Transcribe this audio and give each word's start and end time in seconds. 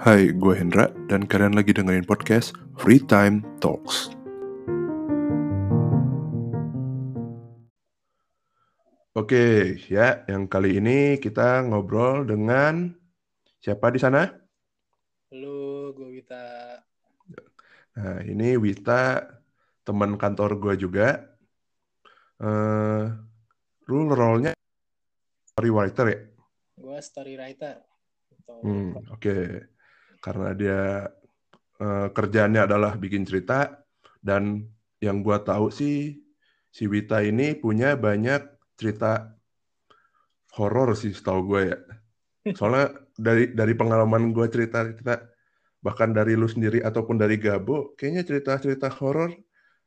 Hai, 0.00 0.32
gue 0.32 0.56
Hendra 0.56 0.88
dan 1.12 1.28
kalian 1.28 1.52
lagi 1.52 1.76
dengerin 1.76 2.08
podcast 2.08 2.56
Free 2.80 3.04
Time 3.04 3.44
Talks. 3.60 4.08
Oke, 9.12 9.76
ya, 9.92 10.24
yang 10.24 10.48
kali 10.48 10.80
ini 10.80 11.20
kita 11.20 11.68
ngobrol 11.68 12.24
dengan 12.24 12.96
siapa 13.60 13.92
di 13.92 14.00
sana? 14.00 14.24
Halo, 15.28 15.92
gue 15.92 16.16
Wita. 16.16 16.80
Nah, 18.00 18.24
ini 18.24 18.56
Wita, 18.56 19.20
teman 19.84 20.16
kantor 20.16 20.56
gue 20.64 20.80
juga. 20.80 21.28
Uh, 22.40 23.20
lu 23.84 24.08
role-nya 24.08 24.56
story 25.44 25.68
writer 25.68 26.06
ya? 26.08 26.20
Gue 26.80 26.96
story 27.04 27.36
writer. 27.36 27.84
Hmm, 28.64 28.96
Oke, 29.12 29.28
okay. 29.28 29.44
Karena 30.20 30.52
dia 30.52 30.80
uh, 31.80 32.08
kerjaannya 32.12 32.68
adalah 32.68 32.94
bikin 33.00 33.24
cerita 33.24 33.80
dan 34.20 34.68
yang 35.00 35.24
gue 35.24 35.36
tahu 35.40 35.72
sih 35.72 36.20
si 36.70 36.84
Wita 36.86 37.24
ini 37.24 37.56
punya 37.56 37.96
banyak 37.96 38.44
cerita 38.76 39.34
horor 40.54 40.94
sih 40.94 41.10
setahu 41.10 41.40
gue 41.50 41.62
ya. 41.72 41.78
Soalnya 42.56 42.94
dari 43.16 43.52
dari 43.52 43.74
pengalaman 43.76 44.32
gue 44.32 44.46
cerita-cerita 44.48 45.28
bahkan 45.80 46.12
dari 46.12 46.36
lu 46.36 46.44
sendiri 46.44 46.84
ataupun 46.84 47.16
dari 47.16 47.40
Gabo, 47.40 47.96
kayaknya 47.96 48.22
cerita-cerita 48.28 48.92
horor 49.00 49.32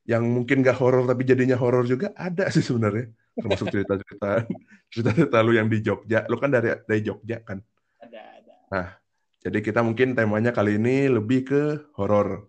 yang 0.04 0.26
mungkin 0.26 0.66
gak 0.66 0.82
horor 0.82 1.08
tapi 1.08 1.24
jadinya 1.24 1.56
horor 1.56 1.88
juga 1.88 2.12
ada 2.18 2.50
sih 2.50 2.66
sebenarnya. 2.66 3.14
Termasuk 3.34 3.70
cerita-cerita 3.70 4.46
cerita-cerita 4.92 5.38
lu 5.46 5.54
yang 5.54 5.70
di 5.70 5.80
Jogja. 5.80 6.26
Lu 6.30 6.38
kan 6.42 6.50
dari 6.54 6.74
dari 6.86 7.02
Jogja 7.02 7.42
kan? 7.42 7.62
Ada, 8.02 8.22
ada. 8.42 8.56
Nah, 8.74 8.88
jadi 9.44 9.60
kita 9.60 9.84
mungkin 9.84 10.16
temanya 10.16 10.56
kali 10.56 10.80
ini 10.80 11.12
lebih 11.12 11.44
ke 11.44 11.62
horor. 12.00 12.48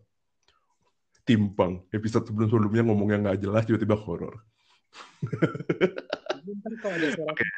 Timpang. 1.26 1.82
Episode 1.90 2.30
sebelum-sebelumnya 2.30 2.86
ngomongnya 2.86 3.18
nggak 3.26 3.38
jelas, 3.42 3.66
tiba-tiba 3.66 3.98
horor. 3.98 4.38
Kalau 6.84 6.94
ada 6.94 7.08
suara 7.10 7.32
okay. 7.34 7.48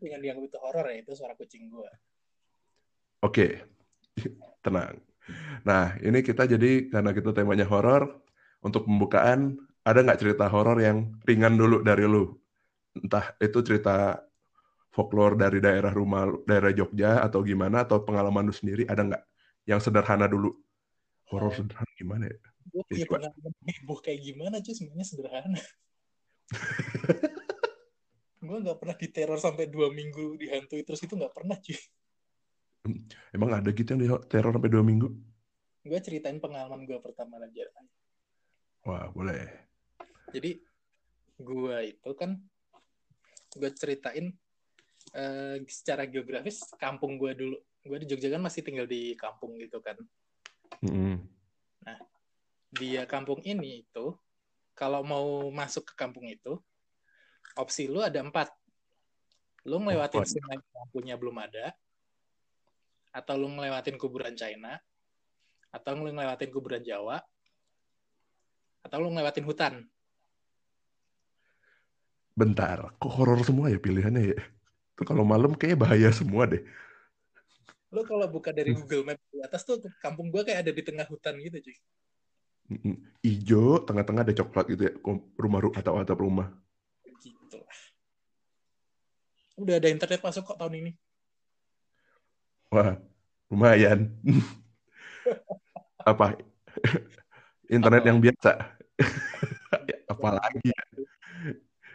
dengan 0.00 0.20
yang 0.24 0.38
itu 0.42 0.58
horor 0.58 0.90
ya, 0.90 0.96
itu 1.06 1.12
suara 1.14 1.36
kucing 1.38 1.70
gue. 1.70 1.90
Oke, 3.20 3.22
okay. 3.22 3.52
tenang. 4.64 4.98
Nah, 5.62 5.94
ini 6.00 6.24
kita 6.24 6.48
jadi 6.48 6.88
karena 6.90 7.14
kita 7.14 7.30
temanya 7.36 7.68
horor, 7.68 8.24
untuk 8.64 8.88
pembukaan 8.88 9.60
ada 9.84 10.02
nggak 10.02 10.18
cerita 10.18 10.48
horor 10.48 10.80
yang 10.80 11.14
ringan 11.28 11.54
dulu 11.54 11.84
dari 11.84 12.08
lu? 12.08 12.34
Entah 12.96 13.36
itu 13.38 13.60
cerita 13.62 14.24
folklore 14.90 15.38
dari 15.38 15.62
daerah 15.62 15.94
rumah 15.94 16.26
daerah 16.44 16.74
Jogja 16.74 17.22
atau 17.22 17.46
gimana 17.46 17.86
atau 17.86 18.02
pengalaman 18.02 18.50
lu 18.50 18.54
sendiri 18.54 18.84
ada 18.90 19.06
nggak 19.06 19.22
yang 19.70 19.78
sederhana 19.78 20.26
dulu? 20.26 20.50
Horor 21.30 21.54
sederhana 21.54 21.92
gimana 21.94 22.24
ya? 22.26 22.38
Gue 22.70 22.82
punya 22.90 23.06
pengalaman 23.06 23.52
heboh 23.70 23.98
kayak 24.02 24.20
gimana 24.20 24.58
cuy 24.58 24.74
sebenarnya 24.74 25.06
sederhana. 25.06 25.60
gue 28.50 28.58
nggak 28.66 28.78
pernah 28.82 28.96
diteror 28.98 29.38
sampai 29.38 29.70
dua 29.70 29.94
minggu 29.94 30.34
dihantui 30.40 30.82
terus 30.82 31.00
itu 31.06 31.14
nggak 31.14 31.34
pernah 31.34 31.54
cuy. 31.54 31.78
Emang 33.30 33.50
ada 33.54 33.70
gitu 33.70 33.94
yang 33.94 34.02
diteror 34.02 34.58
sampai 34.58 34.72
dua 34.72 34.82
minggu? 34.82 35.06
Gue 35.86 35.98
ceritain 36.02 36.42
pengalaman 36.42 36.82
gue 36.82 36.98
pertama 36.98 37.38
aja. 37.38 37.68
Wah 38.82 39.06
boleh. 39.14 39.46
Jadi 40.34 40.58
gue 41.40 41.76
itu 41.94 42.10
kan 42.18 42.36
gue 43.54 43.70
ceritain 43.76 44.34
uh, 45.14 45.56
secara 45.66 46.06
geografis 46.06 46.62
kampung 46.76 47.16
gue 47.16 47.32
dulu. 47.34 47.56
Gue 47.80 47.98
di 48.04 48.06
Jogja 48.10 48.28
kan 48.28 48.42
masih 48.44 48.60
tinggal 48.60 48.84
di 48.84 49.16
kampung 49.16 49.56
gitu 49.56 49.80
kan. 49.80 49.96
Mm-hmm. 50.84 51.16
Nah 51.86 51.98
di 52.70 52.98
kampung 53.08 53.40
ini 53.42 53.82
itu 53.82 54.14
kalau 54.76 55.02
mau 55.02 55.48
masuk 55.52 55.92
ke 55.92 55.94
kampung 55.98 56.28
itu 56.28 56.56
opsi 57.58 57.90
lu 57.90 58.00
ada 58.04 58.22
empat. 58.22 58.52
Lu 59.68 59.76
ngelewatin 59.76 60.24
oh, 60.24 60.28
sungai 60.28 60.56
kampungnya 60.72 61.20
belum 61.20 61.36
ada, 61.36 61.76
atau 63.12 63.36
lu 63.36 63.52
ngelewatin 63.52 64.00
kuburan 64.00 64.32
China, 64.32 64.80
atau 65.68 66.00
lu 66.00 66.08
ngelewatin 66.08 66.48
kuburan 66.48 66.80
Jawa, 66.80 67.20
atau 68.80 68.96
lu 69.04 69.12
ngelewatin 69.12 69.44
hutan. 69.44 69.84
Bentar, 72.32 72.96
kok 72.96 73.12
horor 73.12 73.44
semua 73.44 73.68
ya 73.68 73.76
pilihannya 73.76 74.32
ya? 74.32 74.40
Itu 75.00 75.08
kalau 75.08 75.24
malam 75.24 75.56
kayaknya 75.56 75.80
bahaya 75.80 76.12
semua 76.12 76.44
deh. 76.44 76.60
Lu 77.88 78.04
kalau 78.04 78.28
buka 78.28 78.52
dari 78.52 78.76
Google 78.76 79.08
Map 79.08 79.16
di 79.32 79.40
atas 79.40 79.64
tuh 79.64 79.80
kampung 80.04 80.28
gua 80.28 80.44
kayak 80.44 80.68
ada 80.68 80.76
di 80.76 80.84
tengah 80.84 81.08
hutan 81.08 81.40
gitu, 81.40 81.56
cuy. 81.56 81.76
Ijo, 83.24 83.80
tengah-tengah 83.80 84.28
ada 84.28 84.36
coklat 84.36 84.68
gitu 84.68 84.82
ya, 84.92 84.92
rumah 85.40 85.64
atau 85.72 85.96
atap 85.96 86.20
rumah. 86.20 86.52
Gitu 87.16 87.56
lah. 87.56 87.80
Udah 89.56 89.80
ada 89.80 89.88
internet 89.88 90.20
masuk 90.20 90.52
kok 90.52 90.60
tahun 90.60 90.84
ini. 90.84 90.92
Wah, 92.68 93.00
lumayan. 93.48 94.12
Apa? 96.04 96.36
Internet 97.72 98.04
yang 98.04 98.20
biasa. 98.20 98.76
Apalagi 100.04 100.68
ya. 100.68 100.80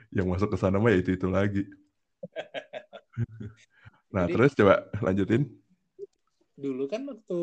Yang 0.10 0.26
masuk 0.26 0.50
ke 0.50 0.58
sana 0.58 0.82
mah 0.82 0.90
ya 0.90 1.06
itu-itu 1.06 1.30
lagi. 1.30 1.70
nah, 4.16 4.26
Jadi, 4.28 4.34
terus 4.34 4.52
coba 4.58 4.76
lanjutin. 5.04 5.44
Dulu 6.56 6.84
kan 6.88 7.02
waktu 7.08 7.42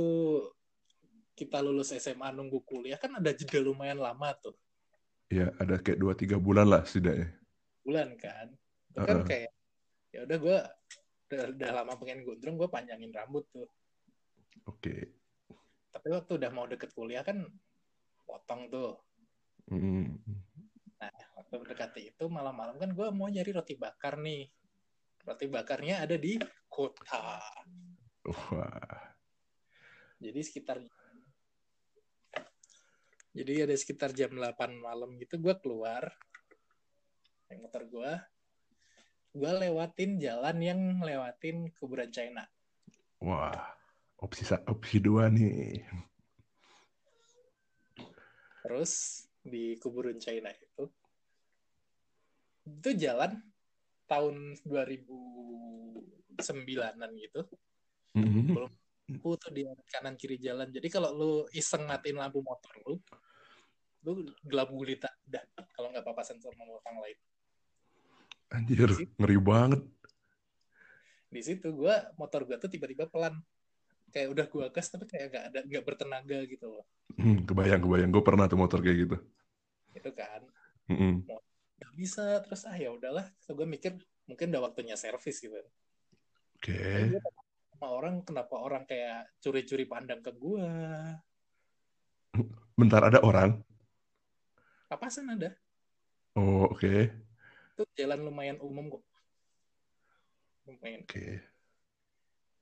kita 1.33 1.59
lulus 1.65 1.93
SMA 1.97 2.29
nunggu 2.33 2.61
kuliah 2.65 3.01
kan 3.01 3.17
ada 3.17 3.33
jeda 3.33 3.61
lumayan 3.61 4.01
lama 4.01 4.33
tuh. 4.37 4.57
Iya, 5.33 5.49
ada 5.57 5.81
kayak 5.81 5.99
dua 5.99 6.13
tiga 6.13 6.37
bulan 6.37 6.69
lah 6.69 6.85
setidaknya. 6.85 7.33
Bulan 7.83 8.15
kan, 8.21 8.53
itu 8.93 8.99
uh 9.01 9.01
-uh. 9.01 9.09
kan 9.09 9.19
kayak 9.25 9.51
ya 10.13 10.21
udah 10.29 10.39
gue 10.39 10.59
udah, 11.33 11.43
udah 11.57 11.71
lama 11.73 11.93
pengen 11.97 12.21
gondrong 12.29 12.57
gue 12.61 12.69
panjangin 12.69 13.13
rambut 13.17 13.49
tuh. 13.49 13.65
Oke. 14.69 14.77
Okay. 14.77 15.01
Tapi 15.93 16.09
waktu 16.13 16.33
udah 16.37 16.51
mau 16.53 16.69
deket 16.69 16.93
kuliah 16.93 17.25
kan 17.25 17.49
potong 18.29 18.69
tuh. 18.69 19.01
Mm. 19.73 20.21
Nah, 21.01 21.13
waktu 21.41 21.55
mendekati 21.59 22.01
itu 22.13 22.25
malam-malam 22.29 22.77
kan 22.77 22.93
gue 22.93 23.09
mau 23.11 23.27
nyari 23.33 23.51
roti 23.57 23.75
bakar 23.75 24.21
nih. 24.21 24.53
Roti 25.23 25.47
bakarnya 25.47 26.03
ada 26.03 26.19
di 26.19 26.39
kota. 26.67 27.39
Wah. 28.27 29.15
Jadi 30.23 30.41
sekitar 30.43 30.79
jadi 33.33 33.65
ada 33.65 33.75
sekitar 33.77 34.13
jam 34.13 34.37
8 34.37 34.77
malam 34.77 35.17
gitu 35.17 35.41
gue 35.41 35.57
keluar 35.57 36.13
naik 37.49 37.65
motor 37.65 37.83
gue 37.89 38.13
gue 39.33 39.53
lewatin 39.65 40.21
jalan 40.21 40.57
yang 40.61 40.81
lewatin 41.01 41.73
kuburan 41.81 42.13
China 42.13 42.45
wah 43.25 43.57
opsi 44.21 44.45
opsi 44.69 45.01
dua 45.01 45.33
nih 45.33 45.81
terus 48.63 49.25
di 49.43 49.81
kuburan 49.81 50.21
China 50.21 50.53
itu 50.53 50.85
itu 52.69 52.91
jalan 53.01 53.41
tahun 54.13 54.61
2009an 54.69 57.11
gitu 57.17 57.49
mm 58.13 58.21
-hmm. 58.21 58.53
belum 58.53 58.69
lampu 59.13 59.37
tuh 59.37 59.53
di 59.53 59.63
kanan 59.93 60.17
kiri 60.17 60.41
jalan. 60.41 60.73
Jadi 60.73 60.89
kalau 60.89 61.13
lu 61.13 61.33
iseng 61.53 61.85
matiin 61.85 62.17
lampu 62.17 62.41
motor 62.41 62.73
lu, 62.89 62.97
lu 64.09 64.13
gelap 64.47 64.73
gulita 64.73 65.13
udah 65.29 65.45
kalau 65.77 65.93
nggak 65.93 66.07
papasan 66.07 66.41
sama 66.41 66.65
orang 66.65 66.97
lain. 67.05 67.19
Anjir, 68.53 68.91
ngeri 69.21 69.37
banget. 69.37 69.83
Di 71.33 71.41
situ 71.41 71.73
gue 71.73 71.95
motor 72.17 72.45
gue 72.49 72.57
tuh 72.57 72.73
tiba-tiba 72.73 73.09
pelan. 73.09 73.37
Kayak 74.13 74.29
udah 74.33 74.47
gue 74.49 74.65
gas 74.73 74.93
tapi 74.93 75.09
kayak 75.09 75.27
gak 75.33 75.45
ada 75.53 75.61
nggak 75.65 75.85
bertenaga 75.85 76.39
gitu 76.45 76.69
loh. 76.69 76.85
Hmm, 77.17 77.45
kebayang 77.49 77.85
kebayang. 77.85 78.11
Gue 78.13 78.25
pernah 78.25 78.45
tuh 78.45 78.61
motor 78.61 78.85
kayak 78.85 79.09
gitu. 79.09 79.17
Itu 79.97 80.11
kan. 80.13 80.41
Mm 80.89 80.97
-hmm. 80.97 81.15
Gak 81.83 81.95
bisa 81.99 82.39
terus 82.47 82.63
ah 82.71 82.79
ya 82.79 82.95
udahlah. 82.95 83.27
So 83.43 83.59
gue 83.59 83.67
mikir 83.67 83.99
mungkin 84.31 84.55
udah 84.55 84.71
waktunya 84.71 84.95
servis 84.95 85.43
gitu. 85.43 85.59
Oke. 86.57 86.71
Okay 86.71 87.19
sama 87.83 87.99
orang 87.99 88.23
kenapa 88.23 88.63
orang 88.63 88.87
kayak 88.87 89.27
curi-curi 89.43 89.91
pandang 89.91 90.23
ke 90.23 90.31
gua 90.39 90.71
bentar 92.79 93.03
ada 93.03 93.19
orang 93.27 93.59
papasan 94.87 95.35
ada 95.35 95.51
oh 96.39 96.71
oke 96.71 96.79
okay. 96.79 97.11
itu 97.75 97.83
jalan 97.99 98.23
lumayan 98.23 98.63
umum 98.63 98.87
kok 98.87 99.03
lumayan 100.71 101.03
oke 101.03 101.11
okay. 101.11 101.43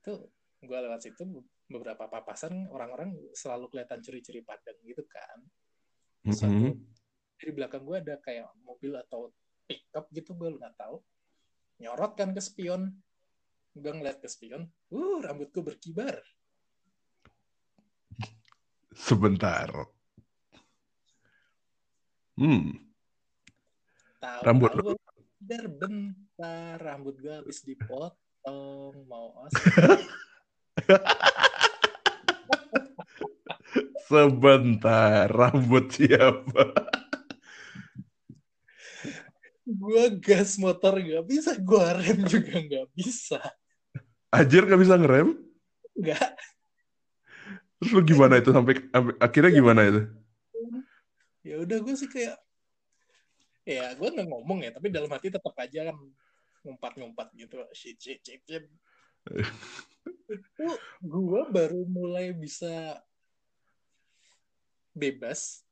itu 0.01 0.13
gua 0.65 0.89
lewat 0.89 1.05
situ 1.05 1.21
beberapa 1.69 2.09
papasan 2.09 2.65
orang-orang 2.73 3.13
selalu 3.37 3.69
kelihatan 3.69 4.01
curi-curi 4.01 4.41
pandang 4.41 4.81
gitu 4.81 5.05
kan 5.05 5.37
Suatu, 6.33 6.49
mm 6.49 6.57
-hmm. 6.65 6.73
Di 7.41 7.51
belakang 7.53 7.83
gua 7.83 7.97
ada 7.99 8.15
kayak 8.21 8.49
mobil 8.61 8.93
atau 8.95 9.33
pickup 9.65 10.05
gitu 10.13 10.37
gue 10.37 10.51
nggak 10.57 10.77
tahu 10.77 10.99
nyorot 11.81 12.13
kan 12.13 12.35
ke 12.35 12.41
spion 12.43 12.93
gue 13.71 13.87
ngeliat 13.87 14.19
ke 14.19 14.27
spion, 14.27 14.67
uh 14.91 15.23
rambutku 15.23 15.63
berkibar. 15.63 16.19
Sebentar. 18.91 19.71
Hmm. 22.35 22.75
Tahu 24.19 24.39
Rambut 24.43 24.71
tahu 24.75 24.93
bentar 25.41 25.65
bentar 25.71 26.77
rambut 26.77 27.17
gue 27.17 27.33
habis 27.33 27.65
dipotong 27.65 28.93
mau 29.07 29.33
os 29.47 29.53
Sebentar. 34.11 35.31
Rambut 35.31 35.95
siapa? 35.95 36.75
Gue 39.71 40.03
gas 40.19 40.59
motor 40.59 40.99
gak 40.99 41.25
bisa 41.27 41.51
gue 41.55 41.85
rem 41.97 42.19
juga 42.27 42.53
nggak 42.59 42.87
bisa 42.95 43.39
Anjir 44.31 44.63
gak 44.63 44.79
bisa 44.79 44.95
ngerem? 44.95 45.35
nggak 45.99 46.29
Terus 47.81 47.91
lu 47.97 48.01
gimana 48.05 48.37
itu 48.37 48.53
sampai, 48.53 48.77
sampai 48.93 49.13
akhirnya 49.17 49.51
gimana 49.51 49.81
itu? 49.89 50.01
ya 51.41 51.57
udah 51.57 51.77
gue 51.81 51.95
sih 51.97 52.05
kayak 52.05 52.37
ya 53.65 53.93
gue 53.97 54.09
nggak 54.13 54.29
ngomong 54.29 54.61
ya 54.61 54.69
tapi 54.73 54.93
dalam 54.93 55.09
hati 55.09 55.33
tetap 55.33 55.53
aja 55.57 55.89
kan 55.89 55.97
ngumpat-ngumpat 56.61 57.33
gitu 57.33 57.65
shit 57.73 57.97
shit 57.97 58.21
shit, 58.21 58.41
shit. 58.45 58.65
itu 60.29 60.67
gue 61.01 61.41
baru 61.49 61.81
mulai 61.89 62.29
bisa 62.33 63.01
bebas 64.93 65.65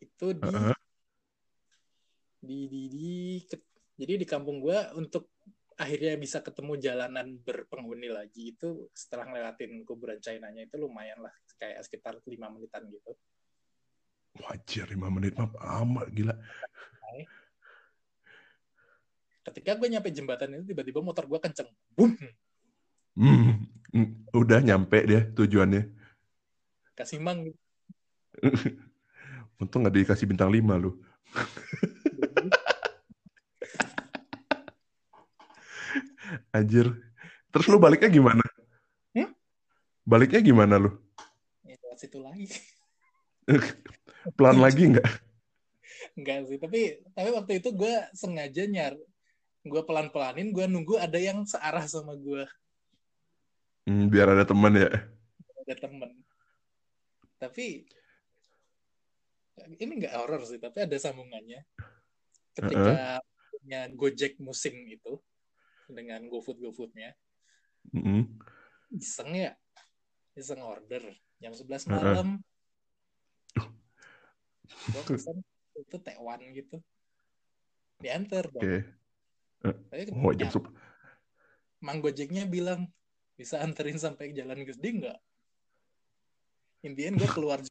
itu 0.00 0.36
di 0.36 0.52
Heeh. 0.52 0.76
Di 2.38 2.70
di, 2.70 2.82
di 2.88 3.08
ke- 3.42 3.66
jadi 3.98 4.14
di 4.14 4.26
kampung 4.26 4.62
gue 4.62 4.78
untuk 4.94 5.30
akhirnya 5.74 6.18
bisa 6.18 6.42
ketemu 6.42 6.74
jalanan 6.78 7.38
berpenghuni 7.38 8.10
lagi 8.10 8.54
itu 8.54 8.90
setelah 8.90 9.30
ngelewatin 9.30 9.82
kuburan 9.82 10.18
China-nya 10.18 10.66
itu 10.66 10.74
lumayan 10.74 11.22
lah 11.22 11.34
kayak 11.58 11.82
sekitar 11.86 12.18
lima 12.26 12.50
menitan 12.50 12.86
gitu 12.90 13.14
Wajar 14.38 14.86
5 14.86 15.10
menit 15.10 15.34
mah 15.34 15.50
amat 15.82 16.14
gila. 16.14 16.30
ketika 19.42 19.74
gue 19.74 19.88
nyampe 19.88 20.12
jembatan 20.12 20.60
itu 20.60 20.70
tiba-tiba 20.70 21.00
motor 21.00 21.24
gue 21.26 21.40
kenceng 21.40 21.66
boom 21.96 22.14
Hmm. 23.18 23.66
hmm, 23.90 24.30
Udah 24.30 24.62
nyampe 24.62 25.02
dia 25.02 25.26
tujuannya. 25.34 25.90
kasih 26.94 27.18
mang. 27.18 27.50
Untung 29.58 29.82
gak 29.82 29.90
dikasih 29.90 30.30
bintang 30.30 30.54
5 30.54 30.78
lu. 30.78 31.02
Anjir. 36.58 36.90
Terus 37.48 37.66
lu 37.70 37.78
baliknya 37.78 38.10
gimana? 38.10 38.42
Hmm? 39.14 39.30
Baliknya 40.02 40.42
gimana 40.42 40.74
lu? 40.76 40.90
ya, 41.62 41.74
situ 41.96 42.18
lagi 42.18 42.46
Pelan 44.36 44.58
lagi 44.58 44.90
nggak? 44.92 45.08
enggak 46.14 46.50
sih 46.50 46.58
tapi 46.58 46.98
tapi 47.14 47.30
waktu 47.30 47.52
itu 47.62 47.70
gue 47.74 47.94
sengaja 48.14 48.66
nyar 48.66 48.94
gue 49.62 49.82
pelan-pelanin 49.86 50.50
gue 50.50 50.66
nunggu 50.66 50.98
ada 50.98 51.14
yang 51.18 51.46
searah 51.46 51.86
sama 51.86 52.14
gue 52.18 52.42
Hmm, 53.88 54.12
biar 54.12 54.28
ada 54.36 54.44
teman 54.44 54.76
ya. 54.76 54.90
ada 55.64 55.74
temen 55.78 56.10
tapi 57.40 57.88
ini 59.80 59.92
nggak 60.04 60.12
horror 60.12 60.44
sih 60.44 60.60
tapi 60.60 60.84
ada 60.84 60.92
sambungannya 61.00 61.64
ketika 62.52 63.22
punya 63.48 63.88
Gojek 63.96 64.36
musim 64.44 64.74
itu 64.86 65.16
dengan 65.88 66.20
GoFood 66.28 66.60
GoFoodnya 66.60 67.16
Mm-mm. 67.96 68.28
iseng 68.94 69.32
ya 69.32 69.56
iseng 70.36 70.60
order 70.60 71.02
jam 71.40 71.56
11 71.56 71.88
Heeh. 71.88 71.90
malam 71.90 72.28
gue 74.88 75.02
pesan 75.04 75.36
itu 75.76 75.96
tekwan 76.00 76.40
gitu 76.52 76.80
diantar 77.98 78.46
dong 78.52 78.62
Oke. 78.62 78.78
tapi 79.90 80.02
Oh, 80.14 80.32
jam 80.32 80.48
ya, 80.48 80.54
sup. 80.54 80.70
Mang 81.82 81.98
Gojeknya 81.98 82.46
bilang 82.46 82.86
bisa 83.38 83.62
anterin 83.62 83.98
sampai 83.98 84.34
jalan 84.34 84.66
gede 84.66 84.88
nggak 85.02 85.18
intinya 86.86 87.18
gue 87.18 87.28
keluar. 87.34 87.58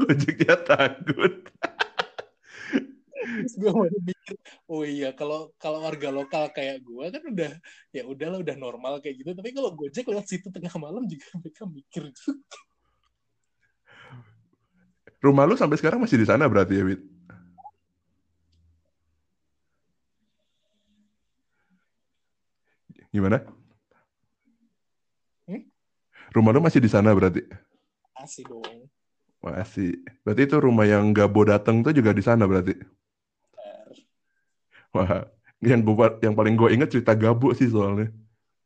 Gojeknya 0.00 0.56
takut. 0.68 1.48
Terus 3.22 3.54
gue 3.56 3.72
mikir, 3.72 4.11
oh 4.70 4.82
iya 4.86 5.10
kalau 5.12 5.50
kalau 5.58 5.82
warga 5.82 6.08
lokal 6.14 6.50
kayak 6.54 6.82
gue 6.82 7.04
kan 7.10 7.22
udah 7.26 7.52
ya 7.90 8.02
udahlah 8.06 8.38
udah 8.40 8.56
normal 8.56 9.02
kayak 9.02 9.22
gitu. 9.22 9.30
Tapi 9.34 9.50
kalau 9.50 9.74
Gojek 9.74 10.06
lewat 10.06 10.26
situ 10.30 10.48
tengah 10.48 10.72
malam 10.78 11.04
juga 11.06 11.26
mereka 11.42 11.62
mikir 11.66 12.04
juga. 12.14 12.58
Rumah 15.22 15.46
lu 15.46 15.54
sampai 15.54 15.78
sekarang 15.78 16.02
masih 16.02 16.18
di 16.18 16.26
sana 16.26 16.50
berarti 16.50 16.82
ya, 16.82 16.82
Wit? 16.82 16.98
Gimana? 23.14 23.38
Hmm? 25.46 25.62
Rumah 26.34 26.50
lu 26.50 26.60
masih 26.64 26.82
di 26.82 26.90
sana 26.90 27.14
berarti? 27.14 27.46
Asih 28.18 28.42
dong. 28.50 28.90
Masih. 29.42 30.02
Berarti 30.26 30.42
itu 30.42 30.56
rumah 30.58 30.90
yang 30.90 31.14
Gabo 31.14 31.46
dateng 31.46 31.86
tuh 31.86 31.94
juga 31.94 32.10
di 32.10 32.22
sana 32.24 32.42
berarti? 32.42 32.74
Wah, 34.92 35.24
yang 35.64 35.80
gua 35.86 36.20
yang 36.20 36.36
paling 36.36 36.54
gue 36.58 36.68
inget 36.74 36.92
cerita 36.92 37.16
Gabo 37.16 37.56
sih 37.56 37.72
soalnya. 37.72 38.12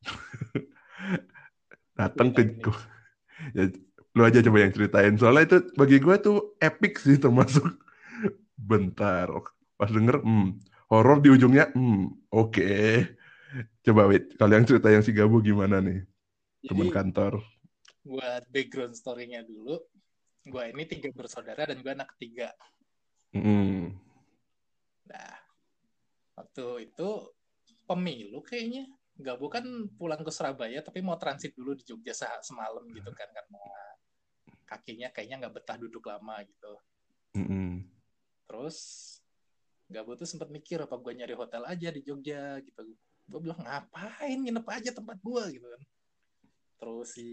Datang 1.99 2.34
ke 2.34 2.43
ya, 3.55 3.70
lu 4.17 4.23
aja 4.26 4.43
coba 4.43 4.58
yang 4.64 4.75
ceritain. 4.75 5.14
Soalnya 5.14 5.43
itu 5.46 5.58
bagi 5.78 6.02
gue 6.02 6.17
tuh 6.19 6.56
epic 6.58 6.99
sih 6.99 7.20
termasuk. 7.20 7.64
Bentar 8.70 9.31
pas 9.76 9.93
denger 9.93 10.25
hmm, 10.25 10.56
horor 10.88 11.20
di 11.20 11.28
ujungnya 11.31 11.70
hmm, 11.70 12.32
oke. 12.32 12.72
Coba 13.87 14.08
wait 14.11 14.34
kalian 14.40 14.67
cerita 14.67 14.88
yang 14.90 15.05
si 15.05 15.12
Gabo 15.14 15.38
gimana 15.38 15.79
nih? 15.79 16.02
Teman 16.67 16.90
Jadi 16.90 16.96
kantor. 16.96 17.34
buat 18.06 18.46
background 18.55 18.94
story-nya 18.94 19.43
dulu, 19.43 19.82
gue 20.46 20.64
ini 20.70 20.87
tiga 20.87 21.11
bersaudara 21.11 21.67
dan 21.67 21.82
gue 21.82 21.90
anak 21.90 22.14
ketiga. 22.14 22.55
Hmm, 23.34 23.99
waktu 26.36 26.92
itu 26.92 27.08
pemilu 27.88 28.44
kayaknya. 28.44 28.86
Gabo 29.16 29.48
kan 29.48 29.64
pulang 29.96 30.20
ke 30.20 30.28
Surabaya 30.28 30.84
tapi 30.84 31.00
mau 31.00 31.16
transit 31.16 31.56
dulu 31.56 31.72
di 31.72 31.88
Jogja 31.88 32.12
se- 32.12 32.44
semalam 32.44 32.84
gitu 32.93 33.08
kan 33.16 33.24
karena 33.32 33.64
kakinya 34.69 35.08
kayaknya 35.08 35.40
nggak 35.40 35.55
betah 35.56 35.81
duduk 35.81 36.05
lama 36.05 36.36
gitu. 36.44 36.72
hmm, 37.40 37.81
Terus 38.44 38.78
Gabo 39.88 40.19
tuh 40.19 40.26
sempat 40.28 40.50
mikir 40.50 40.82
apa 40.82 40.98
gue 40.98 41.12
nyari 41.14 41.32
hotel 41.32 41.62
aja 41.64 41.88
di 41.88 42.05
Jogja 42.05 42.60
gitu. 42.60 42.82
Gue 43.24 43.40
bilang 43.40 43.62
ngapain 43.62 44.36
nginep 44.36 44.66
aja 44.69 44.90
tempat 44.93 45.16
gue 45.22 45.44
gitu 45.56 45.64
kan. 45.64 45.82
Terus 46.76 47.08
si 47.16 47.28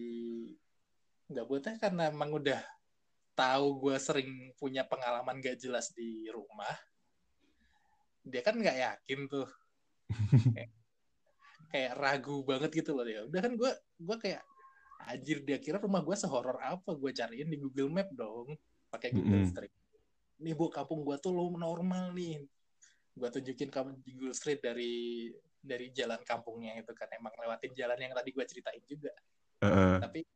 Gabo 1.27 1.59
teh 1.59 1.75
karena 1.81 2.13
emang 2.13 2.31
udah 2.31 2.61
tahu 3.33 3.89
gue 3.89 3.97
sering 3.97 4.53
punya 4.55 4.85
pengalaman 4.85 5.41
gak 5.41 5.57
jelas 5.59 5.89
di 5.91 6.29
rumah. 6.29 6.77
Dia 8.23 8.41
kan 8.41 8.55
nggak 8.55 8.77
yakin 8.79 9.19
tuh. 9.27 9.47
kayak, 10.55 10.71
kayak 11.71 11.93
ragu 11.99 12.43
banget 12.43 12.71
gitu 12.71 12.95
loh 12.95 13.05
dia. 13.05 13.21
Udah 13.27 13.41
kan 13.43 13.53
gue 13.55 13.71
gue 13.99 14.17
kayak 14.19 14.43
anjir 15.03 15.43
dia 15.43 15.59
kira 15.59 15.77
rumah 15.79 15.99
gue 15.99 16.15
sehoror 16.15 16.59
apa? 16.63 16.95
Gue 16.95 17.11
cariin 17.11 17.51
di 17.51 17.57
Google 17.59 17.91
Map 17.91 18.09
dong. 18.15 18.55
Pakai 18.87 19.11
Google 19.11 19.43
Mm-mm. 19.43 19.51
Street. 19.51 19.73
Nih 20.39 20.53
bu 20.55 20.71
kampung 20.71 21.03
gue 21.03 21.15
tuh 21.19 21.35
lo 21.35 21.51
normal 21.55 22.15
nih. 22.15 22.43
Gue 23.13 23.29
tunjukin 23.29 23.69
kamu 23.69 24.01
di 24.01 24.11
Google 24.15 24.35
Street 24.35 24.63
dari 24.63 25.29
dari 25.63 25.91
jalan 25.91 26.19
kampungnya 26.23 26.79
itu 26.79 26.91
kan. 26.95 27.11
Emang 27.11 27.35
lewatin 27.35 27.71
jalan 27.75 27.99
yang 27.99 28.13
tadi 28.15 28.29
gue 28.31 28.45
ceritain 28.47 28.83
juga. 28.87 29.13
Uh, 29.63 29.99
tapi 29.99 30.27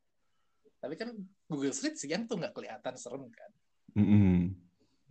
tapi 0.78 0.94
kan 0.94 1.10
Google 1.50 1.74
Street 1.74 1.98
siang 1.98 2.24
tuh 2.30 2.38
nggak 2.38 2.54
kelihatan 2.54 2.94
serem 2.94 3.26
kan. 3.32 3.50
Hmm, 3.98 4.54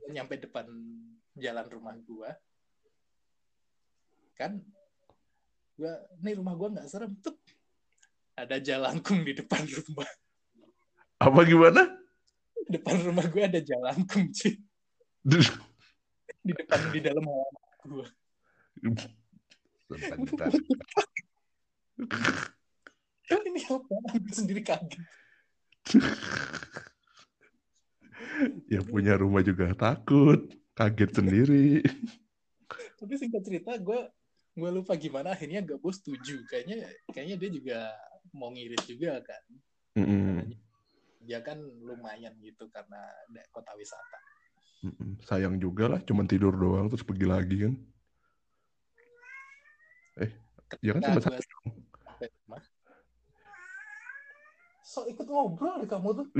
nyampe 0.08 0.40
depan 0.40 0.66
jalan 1.36 1.66
rumah 1.68 1.96
gue 2.00 2.30
kan 4.38 4.62
gue 5.78 5.94
nih 6.22 6.38
rumah 6.38 6.54
gue 6.54 6.70
nggak 6.78 6.88
serem. 6.88 7.18
Tuh 7.20 7.34
ada 8.38 8.62
jalangkung 8.62 9.26
di 9.26 9.34
depan 9.34 9.66
rumah. 9.66 10.10
Apa 11.18 11.42
gimana? 11.42 11.82
Depan 12.70 13.02
rumah 13.02 13.26
gue 13.26 13.42
ada 13.42 13.58
jalangkung 13.58 14.30
cuy. 14.30 14.54
Di 16.46 16.52
depan 16.54 16.80
di 16.94 17.00
dalam 17.02 17.26
halaman 17.26 17.78
gue 17.90 18.08
bentar. 19.90 20.52
ini 23.48 23.62
apa? 23.66 23.96
Gue 24.22 24.34
sendiri 24.34 24.62
kaget. 24.62 25.04
Yang 28.70 28.86
punya 28.92 29.18
rumah 29.18 29.42
juga 29.42 29.74
takut 29.74 30.52
kaget 30.78 31.12
sendiri. 31.16 31.82
Tapi 32.98 33.14
singkat 33.18 33.42
cerita 33.42 33.78
gue 33.82 34.02
gue 34.58 34.70
lupa 34.74 34.98
gimana 34.98 35.38
akhirnya 35.38 35.62
gak 35.62 35.78
bos 35.78 36.02
setuju 36.02 36.42
kayaknya 36.50 36.82
kayaknya 37.14 37.38
dia 37.38 37.50
juga 37.54 37.94
mau 38.34 38.50
ngirit 38.50 38.82
juga 38.90 39.22
kan. 39.22 39.44
Mm-mm. 40.02 40.50
Dia 41.22 41.46
kan 41.46 41.62
lumayan 41.62 42.34
gitu 42.42 42.66
karena 42.74 43.06
kota 43.54 43.78
wisata. 43.78 44.20
Mm-mm. 44.82 45.22
Sayang 45.26 45.62
juga 45.62 45.90
lah, 45.94 46.02
cuman 46.02 46.26
tidur 46.26 46.58
doang 46.58 46.90
terus 46.90 47.06
pergi 47.06 47.30
lagi 47.30 47.70
kan. 47.70 47.78
Ya 50.84 50.92
kan 50.98 51.02
cuma 51.02 51.20
gua 51.22 51.24
satu. 51.24 51.42
so 54.88 55.04
ikut 55.08 55.28
ngobrol 55.28 55.80
deh 55.84 55.90
kamu 55.90 56.10
tuh. 56.24 56.28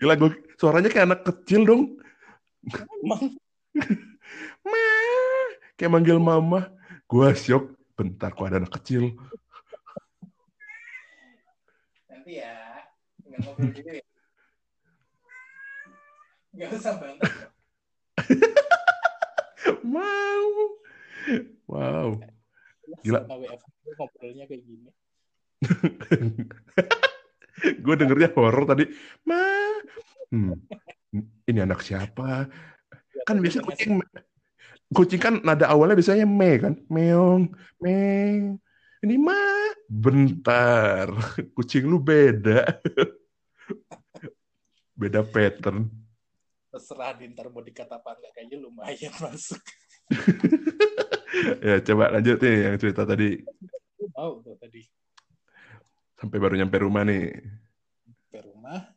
Gila 0.00 0.14
gue 0.18 0.30
suaranya 0.58 0.90
kayak 0.90 1.06
anak 1.10 1.22
kecil 1.26 1.66
dong. 1.66 1.82
Emang 3.02 3.34
Ma, 4.66 4.82
kayak 5.80 5.96
manggil 5.96 6.20
mama. 6.20 6.68
Gua 7.08 7.32
syok. 7.32 7.72
Bentar 7.96 8.36
kok 8.36 8.44
ada 8.44 8.60
anak 8.60 8.76
kecil. 8.76 9.16
nanti 12.12 12.36
ya 12.36 12.84
nggak 13.24 13.40
ngobrol 13.48 13.72
gitu 13.72 13.90
ya. 13.96 14.04
Gak 16.60 16.68
usah 16.76 16.94
banget. 17.00 17.32
Mau. 19.80 20.48
Wow. 21.70 22.18
Gila. 23.06 23.22
Ngobrolnya 23.94 24.50
kayak 24.50 24.62
gini. 24.66 24.90
gue 27.84 27.94
dengernya 27.94 28.34
horor 28.34 28.66
tadi. 28.66 28.90
Ma, 29.22 29.38
hmm, 30.34 30.58
ini 31.46 31.58
anak 31.62 31.86
siapa? 31.86 32.50
Kan 33.22 33.38
biasa 33.38 33.62
kucing, 33.62 34.02
kucing 34.90 35.22
kan 35.22 35.34
nada 35.42 35.70
awalnya 35.70 35.98
biasanya 35.98 36.26
me 36.26 36.50
kan, 36.58 36.74
meong, 36.90 37.54
me. 37.78 37.98
Ini 39.00 39.16
ma, 39.16 39.40
bentar, 39.88 41.08
kucing 41.56 41.88
lu 41.88 41.96
beda, 41.96 42.68
beda 45.00 45.24
pattern. 45.24 45.88
terserah 46.70 47.18
di 47.18 47.26
ntar 47.34 47.50
mau 47.50 47.66
dikata 47.66 47.98
apa 47.98 48.14
enggak 48.14 48.30
kayaknya 48.30 48.62
lumayan 48.62 49.10
masuk. 49.18 49.58
Ya 51.62 51.78
coba 51.80 52.10
lanjut 52.10 52.42
nih 52.42 52.56
yang 52.68 52.76
cerita 52.76 53.06
tadi 53.06 53.40
mau 54.12 54.42
tuh 54.44 54.58
tadi 54.58 54.82
sampai 56.18 56.36
baru 56.36 56.58
nyampe 56.58 56.76
rumah 56.82 57.06
nih. 57.06 57.32
ke 58.30 58.38
rumah 58.44 58.92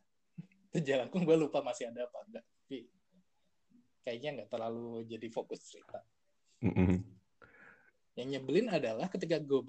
itu 0.70 0.92
jalanku 0.92 1.22
gue 1.22 1.36
lupa 1.38 1.62
masih 1.62 1.88
ada 1.88 2.04
apa 2.04 2.18
enggak 2.26 2.44
tapi 2.44 2.90
kayaknya 4.04 4.30
nggak 4.38 4.50
terlalu 4.52 5.02
jadi 5.08 5.26
fokus 5.32 5.64
cerita 5.64 6.04
Mm-mm. 6.60 7.00
yang 8.14 8.28
nyebelin 8.30 8.68
adalah 8.70 9.08
ketika 9.08 9.40
gue 9.40 9.64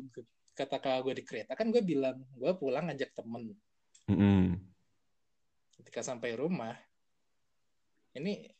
kata 0.53 0.77
kakak 0.77 1.01
gue 1.03 1.13
di 1.19 1.23
kereta 1.23 1.55
kan 1.55 1.71
gue 1.71 1.79
bilang 1.79 2.19
gue 2.35 2.51
pulang 2.55 2.91
ngajak 2.91 3.15
temen 3.15 3.55
Mm-mm. 4.05 4.59
ketika 5.79 6.03
sampai 6.03 6.35
rumah 6.35 6.75
ini 8.13 8.51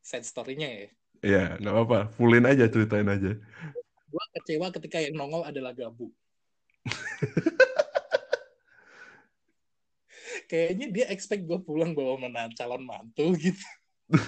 sad 0.00 0.22
story-nya 0.22 0.68
ya 0.68 0.88
Ya 1.24 1.56
nggak 1.56 1.72
apa-apa, 1.72 2.00
fullin 2.12 2.44
aja 2.44 2.68
ceritain 2.68 3.08
aja. 3.08 3.32
gue 4.04 4.24
kecewa 4.36 4.68
ketika 4.68 5.00
yang 5.00 5.16
nongol 5.16 5.40
adalah 5.42 5.72
Gabu 5.72 6.12
kayaknya 10.50 10.86
dia 10.92 11.06
expect 11.08 11.44
gue 11.44 11.58
pulang 11.60 11.96
bawa 11.96 12.20
mana 12.20 12.48
calon 12.52 12.84
mantu 12.84 13.32
gitu 13.36 13.64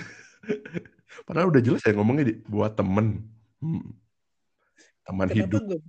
Padahal 1.26 1.50
udah 1.50 1.62
jelas 1.62 1.82
ya 1.82 1.92
ngomongnya 1.96 2.24
di, 2.30 2.34
buat 2.46 2.76
temen. 2.76 3.26
Hmm. 3.62 3.94
Teman 5.06 5.26
kenapa 5.30 5.62
hidup. 5.62 5.80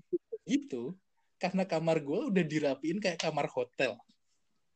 gitu 0.47 0.95
karena 1.37 1.69
kamar 1.69 2.01
gue 2.01 2.33
udah 2.33 2.43
dirapiin 2.45 2.97
kayak 2.97 3.21
kamar 3.21 3.45
hotel 3.49 3.97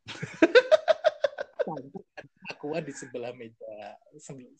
aqua 2.50 2.78
di 2.82 2.92
sebelah 2.94 3.34
meja 3.34 3.98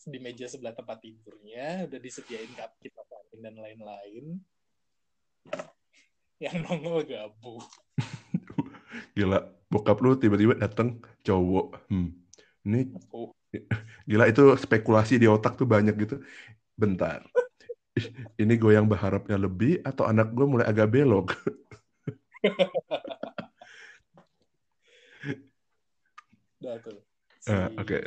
di 0.07 0.19
meja 0.23 0.47
sebelah 0.47 0.75
tempat 0.75 1.02
tidurnya 1.02 1.87
udah 1.87 1.99
disediain 1.99 2.50
cup 2.55 2.75
kita 2.83 3.02
dan 3.43 3.59
lain-lain 3.59 4.38
yang 6.43 6.57
nongol 6.62 7.02
gabu 7.07 7.59
Gila, 9.17 9.41
bokap 9.73 9.99
lu 10.05 10.17
tiba-tiba 10.21 10.57
datang 10.57 11.00
cowok. 11.25 11.88
Hmm. 11.88 12.12
Ini 12.64 12.93
Oh. 13.12 13.33
Gila 14.09 14.25
itu 14.32 14.42
spekulasi 14.59 15.21
di 15.23 15.28
otak 15.28 15.56
tuh 15.61 15.68
banyak 15.68 15.94
gitu. 16.02 16.16
Bentar. 16.76 17.25
Ini 18.40 18.54
gue 18.56 18.73
yang 18.73 18.88
berharapnya 18.88 19.37
lebih 19.37 19.85
atau 19.85 20.09
anak 20.09 20.32
gue 20.32 20.47
mulai 20.49 20.66
agak 20.68 20.88
belok? 20.88 21.37
Udah 26.62 26.76
tuh. 26.80 26.99
Si- 27.42 27.50
Eh, 27.52 27.68
Oke. 27.78 28.00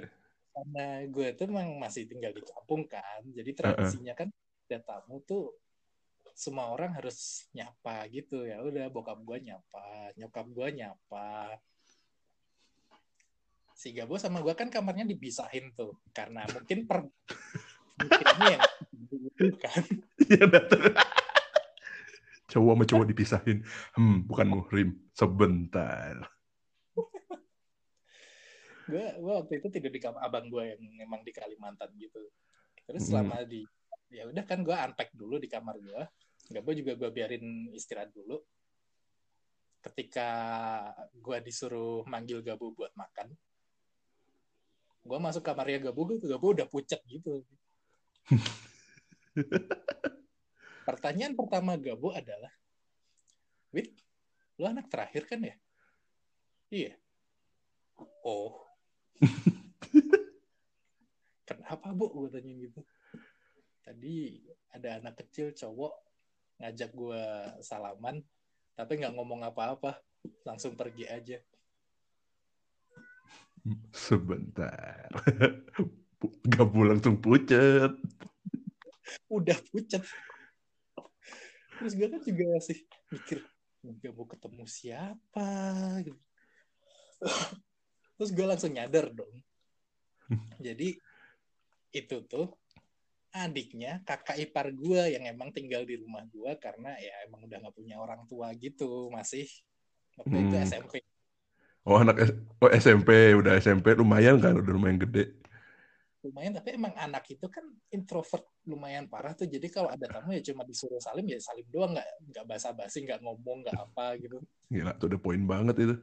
Karena 0.55 1.03
gue 1.11 1.27
tuh 1.35 1.45
emang 1.51 1.75
masih 1.83 2.07
tinggal 2.07 2.31
di 2.31 2.39
kampung 2.39 2.87
kan. 2.87 3.21
Jadi 3.27 3.51
tradisinya 3.51 4.15
kan 4.15 4.31
ada 4.65 4.79
tamu 4.81 5.19
tuh 5.27 5.51
semua 6.31 6.71
orang 6.71 6.95
harus 6.95 7.43
nyapa 7.51 8.07
gitu 8.07 8.47
ya. 8.47 8.63
Udah 8.63 8.87
bokap 8.87 9.19
gue 9.19 9.51
nyapa, 9.51 10.15
nyokap 10.15 10.47
gue 10.55 10.67
nyapa. 10.79 11.59
Si 13.75 13.91
Gabo 13.91 14.15
sama 14.15 14.39
gue 14.39 14.55
kan 14.55 14.71
kamarnya 14.71 15.03
dipisahin 15.03 15.75
tuh. 15.75 15.99
Karena 16.15 16.47
mungkin 16.47 16.87
per 16.87 17.03
mungkin 17.99 18.27
yang 18.47 18.63
itu 18.95 19.45
kan. 19.59 19.83
Yang 20.31 20.49
datang. 20.55 20.81
Cowok 22.47 22.71
sama 22.71 22.83
cowok 22.87 23.05
dipisahin. 23.11 23.57
Hmm, 23.99 24.23
bukan 24.23 24.47
muhrim. 24.47 24.89
Sebentar. 25.11 26.23
gue 28.85 29.05
gue 29.17 29.33
waktu 29.33 29.53
itu 29.57 29.67
tidur 29.73 29.89
di 29.89 29.97
kamar 29.97 30.29
abang 30.29 30.45
gue 30.45 30.61
yang 30.61 30.81
memang 30.93 31.25
di 31.25 31.33
Kalimantan 31.33 31.89
gitu 31.97 32.21
terus 32.85 33.01
Mm. 33.01 33.09
selama 33.09 33.41
di 33.41 33.65
ya 34.13 34.29
udah 34.29 34.45
kan 34.45 34.61
gue 34.61 34.77
unpack 34.77 35.09
dulu 35.17 35.41
di 35.41 35.49
kamar 35.49 35.81
gue 35.81 36.01
Gabo 36.53 36.69
juga 36.77 36.93
gue 36.93 37.09
biarin 37.09 37.73
istirahat 37.73 38.13
dulu 38.13 38.37
ketika 39.81 40.29
gue 41.17 41.37
disuruh 41.41 42.05
manggil 42.05 42.45
Gabo 42.45 42.77
buat 42.77 42.93
makan 42.93 43.33
gue 45.05 45.19
masuk 45.21 45.45
kamarnya 45.45 45.89
Gabo 45.89 46.01
gue 46.09 46.17
Gabo 46.17 46.57
udah 46.57 46.65
pucat 46.65 46.97
gitu. 47.05 47.45
Pertanyaan 50.89 51.37
pertama 51.37 51.77
Gabo 51.77 52.09
adalah 52.09 52.49
Wit 53.69 53.93
lu 54.57 54.65
anak 54.65 54.89
terakhir 54.89 55.29
kan 55.29 55.45
ya? 55.45 55.55
Iya. 56.73 56.97
Oh. 58.25 58.65
Kenapa 61.47 61.93
bu? 61.93 62.09
gue 62.09 62.29
tanya 62.33 62.51
gitu. 62.57 62.81
Tadi 63.85 64.41
ada 64.73 64.97
anak 64.97 65.21
kecil 65.21 65.53
cowok 65.53 65.93
ngajak 66.57 66.89
gue 66.95 67.23
salaman 67.61 68.23
tapi 68.75 68.99
nggak 68.99 69.15
ngomong 69.15 69.43
apa-apa 69.43 69.99
langsung 70.47 70.75
pergi 70.75 71.07
aja 71.07 71.39
Sebentar. 73.93 75.09
Gak 76.49 76.69
langsung 76.73 77.21
pucet. 77.21 77.91
udah 79.29 79.57
pucat 79.69 80.01
terus 81.75 81.93
gue 81.93 82.07
kan 82.07 82.21
juga 82.23 82.43
masih 82.55 82.77
mikir 83.11 83.39
nggak 83.85 84.13
mau 84.15 84.25
ketemu 84.25 84.63
siapa 84.65 85.49
gitu. 86.01 86.21
terus 88.15 88.31
gue 88.31 88.45
langsung 88.47 88.71
nyadar 88.73 89.11
dong 89.11 89.35
jadi 90.65 90.95
itu 91.91 92.17
tuh 92.25 92.49
adiknya 93.35 93.99
kakak 94.07 94.39
ipar 94.39 94.71
gue 94.71 95.01
yang 95.11 95.27
emang 95.27 95.51
tinggal 95.51 95.83
di 95.83 95.99
rumah 95.99 96.23
gue 96.31 96.55
karena 96.57 96.95
ya 96.95 97.27
emang 97.27 97.43
udah 97.43 97.57
nggak 97.67 97.75
punya 97.75 97.99
orang 97.99 98.23
tua 98.31 98.55
gitu 98.55 99.11
masih 99.11 99.43
waktu 100.15 100.47
itu 100.47 100.55
Hmm. 100.55 100.63
SMP 100.65 101.03
Oh 101.85 101.97
anak 102.01 102.15
S- 102.27 102.35
oh, 102.63 102.71
SMP 102.83 103.09
udah 103.39 103.53
SMP 103.63 103.85
lumayan 103.99 104.35
kan 104.43 104.53
udah 104.61 104.71
lumayan 104.75 104.97
gede. 105.03 105.21
lumayan 106.25 106.57
tapi 106.57 106.73
emang 106.73 106.89
anak 106.97 107.21
itu 107.29 107.45
kan 107.55 107.61
introvert 107.93 108.41
lumayan 108.65 109.05
parah 109.05 109.37
tuh 109.37 109.45
jadi 109.45 109.67
kalau 109.69 109.93
ada 109.93 110.09
tamu 110.09 110.33
ya 110.33 110.41
cuma 110.41 110.65
disuruh 110.65 110.97
salim 110.97 111.21
ya 111.29 111.37
salim 111.37 111.67
doang 111.69 111.93
nggak 111.93 112.07
nggak 112.33 112.45
basa-basi 112.49 113.05
nggak 113.05 113.21
ngomong 113.21 113.61
nggak 113.61 113.77
apa 113.77 114.17
gitu 114.17 114.41
Gila 114.73 114.91
tuh 114.99 115.05
udah 115.09 115.19
poin 115.25 115.41
banget 115.51 115.75
itu. 115.83 115.95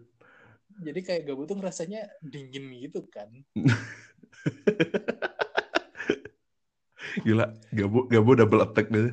jadi 0.86 1.00
kayak 1.06 1.22
Gabo 1.28 1.42
tuh 1.48 1.56
ngerasanya 1.60 2.00
dingin 2.24 2.64
gitu 2.82 3.00
kan 3.12 3.28
Gila 7.26 7.44
Gabo 7.74 7.98
Gabo 8.12 8.30
double 8.38 8.62
attack 8.66 8.86
gitu. 8.94 9.10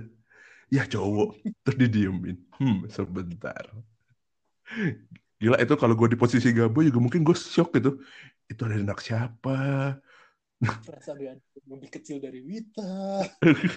Ya 0.76 0.84
cowok 0.94 1.30
terus 1.66 1.78
didiemin. 1.82 2.38
Hmm 2.60 2.86
sebentar. 2.92 3.66
Gila 5.40 5.56
itu 5.56 5.72
kalau 5.80 5.96
gue 5.96 6.12
di 6.12 6.20
posisi 6.20 6.52
Gabo 6.52 6.84
juga 6.84 7.00
mungkin 7.00 7.24
gue 7.24 7.32
shock 7.32 7.72
gitu. 7.80 8.04
Itu 8.52 8.68
ada 8.68 8.76
anak 8.76 9.00
siapa? 9.00 9.56
Perasaan 10.60 11.16
dia 11.16 11.40
lebih 11.64 11.88
kecil 11.88 12.20
dari 12.20 12.44
Wita. 12.44 13.24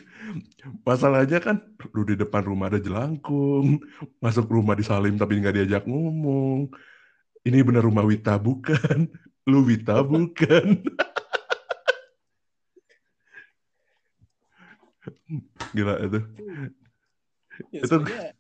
Masalahnya 0.86 1.38
kan 1.38 1.62
lu 1.94 2.02
di 2.02 2.18
depan 2.18 2.42
rumah 2.42 2.66
ada 2.66 2.82
jelangkung, 2.82 3.78
masuk 4.18 4.50
rumah 4.50 4.74
di 4.74 4.82
Salim 4.82 5.14
tapi 5.14 5.38
nggak 5.38 5.62
diajak 5.62 5.86
ngomong. 5.86 6.66
Ini 7.46 7.62
benar 7.62 7.86
rumah 7.86 8.02
Wita 8.02 8.42
bukan? 8.42 9.06
Lu 9.46 9.62
Wita 9.62 10.02
bukan? 10.02 10.82
Gila 15.78 15.94
itu. 16.02 16.18
Ya, 17.70 17.86
Itu- 17.86 18.02
sebenarnya 18.02 18.34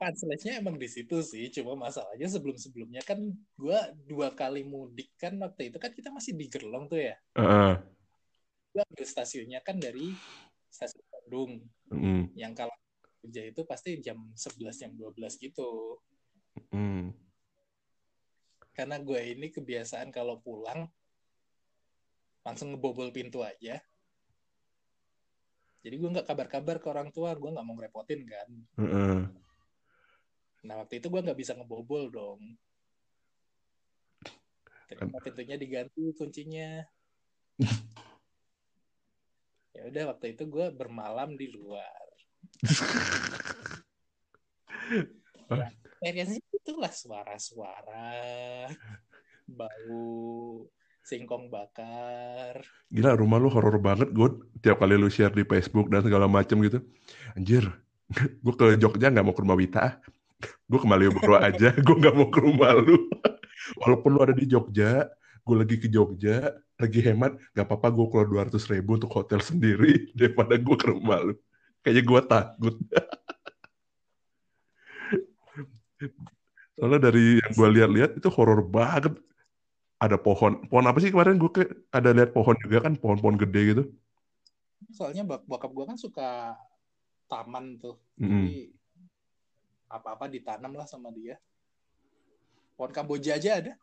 punchline-nya 0.00 0.64
emang 0.64 0.80
di 0.80 0.88
situ 0.88 1.20
sih. 1.20 1.52
Cuma 1.52 1.76
masalahnya 1.76 2.24
sebelum-sebelumnya 2.24 3.04
kan 3.04 3.20
gua 3.60 3.92
dua 4.08 4.32
kali 4.32 4.64
mudik 4.64 5.12
kan 5.20 5.36
waktu 5.36 5.68
itu 5.68 5.76
kan 5.76 5.92
kita 5.92 6.08
masih 6.08 6.32
di 6.32 6.48
Gerlong 6.48 6.88
tuh 6.88 7.04
ya. 7.04 7.14
Heeh. 7.36 7.72
Gua 8.72 8.82
ambil 8.88 9.04
stasiunnya 9.04 9.60
kan 9.60 9.76
dari 9.76 10.16
stasiun 10.72 11.04
Bandung. 11.12 11.52
Mm, 11.92 12.32
Yang 12.32 12.52
kalau 12.64 12.74
kerja 13.20 13.42
itu 13.52 13.60
pasti 13.68 14.00
jam 14.00 14.16
11, 14.32 14.80
jam 14.80 14.96
12 14.96 15.36
gitu. 15.36 16.00
mm. 16.72 17.12
Karena 18.72 18.96
gue 18.96 19.20
ini 19.20 19.52
kebiasaan 19.52 20.08
kalau 20.08 20.40
pulang 20.40 20.88
langsung 22.40 22.72
ngebobol 22.72 23.12
pintu 23.12 23.44
aja. 23.44 23.76
Jadi 25.84 25.94
gue 25.96 26.08
nggak 26.08 26.24
kabar-kabar 26.24 26.80
ke 26.80 26.86
orang 26.88 27.12
tua, 27.12 27.36
gue 27.36 27.50
nggak 27.52 27.66
mau 27.66 27.76
ngerepotin 27.76 28.20
kan. 28.24 28.48
Heeh. 28.80 29.20
Nah 30.66 30.84
waktu 30.84 31.00
itu 31.00 31.08
gue 31.08 31.24
nggak 31.24 31.38
bisa 31.38 31.56
ngebobol 31.56 32.12
dong. 32.12 32.40
Ternyata 34.90 35.22
pintunya 35.22 35.56
diganti 35.56 36.02
kuncinya. 36.18 36.82
ya 39.76 39.86
udah 39.86 40.16
waktu 40.16 40.34
itu 40.34 40.42
gue 40.50 40.66
bermalam 40.74 41.38
di 41.38 41.46
luar. 41.54 42.06
Akhirnya 46.00 46.24
sih 46.32 46.40
itulah 46.56 46.88
suara-suara, 46.88 48.72
bau 49.44 50.64
singkong 51.04 51.50
bakar. 51.50 52.62
Gila 52.88 53.18
rumah 53.18 53.42
lu 53.42 53.50
horor 53.50 53.82
banget 53.82 54.14
gue 54.14 54.28
tiap 54.62 54.80
kali 54.80 54.94
lu 54.94 55.10
share 55.10 55.34
di 55.34 55.44
Facebook 55.44 55.90
dan 55.90 56.06
segala 56.06 56.30
macem 56.30 56.62
gitu. 56.62 56.78
Anjir, 57.34 57.66
gue 58.44 58.54
ke 58.54 58.78
Jogja 58.78 59.10
nggak 59.10 59.26
mau 59.26 59.34
ke 59.34 59.42
rumah 59.42 59.58
Wita. 59.58 59.98
Gue 60.70 60.78
ke 60.78 60.86
Malioboro 60.88 61.36
aja, 61.36 61.74
gue 61.86 61.96
nggak 61.98 62.14
mau 62.14 62.28
ke 62.30 62.40
rumah 62.40 62.72
lu. 62.78 63.10
Walaupun 63.80 64.10
lu 64.16 64.20
ada 64.22 64.34
di 64.34 64.46
Jogja, 64.48 65.06
gue 65.44 65.56
lagi 65.56 65.76
ke 65.76 65.88
Jogja, 65.90 66.54
lagi 66.80 67.00
hemat, 67.04 67.36
nggak 67.52 67.66
apa-apa 67.66 67.88
gue 67.92 68.06
keluar 68.08 68.26
200 68.48 68.72
ribu 68.72 68.96
untuk 68.96 69.12
hotel 69.12 69.40
sendiri 69.44 70.06
daripada 70.18 70.56
gue 70.56 70.76
ke 70.76 70.86
rumah 70.88 71.20
lu. 71.20 71.34
Kayaknya 71.80 72.02
gue 72.04 72.20
takut. 72.28 72.74
Soalnya 76.76 77.00
dari 77.12 77.40
yang 77.40 77.52
gue 77.52 77.68
lihat-lihat 77.76 78.10
itu 78.16 78.28
horor 78.32 78.64
banget. 78.64 79.16
Ada 80.00 80.16
pohon, 80.16 80.64
pohon 80.64 80.88
apa 80.88 80.96
sih 80.96 81.12
kemarin 81.12 81.36
gue 81.36 81.52
ke, 81.52 81.62
ada 81.92 82.16
lihat 82.16 82.32
pohon 82.32 82.56
juga 82.64 82.88
kan, 82.88 82.96
pohon-pohon 82.96 83.36
gede 83.36 83.60
gitu. 83.76 83.82
Soalnya 84.96 85.28
bak 85.28 85.44
bokap 85.44 85.76
gue 85.76 85.84
kan 85.84 86.00
suka 86.00 86.56
taman 87.28 87.76
tuh. 87.76 88.00
Mm-mm. 88.16 88.48
Jadi 88.48 88.79
apa-apa 89.90 90.30
ditanam 90.30 90.72
lah 90.78 90.86
sama 90.86 91.10
dia. 91.10 91.36
Pohon 92.78 92.94
kamboja 92.94 93.36
aja 93.36 93.60
ada 93.60 93.74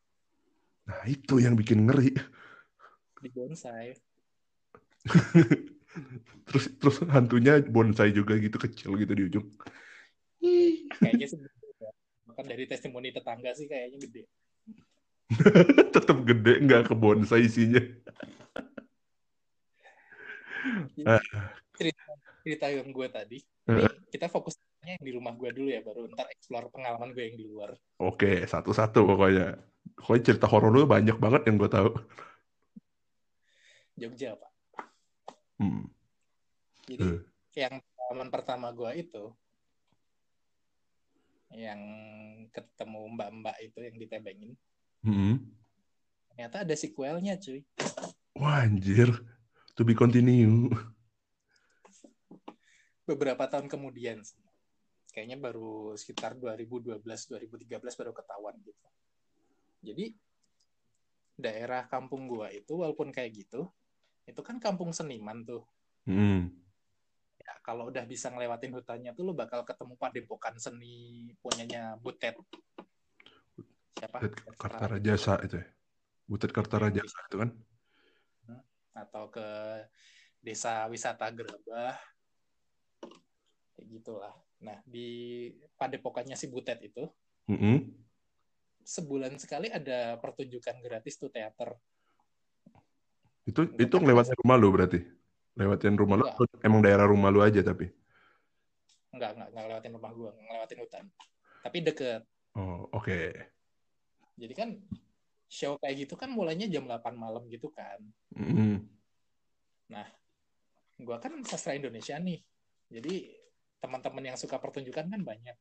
Nah 0.88 1.04
itu 1.04 1.44
yang 1.44 1.54
bikin 1.60 1.84
ngeri. 1.84 2.16
di 3.18 3.30
bonsai. 3.34 3.98
Terus 6.48 6.66
terus 6.78 7.02
hantunya 7.10 7.58
bonsai 7.60 8.14
juga 8.14 8.38
gitu 8.38 8.56
kecil 8.62 8.94
gitu 9.02 9.12
di 9.18 9.24
ujung. 9.28 9.48
Kayaknya 11.02 11.26
sih 11.26 11.40
gede 11.42 11.68
ya. 11.82 11.92
Bahkan 12.30 12.46
dari 12.46 12.64
testimoni 12.70 13.10
tetangga 13.10 13.52
sih 13.58 13.66
kayaknya 13.66 14.06
gede. 14.06 14.24
Tetap 15.98 16.22
gede 16.24 16.54
nggak 16.64 16.94
ke 16.94 16.96
bonsai 16.96 17.50
isinya. 17.50 17.82
Ah. 21.08 21.22
cerita 21.78 22.04
cerita 22.44 22.68
yang 22.68 22.90
gue 22.92 23.08
tadi 23.08 23.38
ini 23.70 23.84
kita 24.12 24.28
yang 24.88 25.04
di 25.04 25.12
rumah 25.12 25.34
gue 25.34 25.50
dulu 25.52 25.68
ya 25.68 25.82
baru 25.82 26.08
ntar 26.12 26.32
explore 26.32 26.72
pengalaman 26.72 27.12
gue 27.12 27.24
yang 27.26 27.36
di 27.36 27.46
luar 27.46 27.76
Oke 27.98 28.46
satu-satu 28.46 29.04
pokoknya. 29.04 29.58
Pokoknya 29.98 30.24
cerita 30.24 30.46
horor 30.46 30.70
lu 30.70 30.86
banyak 30.86 31.18
banget 31.18 31.50
yang 31.50 31.58
gue 31.58 31.68
tahu. 31.68 31.90
Jogja 33.98 34.38
pak 34.38 34.52
Hmm. 35.58 35.90
jadi 36.86 37.18
Eh. 37.18 37.22
yang 37.58 37.82
pengalaman 37.82 38.30
pertama 38.30 38.70
gue 38.70 38.92
itu 38.96 39.26
yang 41.50 41.82
ketemu 42.54 43.00
mbak-mbak 43.18 43.58
itu 43.60 43.80
yang 43.82 43.96
ditebengin 43.98 44.52
Hmm. 45.02 45.42
ternyata 46.30 46.62
ada 46.62 46.76
sequelnya 46.78 47.36
cuy 47.42 47.66
Wah 48.38 48.62
anjir. 48.62 49.10
To 49.74 49.82
be 49.82 49.98
continue. 49.98 50.70
beberapa 53.02 53.48
tahun 53.48 53.66
kemudian 53.66 54.22
sih. 54.22 54.38
Kayaknya 55.12 55.38
baru 55.40 55.96
sekitar 55.98 56.38
2012 56.38 57.02
2013 57.02 57.82
baru 57.82 58.12
ketahuan 58.14 58.56
gitu. 58.62 58.88
Jadi 59.82 60.06
daerah 61.38 61.86
kampung 61.86 62.26
gua 62.26 62.50
itu 62.50 62.82
walaupun 62.82 63.14
kayak 63.14 63.46
gitu 63.46 63.70
itu 64.28 64.42
kan 64.44 64.60
kampung 64.60 64.92
seniman 64.92 65.46
tuh. 65.48 65.64
Hmm. 66.08 66.48
ya 67.38 67.54
kalau 67.64 67.92
udah 67.92 68.04
bisa 68.08 68.32
ngelewatin 68.32 68.76
hutannya 68.76 69.12
tuh 69.12 69.28
lo 69.28 69.36
bakal 69.36 69.64
ketemu 69.68 69.96
padepokan 70.00 70.56
seni 70.60 71.32
punyanya 71.40 71.96
Butet. 72.00 72.36
Siapa? 73.96 74.24
Butet 74.24 74.56
Kartarajasa 74.56 75.34
itu 75.48 75.56
ya. 75.60 75.68
Butet 76.28 76.52
Kartarajasa 76.52 77.20
itu 77.32 77.38
kan. 77.40 77.52
atau 78.98 79.30
ke 79.30 79.46
desa 80.42 80.90
wisata 80.90 81.30
Gerabah. 81.30 81.96
Kayak 83.78 83.86
gitulah 83.94 84.34
nah 84.58 84.82
di 84.84 85.08
padepokannya 85.76 86.34
si 86.34 86.50
Butet 86.50 86.82
itu 86.82 87.06
Hmm. 87.48 87.80
sebulan 88.84 89.40
sekali 89.40 89.72
ada 89.72 90.20
pertunjukan 90.20 90.84
gratis 90.84 91.16
tuh 91.16 91.32
teater 91.32 91.80
Itu 93.48 93.64
itu 93.80 93.96
ngelewatin 93.96 94.36
rumah 94.44 94.60
lu 94.60 94.76
berarti. 94.76 95.00
Lewatin 95.56 95.96
rumah 95.96 96.20
lu 96.20 96.28
Enggak. 96.28 96.60
emang 96.60 96.84
daerah 96.84 97.08
rumah 97.08 97.32
lu 97.32 97.40
aja 97.40 97.64
tapi. 97.64 97.88
nggak 99.08 99.32
nggak 99.34 99.50
nggak 99.56 99.66
lewatin 99.72 99.94
rumah 99.96 100.12
gua 100.12 100.30
lewatin 100.36 100.80
hutan 100.84 101.06
tapi 101.64 101.78
deket 101.82 102.22
Oh, 102.54 102.86
oke. 102.92 103.32
jadi 104.36 104.54
kan 104.54 104.70
show 105.48 105.80
kayak 105.80 106.04
gitu 106.06 106.20
kan 106.20 106.28
mulainya 106.30 106.68
jam 106.68 106.84
8 106.86 107.16
malam 107.16 107.48
gitu 107.48 107.72
kan 107.72 107.98
Hmm. 108.36 108.84
gua 111.00 111.18
kan 111.18 111.32
sastra 111.48 111.74
Indonesia 111.74 112.20
nih 112.20 112.44
jadi 112.92 113.16
teman-teman 113.78 114.34
yang 114.34 114.38
suka 114.40 114.58
pertunjukan 114.58 115.06
kan 115.08 115.22
banyak. 115.22 115.58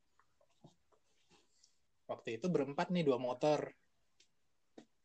Waktu 2.07 2.39
itu 2.39 2.47
berempat 2.47 2.89
nih 2.89 3.03
dua 3.03 3.19
motor. 3.19 3.67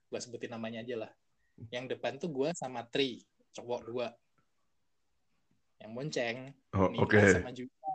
Gua 0.09 0.20
sebutin 0.22 0.55
namanya 0.55 0.87
aja 0.87 1.07
lah. 1.07 1.12
Yang 1.68 1.98
depan 1.98 2.16
tuh 2.16 2.31
gua 2.31 2.55
sama 2.55 2.87
Tri 2.87 3.20
cowok 3.53 3.81
dua. 3.85 4.09
Yang 5.83 5.90
bonceng 5.92 6.38
Oh, 6.72 6.88
Nina 6.88 7.05
oke. 7.05 7.20
sama 7.20 7.53
Juwita 7.53 7.92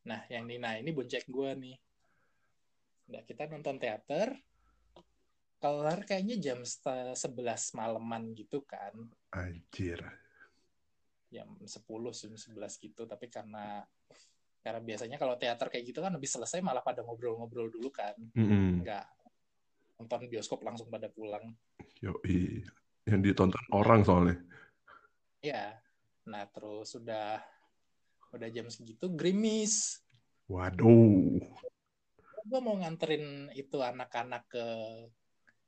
nah 0.00 0.24
yang 0.32 0.48
Nina 0.48 0.80
ini 0.80 0.90
bonceng 0.96 1.22
gua 1.28 1.52
nih. 1.54 1.76
Nah 3.12 3.22
kita 3.24 3.46
nonton 3.46 3.76
teater. 3.76 4.32
Kelar 5.60 6.08
kayaknya 6.08 6.40
jam 6.40 6.64
setengah 6.64 7.12
sebelas 7.12 7.76
malaman 7.76 8.32
gitu 8.32 8.64
kan. 8.64 8.96
Anjir. 9.28 10.00
Jam 11.30 11.46
10 11.56 11.70
jam 12.10 12.34
11 12.34 12.58
gitu 12.76 13.02
tapi 13.06 13.30
karena 13.30 13.80
karena 14.60 14.80
biasanya 14.82 15.16
kalau 15.16 15.38
teater 15.40 15.70
kayak 15.70 15.88
gitu 15.88 16.02
kan 16.02 16.12
habis 16.12 16.34
selesai 16.34 16.60
malah 16.60 16.84
pada 16.84 17.00
ngobrol-ngobrol 17.00 17.70
dulu 17.70 17.88
kan 17.88 18.12
Hmm. 18.36 18.82
nggak 18.84 19.06
nonton 19.96 20.28
bioskop 20.28 20.60
langsung 20.60 20.88
pada 20.88 21.08
pulang 21.08 21.54
Yoi. 22.00 22.64
Yang 23.04 23.20
ditonton 23.32 23.64
orang 23.72 24.00
soalnya. 24.04 24.36
ya 25.40 25.72
nah 26.24 26.44
terus 26.46 26.92
sudah 26.92 27.40
udah 28.30 28.48
jam 28.52 28.68
segitu 28.68 29.08
gerimis 29.10 30.04
Waduh. 30.46 31.40
gue 32.40 32.60
mau 32.60 32.76
nganterin 32.76 33.48
itu 33.54 33.80
anak-anak 33.80 34.44
ke 34.50 34.66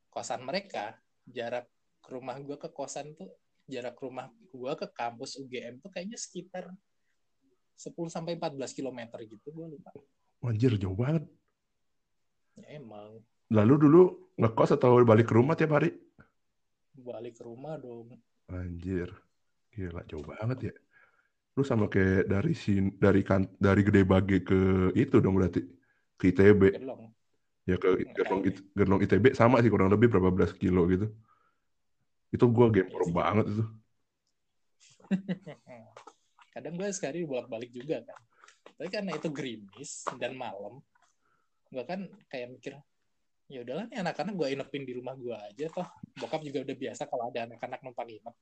kosan 0.09 0.45
mereka 0.45 0.99
jarak 1.25 1.69
ke 2.03 2.09
rumah 2.13 2.37
gue 2.37 2.59
ke 2.59 2.69
kosan 2.69 3.15
tuh 3.15 3.33
jarak 3.71 3.97
rumah 3.99 4.29
gue 4.31 4.73
ke 4.75 4.87
kampus 4.91 5.39
UGM 5.39 5.79
tuh 5.79 5.91
kayaknya 5.91 6.19
sekitar 6.19 6.69
10 7.79 7.95
sampai 8.11 8.39
14 8.39 8.75
km 8.75 9.01
gitu 9.27 9.49
gue 9.51 9.67
lupa 9.79 9.91
Anjir, 10.43 10.75
jauh 10.75 10.99
banget. 10.99 11.23
ya 12.59 12.83
emang 12.83 13.23
Lalu 13.53 13.75
dulu 13.87 14.03
ngekos 14.41 14.75
atau 14.75 14.99
balik 15.07 15.31
ke 15.31 15.35
rumah 15.39 15.55
tiap 15.55 15.79
hari? 15.79 15.95
balik 16.93 17.39
ke 17.39 17.43
rumah 17.47 17.79
dong 17.79 18.19
Anjir. 18.51 19.09
Gila, 19.73 20.05
jauh 20.05 20.25
banget 20.27 20.59
ya. 20.69 20.75
Lu 21.57 21.65
sama 21.65 21.89
kayak 21.89 22.29
dari 22.29 22.53
sin 22.53 22.93
dari 23.01 23.25
kan 23.25 23.49
dari 23.57 23.81
Gede 23.85 24.05
Bage 24.05 24.45
ke 24.45 24.93
itu 24.93 25.17
dong 25.21 25.37
berarti 25.41 25.65
ke 26.21 26.33
ITB. 26.33 26.77
Gerlong 26.77 27.03
Ya 27.65 27.79
ke 27.79 28.03
Gerlong, 28.13 28.43
Gerlong 28.75 29.01
ITB 29.07 29.33
sama 29.39 29.63
sih 29.63 29.71
kurang 29.71 29.89
lebih 29.89 30.11
berapa 30.13 30.29
belas 30.35 30.53
kilo 30.53 30.85
gitu. 30.91 31.09
Itu 32.33 32.49
Iya 32.49 32.69
gempor 32.73 33.03
sih. 33.05 33.13
banget 33.15 33.47
itu. 33.53 33.65
kadang 36.53 36.75
gue 36.77 36.89
sekali 36.93 37.25
bolak 37.25 37.49
balik 37.49 37.73
juga 37.73 38.05
kan 38.05 38.21
tapi 38.77 38.89
karena 38.93 39.13
itu 39.17 39.29
gerimis 39.33 40.05
dan 40.21 40.37
malam 40.37 40.81
gue 41.73 41.85
kan 41.89 42.05
kayak 42.29 42.53
mikir 42.53 42.77
ya 43.49 43.65
udahlah 43.65 43.89
nih 43.89 44.01
anak-anak 44.05 44.35
gue 44.37 44.49
inepin 44.53 44.85
di 44.85 44.93
rumah 44.97 45.17
gue 45.17 45.33
aja 45.33 45.67
toh 45.73 45.89
bokap 46.21 46.45
juga 46.45 46.65
udah 46.65 46.77
biasa 46.77 47.09
kalau 47.09 47.29
ada 47.33 47.49
anak-anak 47.49 47.81
numpang 47.81 48.09
inep 48.13 48.37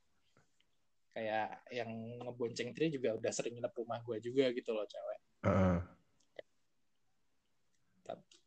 kayak 1.11 1.51
yang 1.75 1.91
ngebonceng 2.23 2.71
Tri 2.75 2.91
juga 2.91 3.15
udah 3.19 3.31
sering 3.35 3.59
nginep 3.59 3.75
rumah 3.75 3.99
gue 4.03 4.17
juga 4.23 4.51
gitu 4.55 4.71
loh 4.75 4.87
cewek 4.87 5.21
Heeh. 5.47 5.79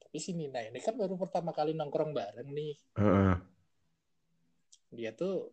tapi 0.03 0.17
si 0.19 0.35
Nina 0.35 0.59
ini 0.59 0.79
kan 0.83 0.95
baru 0.95 1.15
pertama 1.15 1.55
kali 1.55 1.71
nongkrong 1.75 2.11
bareng 2.11 2.51
nih 2.51 2.75
Heeh. 2.99 3.52
Dia 4.93 5.11
tuh 5.13 5.51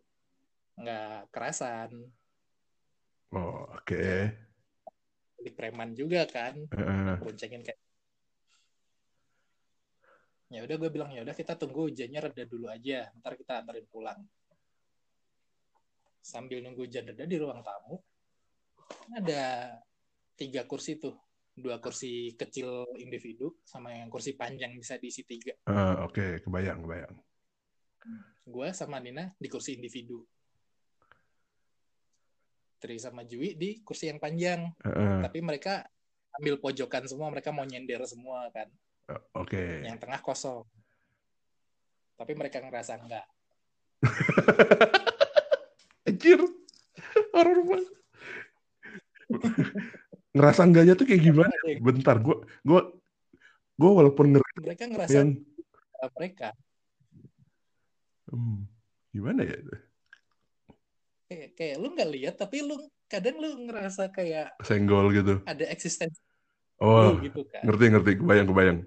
nggak 0.77 1.33
kerasan 1.33 1.91
Oh, 3.31 3.63
oke. 3.63 4.03
di 5.41 5.49
preman 5.55 5.95
juga 5.95 6.27
kan 6.27 6.53
Heeh. 6.53 7.15
boncengin 7.17 7.63
kayak 7.63 7.79
ya 10.51 10.59
udah 10.67 10.75
gue 10.75 10.89
bilang 10.91 11.09
ya 11.15 11.23
udah 11.23 11.31
kita 11.31 11.55
tunggu 11.55 11.87
hujannya 11.87 12.19
reda 12.19 12.43
dulu 12.43 12.67
aja 12.67 13.07
ntar 13.23 13.39
kita 13.39 13.63
anterin 13.63 13.87
pulang 13.87 14.19
sambil 16.19 16.59
nunggu 16.59 16.85
hujan 16.85 17.07
reda 17.07 17.23
di 17.23 17.39
ruang 17.39 17.63
tamu 17.63 18.03
ada 19.15 19.73
tiga 20.35 20.67
kursi 20.67 20.99
tuh 20.99 21.15
dua 21.55 21.79
kursi 21.79 22.35
kecil 22.35 22.83
individu 22.99 23.55
sama 23.63 23.95
yang 23.95 24.11
kursi 24.11 24.35
panjang 24.35 24.75
bisa 24.75 24.99
diisi 24.99 25.23
tiga 25.23 25.55
Heeh, 25.65 25.95
oke, 26.03 26.43
kebayang, 26.43 26.83
kebayang. 26.83 27.15
Gue 28.47 28.67
sama 28.73 28.97
Nina 28.97 29.29
di 29.37 29.47
kursi 29.47 29.77
individu 29.77 30.21
Tri 32.81 32.97
sama 32.97 33.21
Jui 33.25 33.53
di 33.53 33.81
kursi 33.85 34.09
yang 34.09 34.17
panjang 34.17 34.65
Heeh. 34.81 35.21
tapi 35.21 35.39
mereka 35.45 35.85
ambil 36.41 36.57
pojokan 36.57 37.05
semua 37.05 37.29
mereka 37.29 37.53
mau 37.53 37.67
nyender 37.67 38.01
semua 38.09 38.49
kan 38.49 38.67
Oke. 39.37 39.85
yang 39.85 40.01
tengah 40.01 40.23
kosong 40.23 40.65
tapi 42.17 42.33
mereka 42.33 42.57
ngerasa 42.63 42.97
enggak 42.97 43.25
Anjir. 46.09 46.41
Orang 47.31 47.53
rumah. 47.61 47.81
Ngerasa 50.31 50.61
enggaknya 50.67 50.93
tuh 50.97 51.05
kayak 51.07 51.21
gimana? 51.23 51.53
Bentar, 51.79 52.17
gua 52.19 52.43
gua 52.65 52.81
gua 53.77 53.91
walaupun 54.03 54.37
ngerti 54.37 54.59
mereka 54.61 54.85
ngerasa 54.89 55.17
yang 55.17 55.29
mereka 56.17 56.49
hmm, 58.31 58.57
gimana 59.11 59.43
ya? 59.45 59.55
kayak, 61.27 61.49
kayak 61.55 61.75
lu 61.79 61.87
nggak 61.95 62.11
lihat 62.11 62.35
tapi 62.39 62.63
lu 62.63 62.75
kadang 63.07 63.35
lu 63.39 63.49
ngerasa 63.67 64.11
kayak 64.11 64.55
Senggol 64.63 65.11
gitu. 65.15 65.43
ada 65.47 65.65
eksistensi 65.67 66.19
Oh, 66.81 67.13
lu 67.13 67.21
gitu 67.29 67.45
kan 67.45 67.61
ngerti 67.61 67.85
ngerti, 67.93 68.11
kebayang 68.17 68.47
kebayang. 68.49 68.79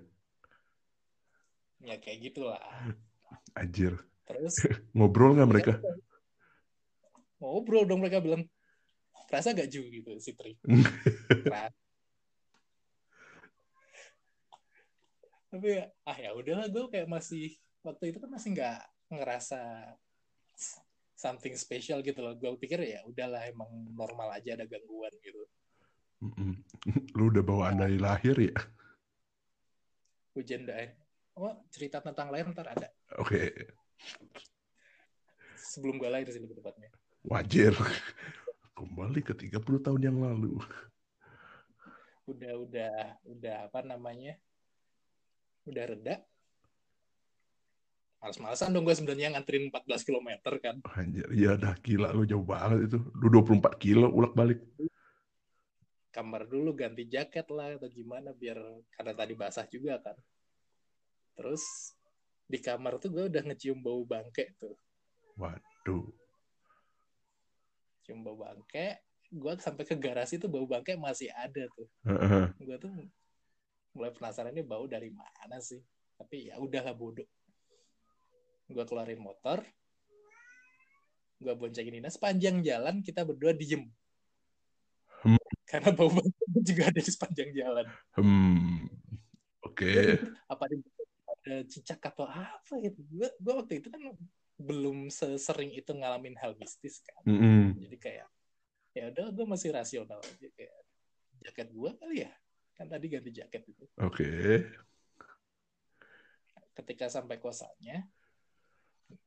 ya 1.84 1.94
kayak 2.02 2.18
gitulah 2.32 2.58
Anjir. 3.54 3.94
terus 4.26 4.54
Ngobrol 4.96 5.38
nggak 5.38 5.50
mereka? 5.50 5.72
ngobrol 7.38 7.84
dong 7.84 8.00
mereka 8.00 8.24
bilang 8.24 8.48
kerasa 9.28 9.52
gak 9.52 9.68
Ju 9.68 9.84
gitu 9.92 10.16
si 10.16 10.32
Tri 10.32 10.56
tapi 15.52 15.70
ah 16.02 16.16
ya 16.18 16.34
udahlah 16.34 16.66
gue 16.66 16.84
kayak 16.90 17.06
masih 17.06 17.54
waktu 17.86 18.10
itu 18.10 18.18
kan 18.18 18.30
masih 18.32 18.56
nggak 18.58 18.80
ngerasa 19.20 19.60
something 21.14 21.54
special 21.56 22.02
gitu 22.02 22.20
loh 22.20 22.34
gue 22.36 22.50
pikir 22.58 22.82
ya 22.84 23.00
udahlah 23.06 23.42
emang 23.48 23.70
normal 23.94 24.34
aja 24.34 24.54
ada 24.58 24.66
gangguan 24.66 25.12
gitu. 25.22 25.40
Lu 27.16 27.30
udah 27.32 27.42
bawaan 27.44 27.80
dari 27.80 27.98
lahir 28.00 28.36
ya? 28.38 28.54
hujan 30.34 30.66
dah 30.66 30.90
oh 31.38 31.54
cerita 31.70 32.02
tentang 32.02 32.28
lahir 32.34 32.50
ntar 32.50 32.66
ada 32.66 32.90
Oke, 33.22 33.54
sebelum 35.54 36.02
gue 36.02 36.10
lahir 36.10 36.26
sih 36.26 36.42
lebih 36.42 36.58
tepatnya 36.58 36.90
wajar. 37.22 37.70
Kembali 38.78 39.22
ke 39.22 39.38
30 39.38 39.86
tahun 39.86 40.02
yang 40.02 40.18
lalu. 40.18 40.58
udah 42.26 42.52
udah 42.56 42.96
udah 43.30 43.56
apa 43.70 43.80
namanya 43.86 44.34
udah 45.68 45.84
reda 45.86 46.24
males-malesan 48.24 48.72
dong 48.72 48.88
gue 48.88 48.96
sebenarnya 48.96 49.36
nganterin 49.36 49.68
14 49.68 50.00
km 50.08 50.28
kan 50.56 50.80
Anjir, 50.96 51.28
iya 51.28 51.60
dah 51.60 51.76
gila 51.76 52.08
lu 52.16 52.24
jauh 52.24 52.40
banget 52.40 52.88
itu. 52.88 52.98
Lu 53.20 53.28
24 53.28 53.76
kilo 53.76 54.08
ulak 54.08 54.32
balik. 54.32 54.64
kamar 56.08 56.46
dulu 56.46 56.72
ganti 56.72 57.04
jaket 57.04 57.42
lah 57.50 57.74
atau 57.74 57.90
gimana 57.90 58.30
biar 58.30 58.54
karena 58.94 59.12
tadi 59.12 59.34
basah 59.34 59.66
juga 59.66 59.98
kan 59.98 60.14
terus 61.34 61.90
di 62.46 62.62
kamar 62.62 63.02
tuh 63.02 63.10
gue 63.10 63.26
udah 63.26 63.42
ngecium 63.50 63.82
bau 63.82 64.06
bangke 64.06 64.54
tuh 64.54 64.78
Waduh. 65.34 66.06
cium 68.06 68.22
bau 68.22 68.38
bangke 68.38 69.02
gue 69.26 69.52
sampai 69.58 69.82
ke 69.82 69.98
garasi 69.98 70.38
tuh 70.38 70.46
bau 70.46 70.62
bangke 70.70 70.94
masih 70.94 71.34
ada 71.34 71.66
tuh 71.74 71.90
Heeh. 72.06 72.46
gue 72.62 72.76
tuh 72.78 72.94
mulai 73.98 74.14
penasaran 74.14 74.54
ini 74.54 74.62
bau 74.62 74.86
dari 74.86 75.10
mana 75.10 75.58
sih 75.58 75.82
tapi 76.14 76.46
ya 76.46 76.62
udah 76.62 76.82
lah 76.86 76.94
bodoh 76.94 77.26
gue 78.66 78.84
keluarin 78.84 79.20
motor 79.20 79.60
gue 81.36 81.52
boncengin 81.52 82.00
Nina 82.00 82.08
sepanjang 82.08 82.64
jalan 82.64 83.04
kita 83.04 83.22
berdua 83.22 83.52
diem 83.52 83.88
Hmm. 85.24 85.40
karena 85.64 85.88
bau 85.96 86.12
bangke 86.12 86.44
juga 86.60 86.92
ada 86.92 87.00
di 87.00 87.08
sepanjang 87.08 87.48
jalan 87.56 87.88
Hmm. 88.12 88.84
Oke. 89.64 90.20
apa 90.44 90.64
di 90.68 90.76
ada 91.24 91.64
cicak 91.64 91.96
atau 92.12 92.28
apa 92.28 92.72
gitu 92.84 93.00
gue 93.08 93.28
gue 93.32 93.52
waktu 93.56 93.80
itu 93.80 93.88
kan 93.88 94.00
belum 94.60 95.08
sesering 95.08 95.72
itu 95.72 95.88
ngalamin 95.96 96.36
hal 96.36 96.52
mistis 96.60 97.00
kan 97.08 97.24
Mm-mm. 97.24 97.72
jadi 97.80 97.96
kayak 97.96 98.28
ya 98.92 99.04
udah 99.16 99.32
gue 99.32 99.46
masih 99.48 99.72
rasional 99.72 100.20
aja 100.20 100.48
kayak 100.52 100.76
jaket 101.40 101.68
gue 101.72 101.90
kali 101.96 102.16
ya 102.28 102.32
kan 102.76 102.86
tadi 102.86 103.06
ganti 103.08 103.30
jaket 103.32 103.62
itu 103.64 103.84
Oke. 103.96 104.28
ketika 106.76 107.08
sampai 107.08 107.40
kosannya 107.40 108.04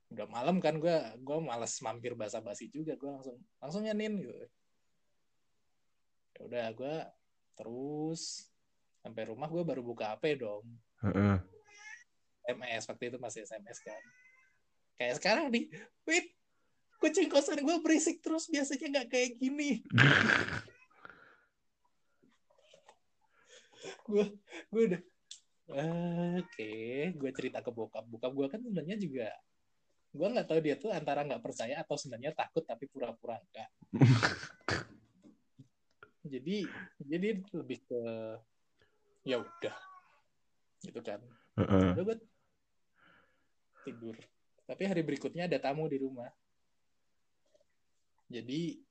udah 0.07 0.25
malam 0.31 0.63
kan 0.63 0.79
gue 0.79 0.97
gue 1.19 1.37
malas 1.43 1.75
mampir 1.83 2.15
basa-basi 2.15 2.71
juga 2.71 2.95
gue 2.95 3.11
langsung 3.11 3.37
langsung 3.59 3.83
nyanin 3.83 4.23
gitu. 4.23 4.45
Ya 6.37 6.41
udah 6.47 6.65
gue 6.71 6.95
terus 7.57 8.47
sampai 9.03 9.27
rumah 9.27 9.51
gue 9.51 9.63
baru 9.67 9.83
buka 9.83 10.15
HP 10.15 10.39
dong. 10.39 10.63
Heeh. 11.03 11.37
SMS 12.47 12.87
waktu 12.87 13.03
itu 13.11 13.17
masih 13.19 13.43
SMS 13.43 13.83
kan. 13.83 14.03
Kayak 14.95 15.19
sekarang 15.19 15.45
nih 15.51 15.67
wait 16.07 16.31
kucing 17.03 17.27
kosan 17.27 17.59
gue 17.61 17.77
berisik 17.83 18.23
terus 18.23 18.47
biasanya 18.47 19.03
nggak 19.03 19.07
kayak 19.11 19.31
gini. 19.37 19.83
Gue 24.07 24.23
gue 24.71 24.83
udah 24.87 25.01
"Ah, 25.75 26.39
oke 26.39 26.71
gue 27.11 27.31
cerita 27.35 27.59
ke 27.59 27.69
bokap. 27.75 28.07
Bokap 28.07 28.31
gue 28.33 28.47
kan 28.47 28.59
sebenarnya 28.63 28.95
juga 28.97 29.27
gue 30.17 30.27
nggak 30.33 30.49
tahu 30.49 30.59
dia 30.65 30.75
tuh 30.81 30.89
antara 30.89 31.21
nggak 31.21 31.45
percaya 31.45 31.85
atau 31.85 31.93
sebenarnya 31.93 32.33
takut 32.33 32.65
tapi 32.65 32.89
pura-pura 32.89 33.37
enggak 33.37 33.69
jadi 36.33 36.65
jadi 37.05 37.27
lebih 37.53 37.79
ke 37.85 38.01
ya 39.27 39.43
udah 39.43 39.75
gitu 40.85 40.99
kan. 41.01 41.21
Udah 41.57 42.03
gue 42.03 42.17
tidur. 43.87 44.15
Tapi 44.67 44.83
hari 44.83 45.01
berikutnya 45.01 45.47
ada 45.47 45.57
tamu 45.57 45.87
di 45.87 45.97
rumah. 45.97 46.27
Jadi 48.27 48.83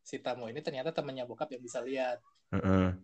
si 0.00 0.16
tamu 0.24 0.48
ini 0.48 0.64
ternyata 0.64 0.90
temannya 0.90 1.28
bokap 1.28 1.52
yang 1.52 1.62
bisa 1.62 1.84
lihat. 1.84 2.18
Heeh. 2.48 2.96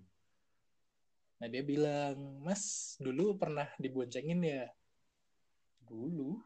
nah 1.34 1.50
dia 1.50 1.60
bilang 1.60 2.40
mas 2.40 2.96
dulu 2.96 3.36
pernah 3.36 3.68
diboncengin 3.76 4.40
ya? 4.40 4.64
Dulu 5.84 6.40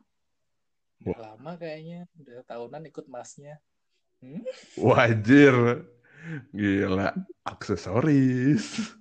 udah 1.04 1.18
lama 1.34 1.52
kayaknya 1.54 2.10
udah 2.18 2.42
tahunan 2.46 2.82
ikut 2.90 3.06
masnya 3.06 3.58
hmm? 4.22 4.42
Wajir. 4.78 5.86
Gila. 6.50 7.14
Aksesoris. 7.46 8.98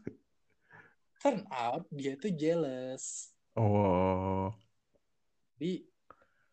turn 1.17 1.43
out 1.49 1.83
dia 1.89 2.13
tuh 2.15 2.31
jealous 2.31 3.33
Oh. 3.57 4.53
di 5.57 5.81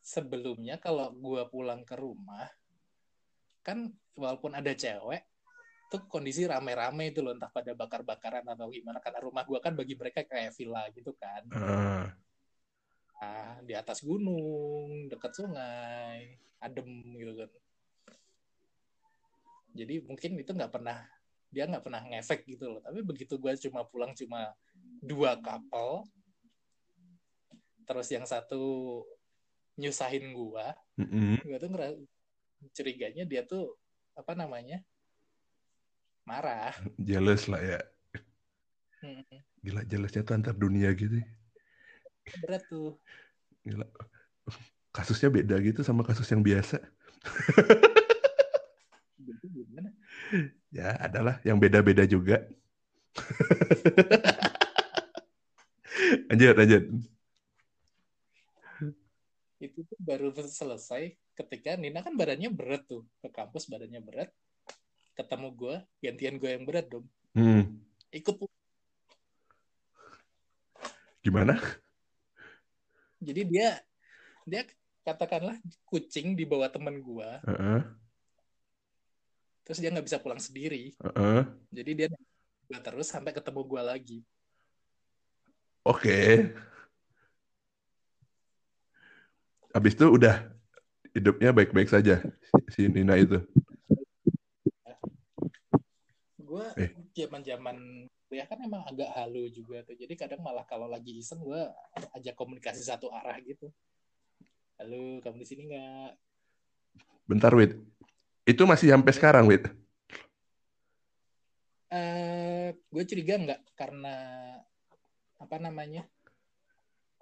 sebelumnya 0.01 0.81
kalau 0.81 1.13
gue 1.13 1.45
pulang 1.53 1.85
ke 1.85 1.93
rumah 2.01 2.49
kan 3.61 3.93
walaupun 4.17 4.57
ada 4.57 4.73
cewek 4.73 5.29
tuh 5.93 6.09
kondisi 6.09 6.49
rame-rame 6.49 7.13
itu 7.13 7.21
loh 7.21 7.37
entah 7.37 7.53
pada 7.53 7.77
bakar-bakaran 7.77 8.49
atau 8.49 8.73
gimana 8.73 9.05
karena 9.05 9.21
rumah 9.21 9.45
gue 9.45 9.61
kan 9.61 9.77
bagi 9.77 9.93
mereka 10.01 10.25
kayak 10.25 10.57
villa 10.57 10.89
gitu 10.97 11.13
kan 11.21 11.45
nah, 11.53 12.09
di 13.65 13.75
atas 13.77 14.01
gunung 14.05 15.09
dekat 15.11 15.33
sungai 15.35 16.39
adem 16.61 16.89
gitu 17.19 17.33
kan 17.45 17.51
jadi 19.75 19.95
mungkin 20.07 20.39
itu 20.39 20.51
nggak 20.55 20.73
pernah 20.73 21.03
dia 21.51 21.67
nggak 21.71 21.85
pernah 21.85 22.03
ngefek 22.03 22.47
gitu 22.47 22.79
loh 22.79 22.81
tapi 22.83 23.03
begitu 23.03 23.39
gue 23.39 23.53
cuma 23.69 23.87
pulang 23.87 24.15
cuma 24.15 24.55
dua 25.03 25.39
kapal 25.39 26.07
terus 27.85 28.09
yang 28.09 28.25
satu 28.25 29.03
nyusahin 29.77 30.33
gue 30.33 30.67
mm-mm. 31.03 31.43
gue 31.43 31.59
tuh 31.59 31.71
ngera- 31.71 32.01
curiganya 32.73 33.29
dia 33.29 33.43
tuh 33.45 33.77
apa 34.17 34.33
namanya 34.33 34.81
marah 36.25 36.73
jealous 36.97 37.45
lah 37.53 37.61
ya. 37.61 37.81
Hmm, 39.05 39.21
Gila 39.61 39.85
jealousnya 39.85 40.25
tuh 40.25 40.33
antar 40.41 40.57
dunia 40.57 40.89
gitu. 40.97 41.21
Berat 42.41 42.63
tuh 42.69 42.97
Gila. 43.65 43.89
Kasusnya 44.95 45.33
beda 45.33 45.57
gitu 45.65 45.81
sama 45.81 46.05
kasus 46.05 46.29
yang 46.31 46.45
biasa. 46.45 46.79
Ya, 50.75 50.91
adalah 51.01 51.41
yang 51.47 51.57
beda-beda 51.57 52.05
juga. 52.05 52.45
lanjut, 56.29 56.55
lanjut. 56.59 56.85
itu 59.63 59.81
tuh 59.87 59.97
baru 59.97 60.29
selesai 60.35 61.17
ketika 61.33 61.79
Nina 61.81 62.05
kan 62.05 62.13
badannya 62.13 62.53
berat 62.53 62.85
tuh 62.85 63.09
ke 63.25 63.33
kampus 63.33 63.65
badannya 63.65 64.03
berat 64.05 64.29
ketemu 65.17 65.49
gue 65.57 65.77
gantian 66.05 66.37
gue 66.37 66.51
yang 66.53 66.69
berat 66.69 66.87
dong 66.93 67.09
Hmm, 67.33 67.81
ikut 68.13 68.37
gimana? 71.25 71.57
Jadi 73.25 73.43
dia 73.49 73.69
dia 74.45 74.63
katakanlah 75.05 75.57
kucing 75.89 76.37
di 76.37 76.45
bawah 76.45 76.69
temen 76.69 77.01
gue 77.01 77.31
Heeh, 77.49 77.81
terus 79.65 79.79
dia 79.81 79.89
nggak 79.89 80.07
bisa 80.07 80.21
pulang 80.21 80.41
sendiri 80.41 80.93
heeh. 81.01 81.41
jadi 81.73 81.91
dia 81.97 82.07
gue 82.65 82.79
terus 82.81 83.09
sampai 83.09 83.33
ketemu 83.33 83.61
gue 83.65 83.83
lagi 83.83 84.21
Oke. 85.85 86.49
Habis 89.77 89.93
itu 89.93 90.07
udah 90.09 90.49
hidupnya 91.13 91.53
baik-baik 91.53 91.93
saja 91.93 92.25
si 92.73 92.89
Nina 92.89 93.21
itu. 93.21 93.45
gue 96.41 96.67
Eh. 96.81 97.04
Zaman 97.15 97.41
zaman 97.47 97.77
kuliah 98.27 98.47
kan 98.51 98.59
emang 98.59 98.83
agak 98.91 99.07
halu 99.15 99.47
juga 99.55 99.87
tuh 99.87 99.95
jadi 99.95 100.11
kadang 100.19 100.43
malah 100.43 100.67
kalau 100.67 100.91
lagi 100.91 101.15
iseng 101.23 101.39
gue 101.41 101.63
ajak 102.19 102.35
komunikasi 102.35 102.83
satu 102.83 103.07
arah 103.15 103.39
gitu 103.47 103.71
halo 104.83 105.23
kamu 105.23 105.39
di 105.41 105.47
sini 105.47 105.63
nggak 105.71 106.11
Bentar, 107.25 107.57
Wit. 107.57 107.81
Itu 108.45 108.69
masih 108.69 108.93
sampai 108.93 109.13
sekarang, 109.17 109.49
Wit. 109.49 109.65
eh 111.89 112.75
gue 112.91 113.05
curiga 113.07 113.39
nggak 113.39 113.61
karena 113.79 114.15
apa 115.39 115.57
namanya 115.63 116.03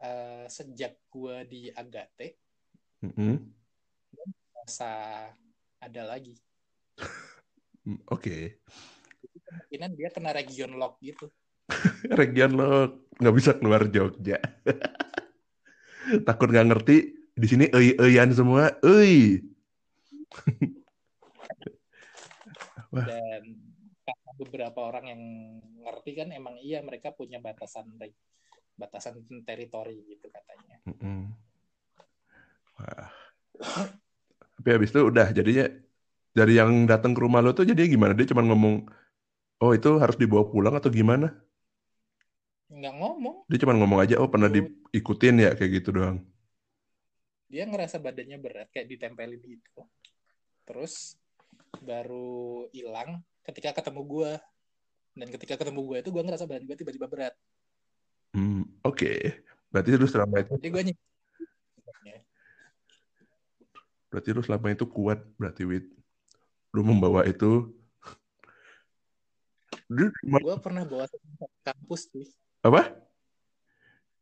eh 0.00 0.48
sejak 0.48 0.96
gue 1.12 1.36
di 1.44 1.60
Agate 1.68 2.40
Mm-mm. 3.04 3.36
masa 4.56 5.28
ada 5.76 6.02
lagi 6.08 6.40
Hmm, 7.84 7.98
Oke. 8.14 8.62
Kemungkinan 9.52 9.90
dia 9.92 10.08
kena 10.08 10.32
region 10.32 10.72
lock 10.80 10.96
gitu 11.04 11.28
Region 12.20 12.50
lo 12.56 12.72
nggak 13.16 13.36
bisa 13.38 13.54
keluar 13.56 13.86
Jogja. 13.88 14.38
Takut 16.26 16.48
nggak 16.50 16.68
ngerti. 16.68 16.96
Di 17.32 17.46
sini 17.48 17.64
ei-eian 17.70 18.34
semua. 18.34 18.76
Ei. 18.84 19.40
Dan 22.92 23.42
karena 24.04 24.30
beberapa 24.36 24.80
orang 24.84 25.04
yang 25.08 25.22
ngerti 25.80 26.10
kan 26.12 26.28
emang 26.34 26.60
iya 26.60 26.84
mereka 26.84 27.14
punya 27.14 27.40
batasan 27.40 27.96
batasan 28.76 29.24
teritori 29.46 29.96
gitu 30.12 30.28
katanya. 30.28 30.76
Wah. 32.76 33.08
Tapi 34.60 34.68
habis 34.68 34.92
itu 34.92 35.00
udah 35.00 35.32
jadinya 35.32 35.72
dari 36.32 36.56
yang 36.56 36.84
datang 36.84 37.16
ke 37.16 37.20
rumah 37.20 37.40
lo 37.40 37.56
tuh 37.56 37.64
jadi 37.64 37.88
gimana? 37.88 38.12
Dia 38.12 38.28
cuma 38.28 38.44
ngomong, 38.44 38.84
oh 39.62 39.72
itu 39.72 39.90
harus 40.02 40.18
dibawa 40.18 40.44
pulang 40.50 40.74
atau 40.74 40.90
gimana? 40.90 41.30
nggak 42.72 42.94
ngomong 42.98 43.36
Dia 43.46 43.58
cuma 43.62 43.76
ngomong 43.76 44.00
aja, 44.00 44.16
oh 44.16 44.28
pernah 44.32 44.48
diikutin 44.48 45.44
ya 45.44 45.50
kayak 45.52 45.70
gitu 45.78 45.92
doang. 45.92 46.24
dia 47.52 47.68
ngerasa 47.68 48.00
badannya 48.00 48.40
berat 48.40 48.68
kayak 48.72 48.88
ditempelin 48.88 49.36
gitu 49.44 49.84
terus 50.64 51.20
baru 51.84 52.64
hilang 52.72 53.20
ketika 53.44 53.76
ketemu 53.76 54.00
gue 54.08 54.32
dan 55.12 55.28
ketika 55.28 55.54
ketemu 55.60 55.80
gue 55.84 55.96
itu 56.00 56.08
gue 56.08 56.22
ngerasa 56.24 56.48
badan 56.48 56.64
gue 56.64 56.76
tiba-tiba 56.80 57.06
berat 57.06 57.36
Hmm, 58.32 58.64
oke. 58.80 59.12
Berarti 59.68 59.92
lu 59.92 60.08
selama 60.08 60.40
itu, 60.40 60.56
jadi 60.56 60.68
gue 60.72 60.82
nyik 60.88 60.98
berarti 64.08 64.28
lu 64.32 64.40
selama 64.40 64.72
itu 64.72 64.84
kuat, 64.88 65.20
berarti 65.36 65.62
Wit. 65.68 65.84
Lu 66.72 66.80
membawa 66.80 67.28
itu. 67.28 67.68
Gue 70.22 70.56
pernah 70.58 70.84
bawa 70.88 71.04
setan 71.04 71.32
satu 71.38 71.56
kampus 71.62 72.02
sih 72.08 72.26
apa? 72.62 72.82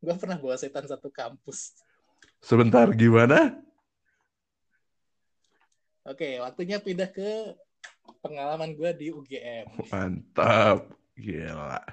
gue 0.01 0.15
pernah 0.17 0.41
bawa 0.41 0.57
setan 0.57 0.85
satu 0.89 1.09
kampus 1.13 1.77
Sebentar, 2.41 2.89
gimana? 2.97 3.61
oke 6.09 6.41
waktunya 6.41 6.81
pindah 6.81 7.13
ke 7.13 7.53
pengalaman 8.25 8.73
gue 8.73 8.91
di 8.97 9.07
UGM 9.13 9.69
Mantap. 9.93 10.89
Gila. 11.21 11.85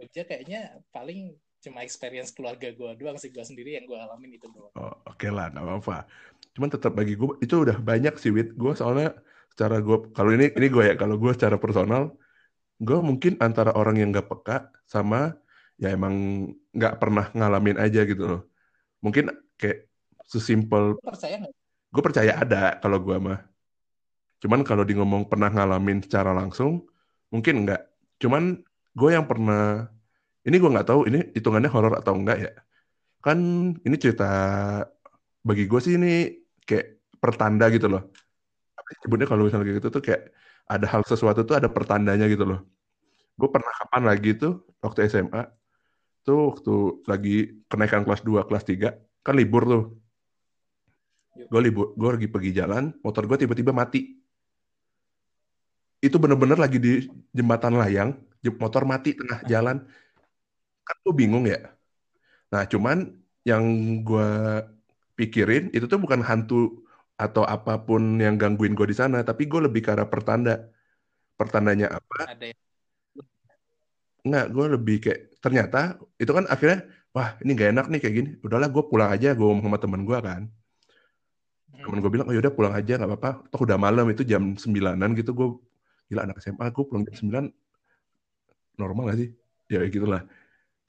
Jogja 0.00 0.24
kayaknya 0.24 0.80
paling 0.88 1.36
cuma 1.60 1.84
experience 1.84 2.32
keluarga 2.32 2.72
gue 2.72 2.90
doang 2.96 3.20
sih 3.20 3.28
gue 3.28 3.44
sendiri 3.44 3.76
yang 3.76 3.84
gue 3.84 3.98
alamin 3.98 4.40
itu 4.40 4.48
doang 4.48 4.72
Oh, 4.78 4.94
oke 5.04 5.28
lah, 5.28 5.52
nggak 5.52 5.64
apa-apa. 5.64 6.08
Cuman 6.56 6.70
tetap 6.72 6.96
bagi 6.96 7.18
gue 7.18 7.36
itu 7.44 7.54
udah 7.54 7.76
banyak 7.82 8.16
sih, 8.16 8.32
Wit. 8.32 8.56
Gue 8.56 8.72
soalnya 8.78 9.12
secara 9.52 9.82
gue, 9.82 10.08
kalau 10.16 10.30
ini 10.32 10.54
ini 10.54 10.66
gue 10.70 10.84
ya, 10.88 10.94
kalau 10.96 11.18
gue 11.18 11.34
secara 11.34 11.58
personal, 11.60 12.14
gue 12.78 12.98
mungkin 13.02 13.38
antara 13.42 13.74
orang 13.74 13.98
yang 13.98 14.14
nggak 14.14 14.30
peka 14.30 14.70
sama 14.86 15.34
ya 15.78 15.94
emang 15.94 16.14
nggak 16.74 16.94
pernah 16.98 17.30
ngalamin 17.34 17.78
aja 17.78 18.06
gitu 18.06 18.24
loh. 18.26 18.42
Mungkin 19.02 19.30
kayak 19.58 19.90
sesimpel 20.26 20.98
percaya 21.02 21.42
nggak 21.42 21.54
gue 21.88 22.02
percaya 22.04 22.32
ada 22.36 22.76
kalau 22.78 22.98
gue 23.00 23.16
mah. 23.16 23.40
Cuman 24.38 24.62
kalau 24.62 24.86
di 24.86 24.94
ngomong 24.94 25.26
pernah 25.26 25.50
ngalamin 25.50 26.04
secara 26.04 26.30
langsung, 26.30 26.86
mungkin 27.32 27.66
enggak. 27.66 27.90
Cuman 28.22 28.62
gue 28.94 29.10
yang 29.10 29.26
pernah, 29.26 29.90
ini 30.46 30.56
gue 30.62 30.70
nggak 30.70 30.88
tahu 30.88 31.10
ini 31.10 31.34
hitungannya 31.34 31.70
horor 31.72 31.98
atau 31.98 32.14
enggak 32.14 32.38
ya. 32.38 32.52
Kan 33.18 33.38
ini 33.82 33.96
cerita 33.98 34.30
bagi 35.42 35.66
gue 35.66 35.80
sih 35.82 35.98
ini 35.98 36.38
kayak 36.62 37.18
pertanda 37.18 37.66
gitu 37.72 37.90
loh. 37.90 38.14
Sebutnya 39.02 39.26
kalau 39.26 39.42
misalnya 39.48 39.66
kayak 39.66 39.78
gitu 39.82 39.88
tuh 39.90 40.02
kayak 40.04 40.22
ada 40.68 40.86
hal 40.86 41.02
sesuatu 41.08 41.42
tuh 41.48 41.56
ada 41.56 41.72
pertandanya 41.72 42.28
gitu 42.28 42.44
loh. 42.44 42.60
Gue 43.40 43.48
pernah 43.48 43.72
kapan 43.72 44.04
lagi 44.04 44.36
tuh 44.36 44.68
waktu 44.84 45.08
SMA, 45.08 45.48
tuh 46.22 46.52
waktu 46.52 46.74
lagi 47.08 47.36
kenaikan 47.72 48.04
kelas 48.04 48.20
2, 48.20 48.44
kelas 48.44 48.64
3, 48.68 49.24
kan 49.24 49.34
libur 49.34 49.64
tuh. 49.64 49.84
Gue 51.48 51.60
libur 51.64 51.96
gue 51.96 52.10
lagi 52.20 52.28
pergi 52.28 52.50
jalan 52.52 52.92
motor 53.00 53.24
gue 53.24 53.48
tiba-tiba 53.48 53.72
mati. 53.72 54.20
Itu 55.98 56.20
bener-bener 56.20 56.60
lagi 56.60 56.78
di 56.78 57.08
jembatan 57.34 57.80
layang 57.80 58.14
motor 58.60 58.84
mati 58.84 59.16
tengah 59.16 59.40
jalan. 59.48 59.82
Kan 60.84 60.96
gue 61.02 61.14
bingung 61.16 61.48
ya. 61.48 61.72
Nah 62.52 62.68
cuman 62.68 63.18
yang 63.46 63.64
gue 64.04 64.30
pikirin 65.16 65.72
itu 65.72 65.88
tuh 65.88 65.98
bukan 65.98 66.20
hantu 66.22 66.84
atau 67.18 67.42
apa 67.42 67.82
pun 67.82 68.22
yang 68.22 68.38
gangguin 68.38 68.78
gue 68.78 68.86
di 68.86 68.96
sana 68.96 69.26
tapi 69.26 69.50
gue 69.50 69.66
lebih 69.66 69.82
ke 69.82 69.90
arah 69.90 70.06
pertanda. 70.06 70.70
Pertandanya 71.34 71.98
apa? 71.98 72.34
Ada 72.34 72.50
yang 72.50 72.58
Nggak, 74.28 74.46
gue 74.50 74.66
lebih 74.74 74.96
kayak 74.98 75.20
ternyata 75.38 75.96
itu 76.18 76.30
kan 76.34 76.44
akhirnya 76.50 76.84
wah 77.14 77.38
ini 77.40 77.50
gak 77.54 77.70
enak 77.74 77.86
nih 77.88 78.00
kayak 78.02 78.14
gini. 78.14 78.30
Udahlah 78.42 78.68
gue 78.68 78.82
pulang 78.86 79.10
aja 79.10 79.32
gue 79.32 79.46
ngomong 79.46 79.66
sama 79.66 79.78
temen 79.80 80.02
gue 80.02 80.18
kan. 80.18 80.42
Temen 81.78 81.98
gue 82.02 82.10
bilang 82.10 82.26
oh 82.26 82.34
yaudah 82.34 82.52
pulang 82.52 82.74
aja 82.74 82.98
nggak 82.98 83.08
apa-apa. 83.08 83.30
Toh 83.50 83.60
udah 83.62 83.78
malam 83.78 84.06
itu 84.10 84.22
jam 84.26 84.58
sembilanan 84.58 85.14
gitu 85.14 85.30
gue 85.32 85.48
gila 86.10 86.24
anak 86.26 86.42
SMA 86.42 86.66
gue 86.74 86.84
pulang 86.84 87.02
jam 87.06 87.14
sembilan 87.14 87.44
normal 88.78 89.14
gak 89.14 89.18
sih? 89.22 89.28
Ya 89.70 89.82
gitulah. 89.86 90.22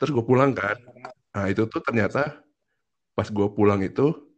Terus 0.02 0.12
gue 0.14 0.26
pulang 0.26 0.52
kan. 0.52 0.78
Nah 1.34 1.46
itu 1.48 1.70
tuh 1.70 1.82
ternyata 1.86 2.42
pas 3.14 3.28
gue 3.30 3.48
pulang 3.54 3.80
itu 3.86 4.29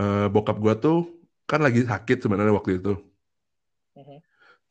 uh, 0.00 0.26
bokap 0.32 0.56
gue 0.60 0.74
tuh 0.78 0.98
kan 1.44 1.60
lagi 1.60 1.84
sakit 1.84 2.24
sebenarnya 2.24 2.54
waktu 2.54 2.80
itu. 2.80 2.96
Uh-huh. 3.98 4.18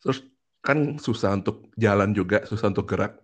Terus 0.02 0.26
kan 0.62 0.98
susah 1.02 1.38
untuk 1.38 1.70
jalan 1.78 2.14
juga, 2.14 2.46
susah 2.46 2.70
untuk 2.70 2.90
gerak. 2.90 3.18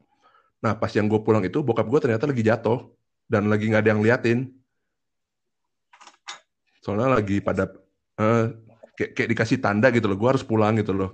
Nah 0.61 0.73
pas 0.77 0.89
yang 0.93 1.05
gue 1.09 1.21
pulang 1.21 1.45
itu 1.45 1.61
bokap 1.61 1.85
gue 1.89 1.99
ternyata 2.09 2.25
lagi 2.29 2.43
jatuh 2.45 2.89
dan 3.29 3.49
lagi 3.49 3.69
nggak 3.69 3.81
ada 3.85 3.91
yang 3.93 4.01
liatin. 4.01 4.39
Soalnya 6.81 7.19
lagi 7.19 7.43
pada 7.43 7.69
uh, 8.21 8.53
kayak, 8.95 9.11
kayak 9.13 9.29
dikasih 9.35 9.57
tanda 9.59 9.91
gitu 9.91 10.07
loh, 10.09 10.17
gue 10.17 10.29
harus 10.29 10.43
pulang 10.45 10.73
gitu 10.79 10.95
loh. 10.95 11.11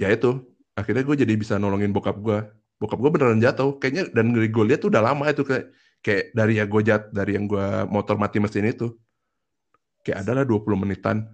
Ya 0.00 0.12
itu, 0.12 0.44
akhirnya 0.76 1.04
gue 1.04 1.16
jadi 1.24 1.34
bisa 1.36 1.56
nolongin 1.60 1.92
bokap 1.92 2.16
gue. 2.20 2.38
Bokap 2.76 3.00
gue 3.00 3.10
beneran 3.12 3.40
jatuh, 3.40 3.80
kayaknya 3.80 4.12
dan 4.12 4.32
gue 4.32 4.64
lihat 4.68 4.84
tuh 4.84 4.92
udah 4.92 5.00
lama 5.00 5.24
itu 5.32 5.44
kayak 5.44 5.72
kayak 6.04 6.24
dari 6.36 6.60
ya 6.60 6.64
gue 6.68 6.80
jat 6.84 7.02
dari 7.12 7.34
yang 7.34 7.48
gue 7.48 7.66
motor 7.88 8.20
mati 8.20 8.36
mesin 8.38 8.68
itu 8.68 8.92
kayak 10.06 10.22
adalah 10.22 10.46
20 10.46 10.78
menitan 10.78 11.26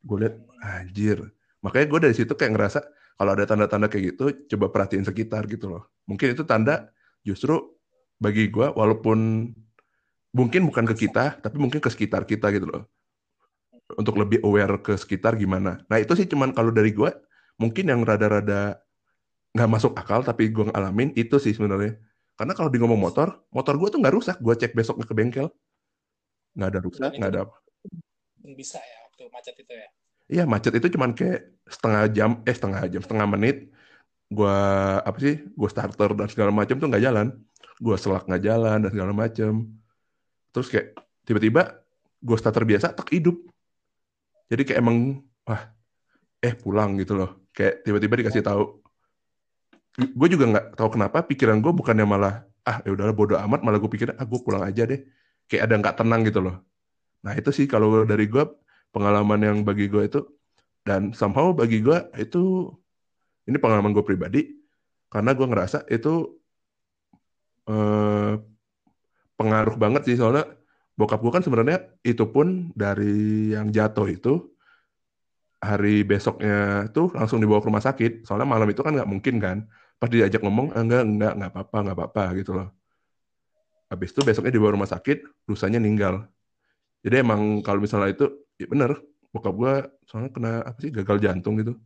gue 0.00 0.16
lihat 0.24 0.36
anjir 0.64 1.20
makanya 1.60 1.86
gue 1.92 2.00
dari 2.08 2.14
situ 2.16 2.32
kayak 2.32 2.56
ngerasa 2.56 2.80
kalau 3.20 3.36
ada 3.36 3.44
tanda-tanda 3.44 3.92
kayak 3.92 4.16
gitu 4.16 4.24
coba 4.56 4.72
perhatiin 4.72 5.04
sekitar 5.04 5.44
gitu 5.52 5.68
loh 5.68 5.92
mungkin 6.08 6.32
itu 6.32 6.42
tanda 6.48 6.88
justru 7.20 7.60
bagi 8.16 8.48
gue 8.48 8.72
walaupun 8.72 9.52
mungkin 10.32 10.60
bukan 10.64 10.88
ke 10.88 11.06
kita 11.06 11.36
tapi 11.44 11.60
mungkin 11.60 11.84
ke 11.84 11.92
sekitar 11.92 12.24
kita 12.24 12.48
gitu 12.56 12.64
loh 12.72 12.88
untuk 14.00 14.16
lebih 14.16 14.40
aware 14.40 14.80
ke 14.80 14.96
sekitar 14.96 15.36
gimana 15.36 15.84
nah 15.92 16.00
itu 16.00 16.16
sih 16.16 16.24
cuman 16.24 16.56
kalau 16.56 16.72
dari 16.72 16.96
gue 16.96 17.12
mungkin 17.60 17.92
yang 17.92 18.00
rada-rada 18.02 18.80
nggak 19.52 19.68
masuk 19.68 19.92
akal 20.00 20.24
tapi 20.24 20.48
gue 20.48 20.72
ngalamin 20.72 21.12
itu 21.12 21.36
sih 21.36 21.52
sebenarnya 21.52 22.00
karena 22.42 22.56
kalau 22.56 22.72
di 22.72 22.78
ngomong 22.80 23.00
motor, 23.00 23.44
motor 23.52 23.76
gue 23.76 23.88
tuh 23.92 24.00
nggak 24.00 24.14
rusak. 24.18 24.36
Gue 24.40 24.56
cek 24.56 24.72
besoknya 24.72 25.04
ke 25.04 25.14
bengkel. 25.14 25.46
Nggak 26.56 26.68
ada 26.74 26.80
rusak, 26.82 27.10
nggak 27.14 27.30
ada 27.30 27.40
apa. 27.48 27.56
Bisa 28.42 28.78
ya 28.82 28.98
waktu 29.06 29.22
macet 29.30 29.54
itu 29.58 29.72
ya? 29.72 29.88
Iya, 30.32 30.44
macet 30.48 30.72
itu 30.78 30.86
cuman 30.96 31.12
kayak 31.12 31.40
setengah 31.68 32.02
jam, 32.10 32.30
eh 32.46 32.54
setengah 32.54 32.82
jam, 32.88 33.02
setengah 33.02 33.26
menit. 33.28 33.70
Gue, 34.32 34.58
apa 35.04 35.18
sih, 35.20 35.44
gue 35.44 35.68
starter 35.68 36.10
dan 36.16 36.26
segala 36.32 36.50
macam 36.50 36.78
tuh 36.80 36.88
nggak 36.88 37.04
jalan. 37.04 37.26
Gue 37.78 37.96
selak 38.00 38.24
nggak 38.26 38.42
jalan 38.42 38.78
dan 38.86 38.90
segala 38.90 39.12
macam. 39.12 39.52
Terus 40.50 40.66
kayak 40.72 40.86
tiba-tiba 41.28 41.84
gue 42.22 42.36
starter 42.38 42.64
biasa, 42.64 42.96
tak 42.96 43.12
hidup. 43.12 43.36
Jadi 44.48 44.62
kayak 44.68 44.80
emang, 44.80 45.20
wah, 45.44 45.68
eh 46.40 46.54
pulang 46.56 46.96
gitu 46.96 47.12
loh. 47.18 47.44
Kayak 47.52 47.84
tiba-tiba 47.84 48.14
dikasih 48.24 48.40
tahu, 48.40 48.82
gue 50.00 50.28
juga 50.32 50.44
nggak 50.48 50.66
tahu 50.80 50.96
kenapa 50.96 51.20
pikiran 51.28 51.60
gue 51.60 51.72
bukannya 51.72 52.06
malah 52.08 52.48
ah 52.64 52.80
ya 52.80 52.96
udahlah 52.96 53.12
bodoh 53.12 53.36
amat 53.36 53.60
malah 53.60 53.76
gue 53.76 53.90
pikir 53.92 54.14
ah 54.16 54.24
gue 54.24 54.40
pulang 54.40 54.64
aja 54.64 54.88
deh 54.88 55.04
kayak 55.50 55.68
ada 55.68 55.74
nggak 55.76 55.96
tenang 56.00 56.24
gitu 56.24 56.40
loh 56.40 56.64
nah 57.22 57.32
itu 57.38 57.50
sih 57.54 57.66
kalau 57.70 58.02
dari 58.02 58.26
gue 58.26 58.44
pengalaman 58.94 59.40
yang 59.40 59.58
bagi 59.62 59.86
gue 59.86 60.02
itu 60.10 60.20
dan 60.82 61.14
somehow 61.14 61.54
bagi 61.54 61.78
gue 61.78 61.98
itu 62.18 62.68
ini 63.46 63.56
pengalaman 63.58 63.94
gue 63.94 64.04
pribadi 64.06 64.40
karena 65.12 65.30
gue 65.36 65.46
ngerasa 65.46 65.78
itu 65.92 66.40
eh, 67.68 68.32
pengaruh 69.38 69.76
banget 69.76 70.02
sih. 70.08 70.16
Soalnya 70.16 70.46
bokap 70.98 71.20
gue 71.24 71.32
kan 71.32 71.42
sebenarnya 71.44 71.78
itu 72.06 72.24
pun 72.30 72.70
dari 72.78 73.50
yang 73.54 73.68
jatuh 73.74 74.06
itu 74.06 74.32
hari 75.62 76.02
besoknya 76.02 76.90
tuh 76.90 77.14
langsung 77.14 77.38
dibawa 77.42 77.60
ke 77.62 77.68
rumah 77.70 77.84
sakit. 77.84 78.12
Soalnya 78.26 78.48
malam 78.48 78.68
itu 78.70 78.80
kan 78.82 78.92
nggak 78.94 79.10
mungkin 79.10 79.34
kan. 79.42 79.58
Pas 79.98 80.10
diajak 80.10 80.42
ngomong 80.42 80.74
ah, 80.74 80.82
enggak 80.82 81.02
enggak 81.06 81.32
enggak 81.38 81.50
apa-apa 81.54 81.76
enggak 81.82 81.96
apa-apa 81.98 82.22
gitu 82.38 82.50
loh. 82.58 82.68
Habis 83.90 84.08
itu 84.16 84.20
besoknya 84.24 84.52
dibawa 84.56 84.72
rumah 84.74 84.90
sakit 84.90 85.18
lusanya 85.46 85.76
ninggal 85.76 86.24
jadi 87.02 87.22
emang 87.22 87.60
kalau 87.66 87.82
misalnya 87.82 88.14
itu 88.14 88.26
ya 88.58 88.66
bener 88.70 88.98
bokap 89.34 89.54
gue 89.54 89.74
soalnya 90.06 90.30
kena 90.32 90.52
apa 90.62 90.78
sih 90.80 90.90
gagal 90.90 91.18
jantung 91.20 91.58
gitu 91.58 91.76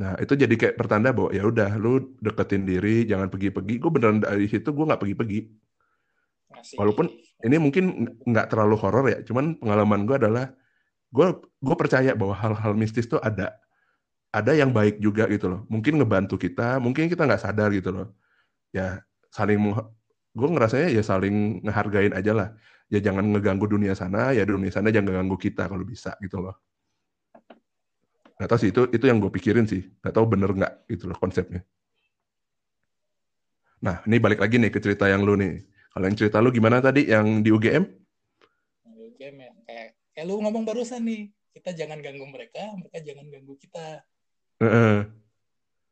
nah 0.00 0.16
itu 0.16 0.32
jadi 0.32 0.54
kayak 0.56 0.76
pertanda 0.80 1.12
bahwa 1.12 1.30
ya 1.32 1.44
udah 1.44 1.76
lu 1.76 2.16
deketin 2.20 2.64
diri 2.64 3.04
jangan 3.04 3.28
pergi-pergi 3.28 3.74
gue 3.76 3.90
beneran 3.92 4.18
dari 4.24 4.48
situ 4.48 4.72
gue 4.72 4.84
nggak 4.88 5.00
pergi-pergi 5.00 5.40
walaupun 6.76 7.06
ini 7.44 7.56
mungkin 7.60 7.84
nggak 8.24 8.46
terlalu 8.52 8.76
horor 8.80 9.06
ya 9.12 9.18
cuman 9.24 9.60
pengalaman 9.60 10.08
gue 10.08 10.16
adalah 10.16 10.46
gue 11.10 11.26
gue 11.42 11.76
percaya 11.76 12.16
bahwa 12.16 12.34
hal-hal 12.38 12.72
mistis 12.72 13.10
tuh 13.10 13.20
ada 13.20 13.60
ada 14.30 14.54
yang 14.54 14.70
baik 14.70 15.02
juga 15.02 15.26
gitu 15.26 15.50
loh. 15.50 15.60
Mungkin 15.66 15.98
ngebantu 15.98 16.38
kita, 16.38 16.78
mungkin 16.78 17.10
kita 17.10 17.26
nggak 17.26 17.42
sadar 17.42 17.74
gitu 17.74 17.90
loh. 17.90 18.06
Ya 18.70 19.02
saling 19.34 19.74
gue 20.30 20.48
ngerasanya 20.54 20.88
ya 20.94 21.02
saling 21.02 21.66
ngehargain 21.66 22.14
aja 22.14 22.32
lah. 22.34 22.48
Ya 22.90 22.98
jangan 22.98 23.22
ngeganggu 23.22 23.70
dunia 23.70 23.94
sana, 23.94 24.34
ya 24.34 24.42
dunia 24.42 24.74
sana 24.74 24.90
jangan 24.90 25.14
ngeganggu 25.14 25.38
kita 25.38 25.70
kalau 25.70 25.86
bisa 25.86 26.18
gitu 26.18 26.42
loh. 26.42 26.58
Gak 28.34 28.48
tau 28.50 28.58
sih 28.58 28.74
itu 28.74 28.90
itu 28.90 29.04
yang 29.06 29.22
gue 29.22 29.30
pikirin 29.30 29.70
sih. 29.70 29.86
Gak 30.02 30.16
tau 30.16 30.26
bener 30.26 30.50
nggak 30.50 30.90
gitu 30.90 31.06
loh 31.06 31.14
konsepnya. 31.14 31.62
Nah 33.80 34.02
ini 34.10 34.18
balik 34.18 34.42
lagi 34.42 34.58
nih 34.58 34.74
ke 34.74 34.82
cerita 34.82 35.06
yang 35.06 35.22
lu 35.22 35.38
nih. 35.38 35.62
Kalau 35.94 36.04
yang 36.10 36.16
cerita 36.18 36.42
lu 36.42 36.50
gimana 36.50 36.82
tadi 36.82 37.06
yang 37.06 37.46
di 37.46 37.54
UGM? 37.54 37.84
UGM 38.90 39.34
ya 39.38 39.50
kayak, 39.64 39.88
kayak 40.18 40.24
lu 40.26 40.42
ngomong 40.42 40.66
barusan 40.66 41.06
nih. 41.06 41.30
Kita 41.50 41.74
jangan 41.74 41.98
ganggu 42.02 42.26
mereka, 42.30 42.62
mereka 42.78 42.98
jangan 43.02 43.26
ganggu 43.26 43.58
kita 43.58 44.06
Uh-uh. 44.60 45.08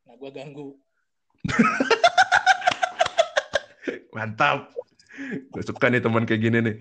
Nah, 0.05 0.15
gue 0.21 0.31
ganggu. 0.37 0.77
Mantap. 4.17 4.69
Gue 5.51 5.63
suka 5.67 5.91
nih 5.91 6.03
teman 6.03 6.25
kayak 6.25 6.43
gini 6.43 6.59
nih. 6.63 6.77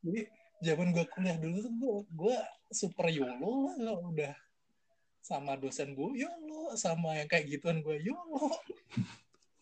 Jadi 0.00 0.20
zaman 0.64 0.88
gue 0.96 1.04
kuliah 1.12 1.36
dulu 1.36 1.56
tuh 1.60 1.72
gue, 1.72 1.96
gue 2.16 2.36
super 2.72 3.06
yolo 3.12 3.74
lah 3.76 3.96
udah 4.00 4.34
sama 5.20 5.54
dosen 5.60 5.92
gue 5.92 6.24
yolo 6.24 6.72
sama 6.74 7.20
yang 7.20 7.28
kayak 7.28 7.48
gituan 7.48 7.84
gue 7.84 8.00
yolo. 8.00 8.54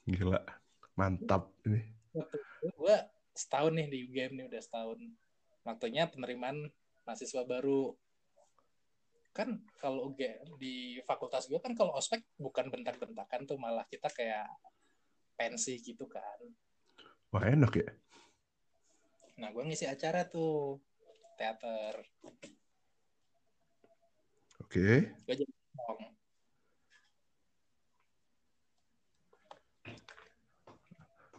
Gila, 0.06 0.40
mantap 0.94 1.50
ini. 1.66 1.82
Gue 2.76 2.96
setahun 3.34 3.72
nih 3.74 3.86
di 3.90 3.98
UGM 4.06 4.32
nih 4.38 4.46
udah 4.46 4.60
setahun. 4.62 4.98
Waktunya 5.66 6.06
penerimaan 6.06 6.70
mahasiswa 7.04 7.42
baru 7.44 7.96
kan 9.36 9.54
kalau 9.78 10.10
di 10.58 10.98
fakultas 11.06 11.46
gue 11.46 11.62
kan 11.62 11.70
kalau 11.78 11.94
ospek 11.94 12.26
bukan 12.42 12.74
bentak-bentakan 12.74 13.46
tuh 13.46 13.54
malah 13.54 13.86
kita 13.86 14.10
kayak 14.10 14.50
pensi 15.38 15.78
gitu 15.78 16.10
kan. 16.10 16.42
Wah 17.30 17.46
enak 17.46 17.72
ya. 17.78 17.88
Nah 19.38 19.54
gue 19.54 19.62
ngisi 19.62 19.86
acara 19.86 20.26
tuh 20.26 20.82
teater. 21.38 22.02
Oke. 24.58 24.66
Okay. 24.66 24.96
Gue 25.22 25.34
jadi 25.38 25.52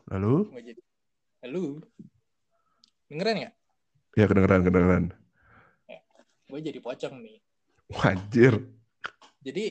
Lalu? 0.10 0.36
Gue 0.50 0.64
jadi, 0.74 0.82
lalu 1.46 1.66
dengeran 3.14 3.38
ya? 3.46 3.50
Ya 4.18 4.26
kedengeran 4.26 4.62
kedengeran. 4.66 5.06
Ya, 5.86 6.02
gue 6.50 6.60
jadi 6.66 6.80
pocong 6.82 7.22
nih. 7.22 7.38
Wajir. 7.94 8.54
Jadi 9.46 9.70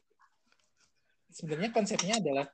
sebenarnya 1.35 1.71
konsepnya 1.75 2.23
adalah 2.23 2.47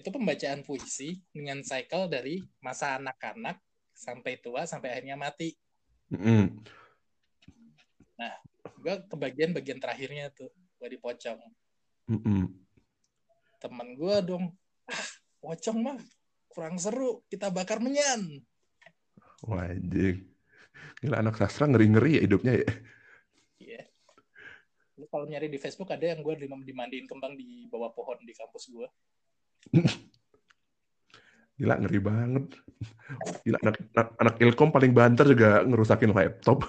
itu 0.00 0.08
pembacaan 0.08 0.64
puisi 0.64 1.20
dengan 1.28 1.60
cycle 1.60 2.08
dari 2.08 2.40
masa 2.64 2.96
anak-anak 2.96 3.60
sampai 3.92 4.40
tua 4.40 4.64
sampai 4.64 4.96
akhirnya 4.96 5.20
mati. 5.20 5.52
Mm. 6.08 6.64
Nah, 8.16 8.34
gue 8.80 8.94
kebagian 9.12 9.52
bagian 9.52 9.78
terakhirnya 9.78 10.32
tuh 10.32 10.48
gue 10.80 10.88
dipocong. 10.96 11.38
Mm 12.08 12.20
-mm. 12.24 12.42
Temen 13.60 13.88
gue 13.92 14.16
dong, 14.24 14.44
ah, 14.88 15.08
pocong 15.44 15.78
mah 15.84 16.00
kurang 16.48 16.80
seru, 16.80 17.20
kita 17.28 17.52
bakar 17.52 17.78
menyan. 17.78 18.40
Wajib. 19.44 20.24
Gila 21.04 21.20
anak 21.20 21.36
sastra 21.36 21.68
ngeri-ngeri 21.68 22.20
ya 22.20 22.22
hidupnya 22.24 22.52
ya 22.64 22.72
kalau 25.10 25.26
nyari 25.26 25.50
di 25.50 25.58
Facebook 25.58 25.90
ada 25.90 26.06
yang 26.14 26.22
gue 26.22 26.46
dimandiin 26.46 27.10
kembang 27.10 27.34
di 27.34 27.66
bawah 27.66 27.90
pohon 27.90 28.22
di 28.22 28.30
kampus 28.30 28.70
gue. 28.70 28.86
Gila 31.60 31.74
ngeri 31.76 32.00
banget. 32.00 32.44
Gila 33.44 33.58
anak, 33.60 33.76
anak, 33.92 34.08
anak 34.16 34.34
ilkom 34.40 34.72
paling 34.72 34.92
banter 34.96 35.28
juga 35.28 35.60
ngerusakin 35.66 36.12
laptop. 36.16 36.64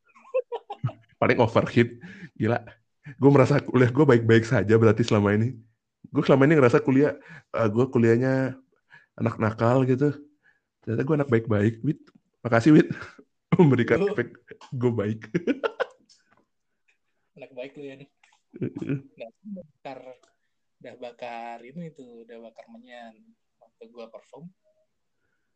paling 1.20 1.36
overheat. 1.36 2.00
Gila. 2.36 2.64
Gue 3.20 3.30
merasa 3.32 3.60
kuliah 3.60 3.92
gue 3.92 4.04
baik-baik 4.08 4.48
saja 4.48 4.74
berarti 4.80 5.04
selama 5.04 5.36
ini. 5.36 5.52
Gue 6.08 6.24
selama 6.24 6.48
ini 6.48 6.56
ngerasa 6.56 6.80
kuliah, 6.80 7.12
uh, 7.52 7.68
gue 7.68 7.84
kuliahnya 7.92 8.56
anak 9.20 9.36
nakal 9.36 9.84
gitu. 9.84 10.16
Ternyata 10.80 11.02
gue 11.04 11.14
anak 11.20 11.30
baik-baik. 11.30 11.84
Wit, 11.84 12.00
makasih 12.40 12.80
Wit. 12.80 12.88
Memberikan 13.60 14.00
efek 14.08 14.32
gue 14.72 14.92
baik. 14.94 15.28
anak 17.40 17.56
baik 17.56 17.72
lu 17.80 17.84
ya 17.88 17.94
nih 17.96 18.08
nah, 19.16 19.96
udah 20.80 20.94
bakar 20.96 21.60
itu 21.62 21.78
itu 21.84 22.04
udah 22.24 22.36
bakar 22.48 22.64
menyan. 22.72 23.14
Waktu 23.60 23.92
gua 23.92 24.08
perform 24.08 24.48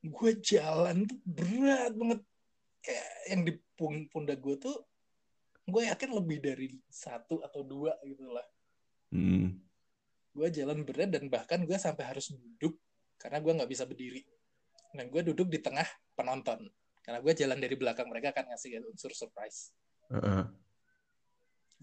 gue 0.05 0.33
jalan 0.45 1.09
tuh 1.09 1.18
berat 1.25 1.93
banget. 1.97 2.20
Kayak 2.85 3.09
yang 3.33 3.41
di 3.49 3.53
pundak 4.12 4.39
gue 4.45 4.57
tuh 4.61 4.77
gue 5.64 5.83
yakin 5.89 6.11
lebih 6.12 6.45
dari 6.45 6.68
satu 6.93 7.41
atau 7.41 7.64
dua 7.64 7.97
gitu 8.05 8.29
lah. 8.29 8.45
Hmm. 9.14 9.62
gue 10.35 10.51
jalan 10.51 10.83
berat 10.83 11.14
dan 11.14 11.31
bahkan 11.31 11.62
gue 11.62 11.79
sampai 11.79 12.11
harus 12.11 12.35
duduk 12.35 12.75
karena 13.22 13.39
gue 13.39 13.53
nggak 13.55 13.70
bisa 13.70 13.87
berdiri. 13.89 14.20
Dan 14.93 15.09
gue 15.09 15.22
duduk 15.25 15.49
di 15.49 15.62
tengah 15.62 15.87
penonton. 16.18 16.68
Karena 17.01 17.22
gue 17.22 17.33
jalan 17.33 17.59
dari 17.62 17.75
belakang 17.79 18.11
mereka 18.11 18.35
kan 18.35 18.51
ngasih 18.51 18.83
unsur 18.85 19.14
surprise. 19.14 19.72
Heeh. 20.12 20.45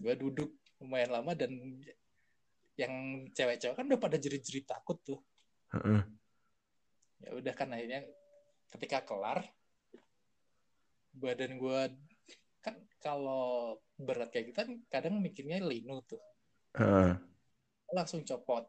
gue 0.02 0.14
duduk 0.18 0.50
lumayan 0.82 1.14
lama 1.14 1.34
dan 1.34 1.52
yang 2.80 3.26
cewek-cewek 3.36 3.76
kan 3.76 3.84
udah 3.84 4.00
pada 4.00 4.16
jerit-jerit 4.16 4.64
takut 4.64 4.96
tuh 5.04 5.20
Heeh. 5.76 6.02
ya 7.22 7.30
udah 7.36 7.54
kan 7.56 7.68
akhirnya 7.72 8.04
ketika 8.72 9.04
kelar 9.04 9.44
badan 11.12 11.60
gue 11.60 11.80
kan 12.64 12.74
kalau 13.02 13.76
berat 14.00 14.32
kayak 14.32 14.52
gitu 14.52 14.56
kan 14.64 14.70
kadang 14.88 15.20
mikirnya 15.20 15.60
linu 15.60 16.00
tuh 16.08 16.22
Heeh. 16.80 17.20
langsung 17.92 18.24
copot 18.24 18.64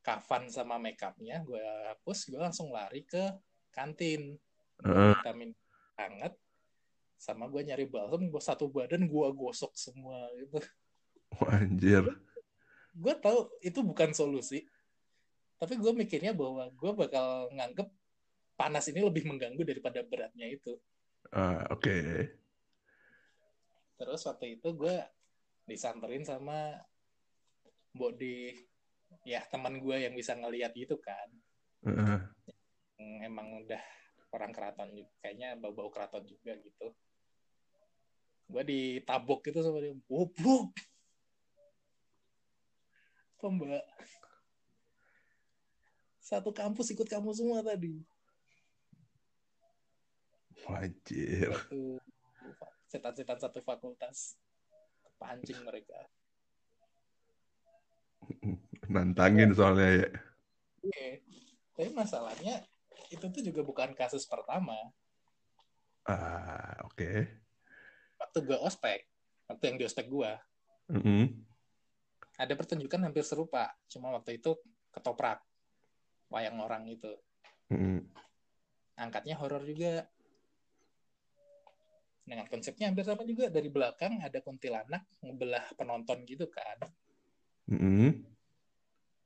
kafan 0.00 0.46
sama 0.48 0.78
makeupnya 0.78 1.42
gue 1.42 1.60
hapus 1.90 2.30
gue 2.30 2.40
langsung 2.40 2.70
lari 2.70 3.02
ke 3.02 3.34
kantin 3.74 4.38
Heeh. 4.86 5.18
vitamin 5.18 5.50
hangat 5.98 6.38
sama 7.20 7.50
gue 7.52 7.60
nyari 7.66 7.84
balsam 7.84 8.30
gue 8.30 8.42
satu 8.42 8.70
badan 8.70 9.04
gue 9.04 9.26
gosok 9.34 9.74
semua 9.76 10.30
gitu 10.38 10.62
anjir. 11.56 12.04
gue 12.90 13.14
tahu 13.22 13.48
itu 13.62 13.80
bukan 13.86 14.10
solusi 14.12 14.66
tapi 15.60 15.76
gue 15.76 15.92
mikirnya 15.92 16.32
bahwa 16.32 16.72
gue 16.72 16.92
bakal 16.96 17.52
nganggep 17.52 17.88
panas 18.56 18.88
ini 18.88 19.04
lebih 19.04 19.28
mengganggu 19.28 19.60
daripada 19.60 20.00
beratnya 20.00 20.48
itu. 20.48 20.80
Ah, 21.28 21.68
oke. 21.68 21.96
terus 24.00 24.24
waktu 24.24 24.56
itu 24.56 24.68
gue 24.72 24.96
disamperin 25.68 26.24
sama 26.24 26.72
mbok 27.92 28.16
di 28.16 28.48
ya 29.28 29.44
teman 29.52 29.76
gue 29.76 30.08
yang 30.08 30.16
bisa 30.16 30.32
ngeliat 30.32 30.72
gitu 30.72 30.96
kan. 30.96 31.28
Yang 32.96 33.12
emang 33.28 33.60
udah 33.60 33.84
orang 34.32 34.56
keraton 34.56 34.88
juga 34.96 35.12
kayaknya 35.20 35.60
bau-bau 35.60 35.92
keraton 35.92 36.24
juga 36.24 36.56
gitu. 36.64 36.96
Gue 38.48 38.64
ditabok 38.64 39.44
gitu 39.44 39.60
sama 39.60 39.84
dia 39.84 39.92
goblok 40.08 40.72
mbak 43.48 43.80
satu 46.20 46.52
kampus 46.52 46.92
ikut 46.92 47.08
kamu 47.08 47.32
semua 47.32 47.64
tadi 47.64 47.96
satu 50.60 51.98
setan-setan 52.86 53.38
satu 53.40 53.58
fakultas 53.64 54.36
kepancing 55.06 55.64
mereka 55.64 55.96
Nantangin 58.86 59.50
soalnya 59.54 60.04
ya. 60.04 60.08
Iya. 60.84 61.08
tapi 61.74 61.90
masalahnya 61.96 62.62
itu 63.10 63.24
tuh 63.26 63.42
juga 63.42 63.62
bukan 63.64 63.90
kasus 63.96 64.28
pertama 64.28 64.76
Ah, 66.08 66.74
oke. 66.84 67.26
waktu 68.18 68.38
gue 68.42 68.58
ospek 68.60 69.04
waktu 69.46 69.64
yang 69.66 69.76
di 69.78 69.84
ospek 69.86 70.06
gue 70.08 70.30
Mm-mm. 70.90 71.24
Ada 72.40 72.56
pertunjukan 72.56 73.04
hampir 73.04 73.20
serupa 73.20 73.68
cuma 73.92 74.08
waktu 74.16 74.40
itu 74.40 74.56
ketoprak 74.96 75.44
wayang 76.32 76.56
orang 76.56 76.88
itu. 76.88 77.12
Mm-mm. 77.70 78.02
angkatnya 78.96 79.36
horor 79.36 79.62
juga. 79.62 80.08
Dengan 82.24 82.46
konsepnya 82.48 82.88
hampir 82.88 83.04
sama 83.04 83.22
juga. 83.28 83.52
Dari 83.52 83.68
belakang 83.68 84.24
ada 84.24 84.40
kuntilanak 84.40 85.04
ngebelah 85.20 85.76
penonton 85.76 86.24
gitu 86.24 86.48
kan. 86.48 86.80
Mm-mm. 87.70 88.24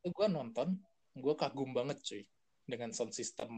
itu 0.04 0.12
gue 0.12 0.28
nonton 0.28 0.76
gue 1.16 1.32
kagum 1.32 1.72
banget 1.72 1.96
cuy 2.04 2.28
dengan 2.68 2.92
sound 2.92 3.16
system 3.16 3.48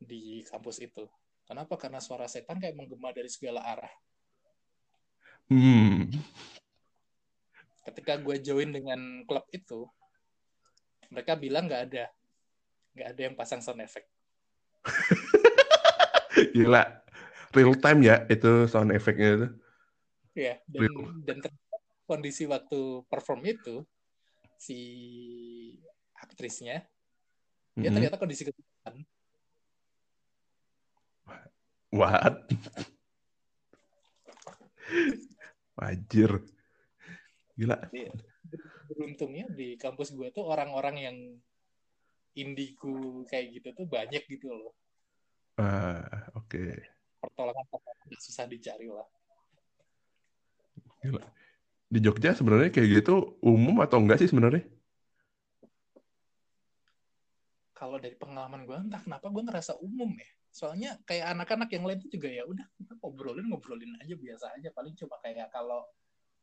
di 0.00 0.40
kampus 0.46 0.80
itu. 0.80 1.04
Kenapa? 1.44 1.76
Karena 1.76 2.00
suara 2.00 2.24
setan 2.24 2.60
kayak 2.60 2.76
menggema 2.76 3.12
dari 3.12 3.28
segala 3.28 3.60
arah. 3.64 3.92
Hmm. 5.48 6.12
Ketika 7.88 8.20
gue 8.20 8.36
join 8.44 8.68
dengan 8.68 9.24
klub 9.24 9.48
itu 9.48 9.88
mereka 11.08 11.40
bilang 11.40 11.64
nggak 11.64 11.82
ada 11.88 12.04
nggak 12.92 13.08
ada 13.16 13.20
yang 13.24 13.34
pasang 13.34 13.64
sound 13.64 13.80
effect 13.80 14.12
Gila. 16.54 16.84
Real 17.50 17.74
time 17.80 18.00
ya 18.04 18.28
itu 18.28 18.68
sound 18.68 18.92
effect-nya 18.92 19.30
itu. 19.34 19.48
ya 20.38 20.54
dan 20.70 20.80
Real. 20.86 21.02
dan 21.26 21.36
kondisi 22.06 22.46
waktu 22.46 23.02
perform 23.10 23.42
itu 23.48 23.82
si 24.54 24.78
aktrisnya 26.14 26.86
dia 27.74 27.88
Mm-mm. 27.88 27.96
ternyata 27.96 28.20
kondisi 28.20 28.46
kesulitan 28.46 29.02
What? 31.88 32.52
Wajir. 35.80 36.44
Gila. 37.58 37.74
beruntungnya 38.86 39.50
di 39.50 39.74
kampus 39.74 40.14
gue 40.14 40.30
tuh 40.30 40.46
orang-orang 40.46 40.96
yang 41.02 41.16
indigo 42.38 43.26
kayak 43.26 43.58
gitu 43.58 43.74
tuh 43.74 43.86
banyak 43.90 44.22
gitu 44.30 44.48
loh 44.54 44.72
Ah, 45.58 46.06
oke. 46.38 46.70
pertolongan 47.18 47.66
pertolongan 47.66 48.18
susah 48.22 48.46
dicari 48.46 48.86
lah 48.86 49.06
Gila. 51.02 51.22
Di 51.88 51.98
Jogja 51.98 52.30
sebenarnya 52.36 52.70
kayak 52.70 53.02
gitu 53.02 53.38
umum 53.42 53.82
atau 53.82 53.98
enggak 53.98 54.22
sih 54.22 54.30
sebenarnya? 54.30 54.62
kalau 57.78 57.94
dari 58.02 58.18
pengalaman 58.18 58.66
gue 58.66 58.74
entah 58.74 58.98
kenapa 58.98 59.30
gue 59.30 59.42
ngerasa 59.46 59.78
umum 59.78 60.10
ya 60.18 60.30
soalnya 60.50 60.90
kayak 61.06 61.30
anak-anak 61.38 61.70
yang 61.70 61.86
lain 61.86 62.02
tuh 62.02 62.10
juga 62.10 62.26
ya 62.26 62.42
udah 62.42 62.66
kita 62.74 62.98
ngobrolin 62.98 63.46
ngobrolin 63.46 63.94
aja 64.02 64.18
biasa 64.18 64.50
aja 64.58 64.68
paling 64.74 64.98
cuma 64.98 65.14
kayak 65.22 65.46
kalau 65.54 65.86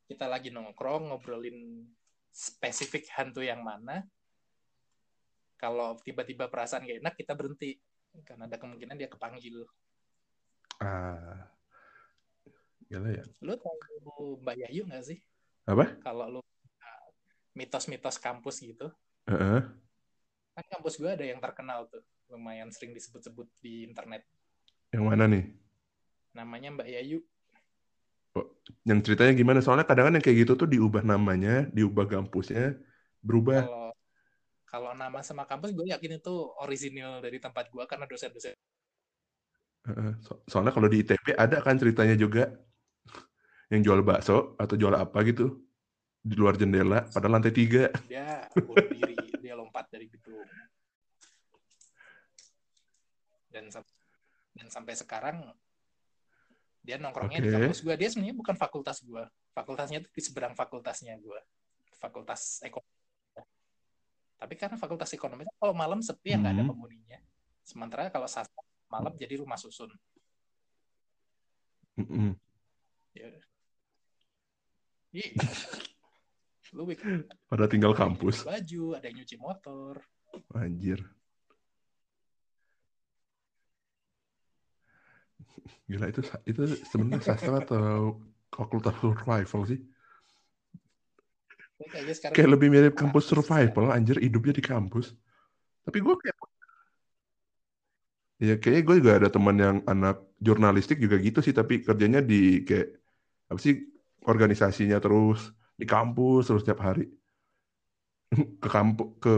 kita 0.06 0.26
lagi 0.26 0.48
nongkrong 0.50 1.10
ngobrolin 1.10 1.82
spesifik 2.30 3.10
hantu 3.14 3.42
yang 3.42 3.60
mana 3.60 4.06
kalau 5.56 5.96
tiba-tiba 5.98 6.46
perasaan 6.46 6.84
gak 6.84 7.00
enak 7.00 7.14
kita 7.16 7.32
berhenti 7.32 7.80
karena 8.22 8.46
ada 8.46 8.56
kemungkinan 8.56 8.96
dia 8.96 9.10
kepanggil 9.10 9.64
Ah. 10.76 11.48
Gila 12.86 13.08
ya. 13.08 13.24
lu 13.40 13.56
tahu 13.56 14.36
Mbak 14.44 14.56
Yayu 14.68 14.84
nggak 14.84 15.04
sih 15.04 15.18
Apa? 15.64 15.96
kalau 16.04 16.28
lu 16.28 16.38
uh, 16.38 16.44
mitos-mitos 17.56 18.20
kampus 18.20 18.60
gitu 18.60 18.92
Heeh. 19.26 19.64
kan 20.52 20.64
kampus 20.70 21.00
gue 21.00 21.08
ada 21.08 21.24
yang 21.24 21.40
terkenal 21.40 21.88
tuh 21.88 22.04
lumayan 22.28 22.68
sering 22.70 22.92
disebut-sebut 22.92 23.48
di 23.58 23.88
internet 23.88 24.22
Yang 24.92 25.02
mana 25.02 25.24
nih? 25.26 25.44
namanya 26.30 26.68
Mbak 26.76 26.88
Yayu 26.92 27.18
Yang 28.86 28.98
ceritanya 29.10 29.32
gimana? 29.34 29.58
Soalnya 29.62 29.86
kadang 29.86 30.10
kan 30.10 30.14
yang 30.18 30.24
kayak 30.24 30.38
gitu 30.46 30.52
tuh 30.58 30.68
diubah 30.68 31.02
namanya, 31.06 31.66
diubah 31.70 32.06
kampusnya, 32.06 32.76
berubah. 33.22 33.66
kalau 33.66 33.86
kalau 34.66 34.90
nama 34.92 35.22
sama 35.22 35.46
kampus 35.48 35.72
gue 35.72 35.88
yakin 35.88 36.20
itu 36.20 36.34
orisinil 36.60 37.22
dari 37.24 37.38
tempat 37.40 37.70
gue 37.72 37.84
karena 37.88 38.04
dosen-dosen. 38.04 38.54
So- 40.26 40.42
soalnya 40.50 40.74
kalau 40.74 40.90
di 40.90 41.06
ITB 41.06 41.38
ada 41.38 41.62
kan 41.62 41.78
ceritanya 41.78 42.18
juga 42.18 42.50
yang 43.70 43.82
jual 43.86 44.02
bakso 44.02 44.58
atau 44.58 44.74
jual 44.74 44.94
apa 44.94 45.22
gitu 45.22 45.62
di 46.26 46.34
luar 46.34 46.58
jendela 46.58 47.06
pada 47.14 47.30
lantai 47.30 47.54
tiga. 47.54 47.90
dia 48.10 48.50
bunuh 48.50 48.90
diri 48.90 49.14
dia 49.38 49.54
lompat 49.54 49.86
dari 49.90 50.10
gedung 50.10 50.42
dan 53.54 53.70
dan 54.58 54.66
sampai 54.66 54.94
sekarang 54.98 55.46
dia 56.86 56.96
nongkrongnya 56.96 57.42
di 57.42 57.50
Oke. 57.50 57.54
kampus 57.58 57.78
gue 57.82 57.94
dia 57.98 58.08
sebenarnya 58.08 58.36
bukan 58.38 58.54
fakultas 58.54 59.02
gue 59.02 59.24
fakultasnya 59.50 59.98
itu 59.98 60.08
di 60.08 60.22
seberang 60.22 60.54
fakultasnya 60.54 61.18
gue 61.18 61.40
fakultas 61.98 62.62
ekonomi 62.62 62.94
tapi 64.36 64.54
karena 64.54 64.76
fakultas 64.78 65.10
ekonomi 65.10 65.42
kan 65.42 65.54
kalau 65.58 65.74
malam 65.74 65.98
sepi 65.98 66.30
ya 66.30 66.38
nggak 66.38 66.54
ada 66.54 66.62
Hmm. 66.62 66.70
penghuninya 66.70 67.18
sementara 67.66 68.06
kalau 68.08 68.30
sastra 68.30 68.62
malam 68.86 69.10
jadi 69.18 69.42
rumah 69.42 69.58
susun 69.58 69.90
Mm-mm. 71.98 72.38
ya 73.12 73.26
Iya. 75.10 75.32
lu 76.76 76.84
Pada 77.48 77.64
tinggal 77.66 77.96
ada 77.96 78.04
kampus. 78.04 78.44
baju 78.44 78.82
ada 78.92 79.08
yang 79.08 79.16
nyuci 79.24 79.36
motor 79.40 80.04
Anjir. 80.52 81.00
Gila 85.90 86.06
itu 86.12 86.20
itu 86.50 86.60
sebenarnya 86.90 87.22
sastra 87.28 87.56
atau 87.62 88.18
fakultas 88.56 88.94
survival 89.02 89.62
sih? 89.70 89.78
Sekarang 92.16 92.34
Kayak 92.34 92.50
lebih 92.56 92.68
mirip 92.74 92.94
kampus 93.00 93.24
survival, 93.30 93.84
anjir 93.96 94.16
hidupnya 94.26 94.52
di 94.58 94.64
kampus. 94.64 95.06
Tapi 95.86 95.98
gue 96.04 96.14
kayak 96.22 96.36
Ya 98.46 98.52
kayaknya 98.60 98.82
gue 98.86 98.96
juga 99.00 99.12
ada 99.18 99.28
teman 99.32 99.56
yang 99.64 99.76
anak 99.92 100.14
jurnalistik 100.46 100.98
juga 101.04 101.16
gitu 101.26 101.38
sih, 101.44 101.54
tapi 101.56 101.74
kerjanya 101.86 102.20
di 102.30 102.36
kayak 102.68 102.86
apa 103.50 103.60
sih 103.66 103.74
organisasinya 104.32 104.96
terus 105.04 105.40
di 105.80 105.86
kampus 105.92 106.40
terus 106.48 106.60
setiap 106.64 106.80
hari 106.88 107.02
ke 108.62 108.68
kampus 108.68 109.06
ke 109.22 109.32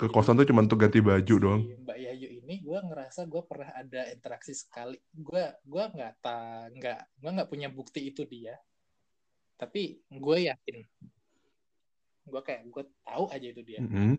ke 0.00 0.06
kosan 0.08 0.34
tuh 0.40 0.46
cuma 0.48 0.64
untuk 0.64 0.80
ganti 0.80 0.98
baju 1.04 1.34
si 1.36 1.42
doang. 1.44 1.60
Mbak 1.84 1.96
Yayu 2.00 2.28
ini 2.50 2.66
gue 2.66 2.78
ngerasa 2.82 3.30
gue 3.30 3.42
pernah 3.46 3.70
ada 3.78 4.10
interaksi 4.10 4.58
sekali 4.58 4.98
gue 5.14 5.44
gue 5.62 5.84
nggak 5.94 6.14
ta 6.18 6.66
nggak 6.74 7.00
gue 7.22 7.30
nggak 7.30 7.46
punya 7.46 7.70
bukti 7.70 8.10
itu 8.10 8.26
dia 8.26 8.58
tapi 9.54 10.02
gue 10.10 10.50
yakin 10.50 10.82
gue 12.26 12.42
kayak 12.42 12.66
gue 12.66 12.84
tahu 13.06 13.30
aja 13.30 13.46
itu 13.54 13.62
dia 13.62 13.78
Mm-mm. 13.78 14.18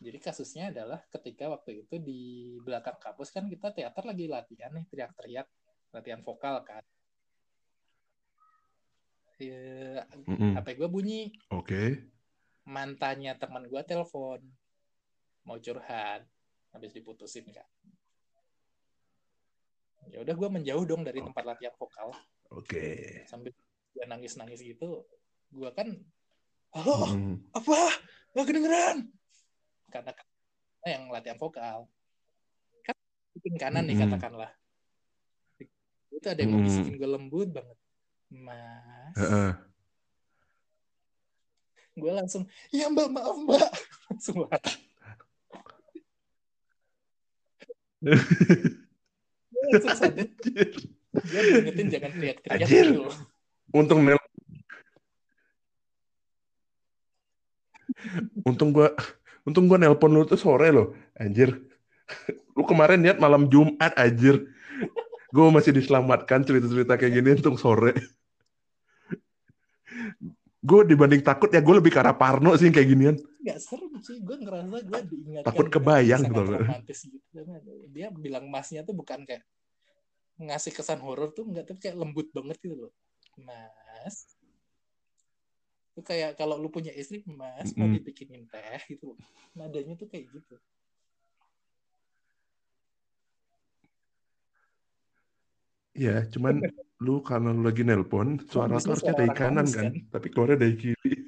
jadi 0.00 0.16
kasusnya 0.16 0.72
adalah 0.72 1.04
ketika 1.12 1.52
waktu 1.52 1.84
itu 1.84 2.00
di 2.00 2.56
belakang 2.64 2.96
kampus 2.96 3.28
kan 3.28 3.44
kita 3.52 3.68
teater 3.76 4.00
lagi 4.08 4.24
latihan 4.32 4.72
nih 4.72 4.88
teriak-teriak 4.88 5.44
latihan 5.92 6.24
vokal 6.24 6.64
kan 6.64 6.80
Ya, 9.42 10.06
Mm-mm. 10.30 10.54
HP 10.54 10.78
gue 10.78 10.86
bunyi 10.86 11.34
Oke. 11.50 11.98
mantannya 12.62 13.34
teman 13.34 13.66
gue 13.66 13.82
telepon 13.82 14.38
mau 15.42 15.58
curhat 15.58 16.22
habis 16.72 16.90
diputusin 16.92 17.44
kan 17.52 17.68
ya 20.10 20.18
udah 20.20 20.34
gue 20.34 20.48
menjauh 20.50 20.84
dong 20.84 21.06
dari 21.06 21.22
tempat 21.22 21.44
latihan 21.46 21.72
vokal 21.78 22.10
Oke. 22.52 23.22
sambil 23.28 23.54
dia 23.92 24.04
nangis 24.08 24.34
nangis 24.36 24.60
gitu 24.60 25.06
gue 25.52 25.70
kan 25.76 25.88
halo 26.72 27.12
Mm-mm. 27.12 27.36
apa 27.52 27.76
nggak 28.32 28.46
kedengeran 28.48 28.96
karena 29.92 30.10
kan 30.16 30.26
yang 30.88 31.04
latihan 31.12 31.38
vokal 31.38 31.86
kan 32.82 32.96
kuping 33.36 33.56
kanan 33.60 33.84
nih 33.86 33.94
Mm-mm. 33.96 34.10
katakanlah 34.10 34.50
itu 36.12 36.26
ada 36.28 36.40
yang 36.44 36.52
mau 36.56 36.60
bisikin 36.64 36.96
gue 37.00 37.08
lembut 37.08 37.48
banget 37.52 37.78
mas 38.32 39.16
Heeh. 39.16 39.52
gue 41.92 42.12
langsung 42.12 42.48
ya 42.72 42.88
mbak 42.88 43.08
maaf 43.12 43.36
mbak 43.36 43.68
langsung. 44.08 44.48
Dia 48.02 48.18
jangan 51.86 52.10
teriak-teriak 52.18 52.66
Anjir. 52.66 52.86
gitu 52.98 53.06
Untung 53.70 54.02
nel 54.02 54.18
Untung 58.42 58.74
gua 58.74 58.90
untung 59.46 59.70
gua 59.70 59.78
nelpon 59.78 60.10
lu 60.10 60.26
tuh 60.26 60.34
sore 60.34 60.74
loh, 60.74 60.98
anjir. 61.14 61.62
Lu 62.58 62.66
kemarin 62.66 62.98
lihat 63.00 63.22
malam 63.22 63.46
Jumat 63.46 63.94
anjir. 63.94 64.50
Gue 65.32 65.48
masih 65.48 65.72
diselamatkan 65.72 66.44
cerita-cerita 66.44 67.00
kayak 67.00 67.12
gini 67.16 67.30
untung 67.40 67.56
sore. 67.56 67.96
Gue 70.62 70.86
dibanding 70.86 71.26
takut 71.26 71.50
ya 71.50 71.58
gue 71.58 71.74
lebih 71.74 71.90
ke 71.90 71.98
arah 71.98 72.14
Parno 72.14 72.54
sih 72.54 72.70
kayak 72.70 72.86
ginian. 72.86 73.16
nggak 73.42 73.58
serem 73.58 73.98
sih 73.98 74.22
gue 74.22 74.36
ngerasa 74.38 74.78
gue 74.86 75.00
diingatkan 75.10 75.46
Takut 75.50 75.66
dengan 75.66 75.74
kebayang 75.74 76.22
gitu. 76.22 76.42
romantis 76.46 76.98
gitu. 77.10 77.38
Dia 77.90 78.06
bilang 78.14 78.46
masnya 78.46 78.86
tuh 78.86 78.94
bukan 78.94 79.26
kayak 79.26 79.42
ngasih 80.38 80.70
kesan 80.70 81.02
horor 81.02 81.34
tuh 81.34 81.50
enggak 81.50 81.66
tapi 81.66 81.82
kayak 81.82 81.98
lembut 81.98 82.30
banget 82.30 82.62
gitu 82.62 82.78
loh. 82.78 82.92
Mas. 83.42 84.38
Itu 85.92 86.06
kayak 86.06 86.38
kalau 86.38 86.54
lu 86.56 86.70
punya 86.70 86.94
istri 86.94 87.26
mas 87.26 87.74
mau 87.74 87.90
dibikinin 87.90 88.46
teh 88.46 88.80
gitu 88.86 89.18
nadanya 89.58 89.98
tuh 89.98 90.06
kayak 90.06 90.30
gitu 90.30 90.56
Iya, 95.92 96.24
cuman 96.32 96.64
lu 97.04 97.20
karena 97.20 97.52
lu 97.52 97.62
lagi 97.68 97.84
nelpon, 97.84 98.40
suara 98.50 98.80
tuh 98.80 98.96
harusnya 98.96 99.12
dari 99.12 99.32
kanan 99.36 99.66
kan, 99.68 99.92
kan? 99.92 99.92
tapi 100.08 100.26
keluarnya 100.32 100.58
dari 100.64 100.74
kiri. 100.76 101.10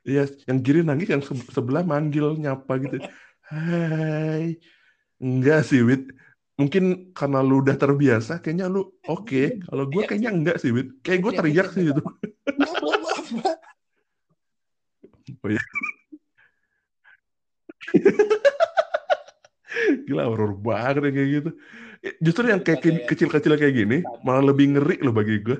Iya, 0.00 0.24
yang 0.48 0.64
kiri 0.64 0.80
nangis, 0.80 1.12
yang 1.12 1.20
se- 1.20 1.52
sebelah 1.52 1.84
manggil 1.84 2.32
nyapa 2.40 2.72
gitu. 2.80 3.04
Hai. 3.44 4.56
Enggak 5.20 5.68
sih, 5.68 5.84
Wit. 5.84 6.08
Mungkin 6.56 7.12
karena 7.12 7.44
lu 7.44 7.60
udah 7.60 7.76
terbiasa, 7.76 8.40
kayaknya 8.40 8.72
lu 8.72 8.88
oke. 9.04 9.60
Kalau 9.60 9.84
gue 9.92 10.02
kayaknya 10.08 10.32
enggak 10.32 10.56
sih, 10.56 10.72
Wit. 10.72 11.04
Kayak 11.04 11.20
gue 11.20 11.32
teriak 11.36 11.68
sih 11.76 11.84
gitu. 11.92 12.00
Mbak. 12.00 13.56
Oh 15.44 15.48
iya. 15.52 15.62
Gila, 20.06 20.26
horor 20.26 20.52
banget 20.58 21.02
ya 21.06 21.10
kayak 21.14 21.30
gitu. 21.30 21.50
Justru 22.18 22.44
yang 22.48 22.60
kayak 22.64 22.80
Daripada 22.80 22.96
yang- 22.96 23.08
kecil-kecil 23.12 23.52
kayak 23.60 23.74
gini, 23.76 23.96
malah 24.24 24.42
lebih 24.50 24.66
ngeri 24.74 24.96
loh 25.04 25.14
bagi 25.14 25.36
gue. 25.44 25.58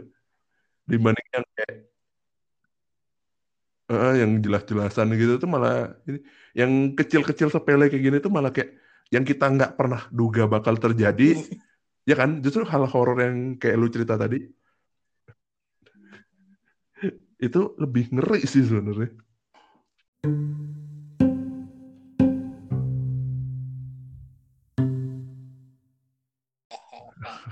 Dibanding 0.89 1.29
yang 1.37 1.47
kayak 1.55 1.77
eh, 3.91 4.15
yang 4.23 4.31
jelas-jelasan 4.39 5.11
gitu 5.19 5.43
tuh 5.43 5.51
malah 5.51 5.95
ini 6.07 6.23
yang 6.55 6.95
kecil-kecil 6.95 7.51
sepele 7.51 7.91
kayak 7.91 8.03
gini 8.03 8.17
tuh 8.23 8.31
malah 8.31 8.55
kayak 8.55 8.79
yang 9.11 9.27
kita 9.27 9.51
nggak 9.51 9.75
pernah 9.75 10.07
duga 10.15 10.47
bakal 10.47 10.79
terjadi 10.79 11.35
ya 12.11 12.15
kan 12.15 12.39
justru 12.39 12.63
hal 12.63 12.87
horor 12.87 13.19
yang 13.19 13.59
kayak 13.59 13.77
lu 13.79 13.91
cerita 13.91 14.15
tadi 14.15 14.47
itu 17.43 17.61
lebih 17.83 18.15
ngeri 18.15 18.47
sih 18.47 18.63
sebenarnya 18.63 19.11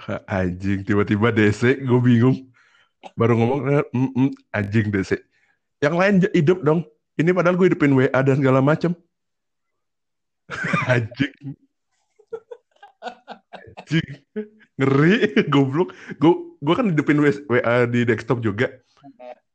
anjing 0.30 0.80
tiba-tiba 0.84 1.28
DC 1.32 1.84
gue 1.84 2.00
bingung. 2.00 2.48
Baru 3.14 3.38
ngomong 3.38 3.60
eh, 3.70 3.84
mm, 3.94 4.10
mm, 4.14 4.30
anjing 4.50 4.88
DC 4.90 5.20
yang 5.78 5.94
lain 5.94 6.24
hidup 6.34 6.62
dong. 6.64 6.82
Ini 7.18 7.34
padahal 7.34 7.58
gue 7.58 7.66
hidupin 7.74 7.94
WA 7.98 8.20
dan 8.22 8.38
segala 8.38 8.62
macem. 8.62 8.94
Anjing. 10.92 11.34
Anjing. 13.50 14.10
Ngeri 14.78 15.14
goblok. 15.52 15.94
Gue 16.22 16.34
gue 16.62 16.74
kan 16.74 16.86
hidupin 16.94 17.18
WA 17.22 17.76
di 17.90 18.06
desktop 18.06 18.38
juga. 18.38 18.70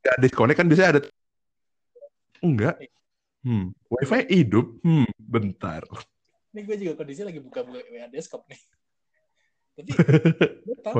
Ya 0.04 0.12
disconnect 0.20 0.60
kan 0.60 0.68
biasanya 0.68 1.00
ada 1.00 1.02
enggak 2.44 2.76
hmm 3.40 3.72
wifi 3.88 4.20
hidup? 4.28 4.68
Hmm 4.84 5.08
bentar. 5.16 5.80
Ini 6.52 6.60
gue 6.68 6.76
juga 6.76 6.92
kondisi 7.00 7.24
lagi 7.24 7.40
buka 7.40 7.64
WA 7.64 8.04
desktop 8.12 8.44
nih 8.52 8.60
tapi 9.74 9.90
gue 10.66 10.78
tahu 10.82 10.98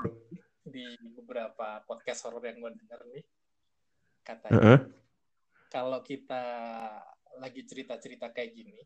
di 0.66 0.98
beberapa 1.14 1.80
podcast 1.86 2.26
horor 2.26 2.42
yang 2.42 2.58
gue 2.58 2.72
denger 2.74 3.00
nih 3.14 3.24
katanya 4.26 4.58
Heeh. 4.58 4.78
kalau 5.70 6.00
kita 6.02 6.44
lagi 7.38 7.62
cerita-cerita 7.66 8.34
kayak 8.34 8.50
gini 8.50 8.82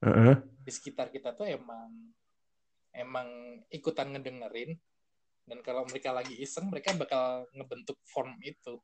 Heeh. 0.00 0.34
di 0.64 0.70
sekitar 0.72 1.12
kita 1.12 1.36
tuh 1.36 1.44
emang 1.44 1.92
emang 2.96 3.60
ikutan 3.68 4.10
ngedengerin 4.16 4.78
dan 5.44 5.58
kalau 5.66 5.84
mereka 5.84 6.14
lagi 6.14 6.38
iseng 6.38 6.70
mereka 6.70 6.94
bakal 6.94 7.44
ngebentuk 7.52 7.98
form 8.06 8.38
itu 8.40 8.80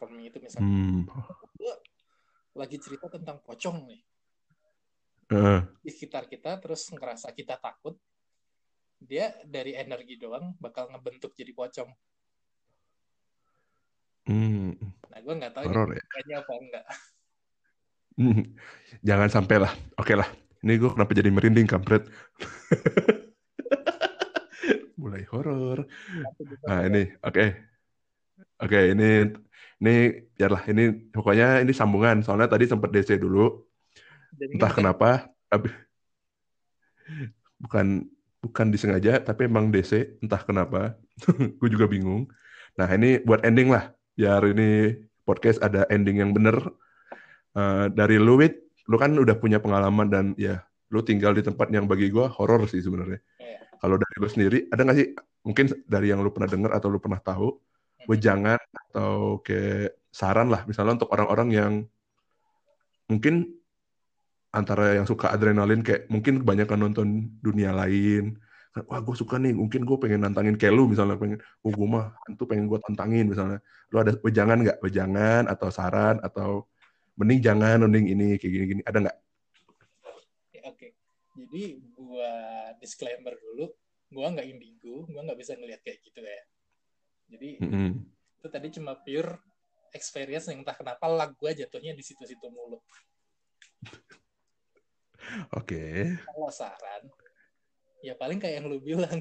form 0.00 0.18
itu 0.18 0.40
misalnya 0.42 0.66
Hmm. 0.66 1.06
lagi 2.58 2.76
cerita 2.80 3.06
tentang 3.06 3.38
pocong 3.44 3.86
nih 3.86 4.02
Heeh. 5.30 5.60
di 5.84 5.90
sekitar 5.92 6.26
kita 6.26 6.58
terus 6.58 6.88
ngerasa 6.90 7.30
kita 7.32 7.56
takut 7.60 7.96
dia 9.04 9.34
dari 9.44 9.74
energi 9.74 10.18
doang 10.18 10.54
bakal 10.58 10.90
ngebentuk 10.90 11.34
jadi 11.34 11.52
pocong 11.52 11.90
Hmm. 14.22 14.78
nah 15.10 15.18
gue 15.18 15.34
nggak 15.34 15.50
tahu 15.50 15.66
ini 15.66 15.74
Horor 15.74 15.88
ya. 15.98 16.02
apa 16.38 16.52
enggak 16.54 16.86
Hmm. 18.12 18.44
Jangan 19.00 19.32
sampai 19.32 19.56
lah. 19.56 19.72
Oke 19.96 20.12
lah. 20.12 20.28
Ini 20.62 20.76
gue 20.76 20.90
kenapa 20.92 21.16
jadi 21.16 21.32
merinding 21.32 21.64
kampret. 21.64 22.04
Mulai 25.00 25.24
horor. 25.32 25.88
Nah 26.68 26.86
ini, 26.86 27.08
oke. 27.24 27.44
Oke, 28.62 28.94
ini 28.94 29.26
ini 29.82 29.94
biarlah 30.38 30.62
ini 30.70 31.10
pokoknya 31.10 31.66
ini 31.66 31.72
sambungan. 31.74 32.22
Soalnya 32.22 32.46
tadi 32.46 32.70
sempat 32.70 32.94
DC 32.94 33.18
dulu. 33.18 33.66
Entah 34.38 34.70
kenapa. 34.70 35.26
Tapi 35.50 35.68
bukan 37.58 38.06
bukan 38.42 38.74
disengaja, 38.74 39.22
tapi 39.22 39.46
emang 39.46 39.70
DC. 39.70 40.18
Entah 40.20 40.42
kenapa. 40.42 40.98
gue 41.58 41.68
juga 41.70 41.86
bingung. 41.86 42.26
Nah 42.76 42.88
ini 42.90 43.22
buat 43.22 43.46
ending 43.46 43.70
lah. 43.70 43.94
Biar 44.18 44.42
ini 44.50 44.98
podcast 45.22 45.62
ada 45.62 45.86
ending 45.88 46.20
yang 46.20 46.34
bener. 46.34 46.58
Eh, 47.54 47.86
dari 47.94 48.18
lu, 48.18 48.36
Wit, 48.42 48.58
lu 48.90 48.98
kan 48.98 49.14
udah 49.14 49.38
punya 49.38 49.62
pengalaman 49.62 50.10
dan 50.10 50.24
ya 50.34 50.60
lu 50.92 51.00
tinggal 51.00 51.32
di 51.32 51.40
tempat 51.40 51.72
yang 51.72 51.88
bagi 51.88 52.12
gue 52.12 52.26
horor 52.26 52.68
sih 52.68 52.82
sebenarnya. 52.84 53.22
Iya. 53.40 53.58
Kalau 53.80 53.96
dari 53.96 54.16
lu 54.20 54.28
sendiri, 54.28 54.58
ada 54.68 54.80
nggak 54.84 54.98
sih 54.98 55.08
mungkin 55.46 55.64
dari 55.88 56.12
yang 56.12 56.20
lu 56.20 56.30
pernah 56.34 56.50
dengar 56.50 56.70
atau 56.76 56.88
lu 56.92 57.00
pernah 57.02 57.18
tahu 57.18 57.56
wejangan 58.10 58.58
atau 58.90 59.38
kayak 59.42 59.94
saran 60.12 60.50
lah 60.50 60.66
misalnya 60.66 60.98
untuk 61.00 61.10
orang-orang 61.14 61.48
yang 61.50 61.72
mungkin 63.08 63.61
antara 64.52 65.00
yang 65.00 65.08
suka 65.08 65.32
adrenalin 65.32 65.80
kayak 65.80 66.12
mungkin 66.12 66.44
kebanyakan 66.44 66.78
nonton 66.88 67.06
dunia 67.40 67.72
lain. 67.72 68.36
Wah 68.88 69.00
gue 69.04 69.16
suka 69.16 69.36
nih 69.36 69.52
mungkin 69.52 69.84
gue 69.84 69.96
pengen 70.00 70.24
nantangin 70.28 70.56
kayak 70.56 70.72
lu 70.76 70.88
misalnya 70.88 71.16
pengen 71.20 71.40
oh 71.64 71.72
gue 71.72 71.88
mah 71.88 72.16
hantu 72.24 72.44
pengen 72.44 72.68
gue 72.68 72.78
tantangin 72.84 73.28
misalnya. 73.32 73.64
Lu 73.88 73.96
ada 74.00 74.12
wejangan 74.20 74.60
nggak? 74.60 74.78
Wejangan 74.84 75.48
atau 75.48 75.68
saran 75.72 76.20
atau 76.20 76.68
mending 77.16 77.40
jangan 77.40 77.84
mending 77.84 78.12
ini 78.12 78.28
kayak 78.36 78.52
gini 78.52 78.64
gini 78.76 78.82
ada 78.84 78.98
nggak? 79.08 79.18
Oke 80.04 80.60
okay. 80.68 80.90
jadi 81.36 81.64
gue 81.80 82.30
disclaimer 82.80 83.32
dulu 83.36 83.72
gue 84.12 84.26
nggak 84.36 84.46
indigo 84.48 85.08
gue 85.08 85.20
nggak 85.20 85.38
bisa 85.40 85.56
ngelihat 85.56 85.80
kayak 85.80 86.00
gitu 86.04 86.20
ya. 86.20 86.42
Jadi 87.32 87.50
mm 87.60 87.68
-hmm. 87.72 87.90
itu 88.40 88.48
tadi 88.52 88.68
cuma 88.76 88.92
pure 89.00 89.40
experience 89.96 90.48
yang 90.48 90.60
entah 90.60 90.76
kenapa 90.76 91.04
lag 91.08 91.32
gue 91.36 91.50
jatuhnya 91.64 91.92
di 91.96 92.04
situ-situ 92.04 92.48
mulu 92.48 92.80
Oke. 95.54 95.78
Okay. 95.78 95.98
Kalau 96.26 96.50
saran, 96.50 97.02
ya 98.02 98.14
paling 98.18 98.42
kayak 98.42 98.62
yang 98.62 98.66
lu 98.68 98.78
bilang, 98.82 99.18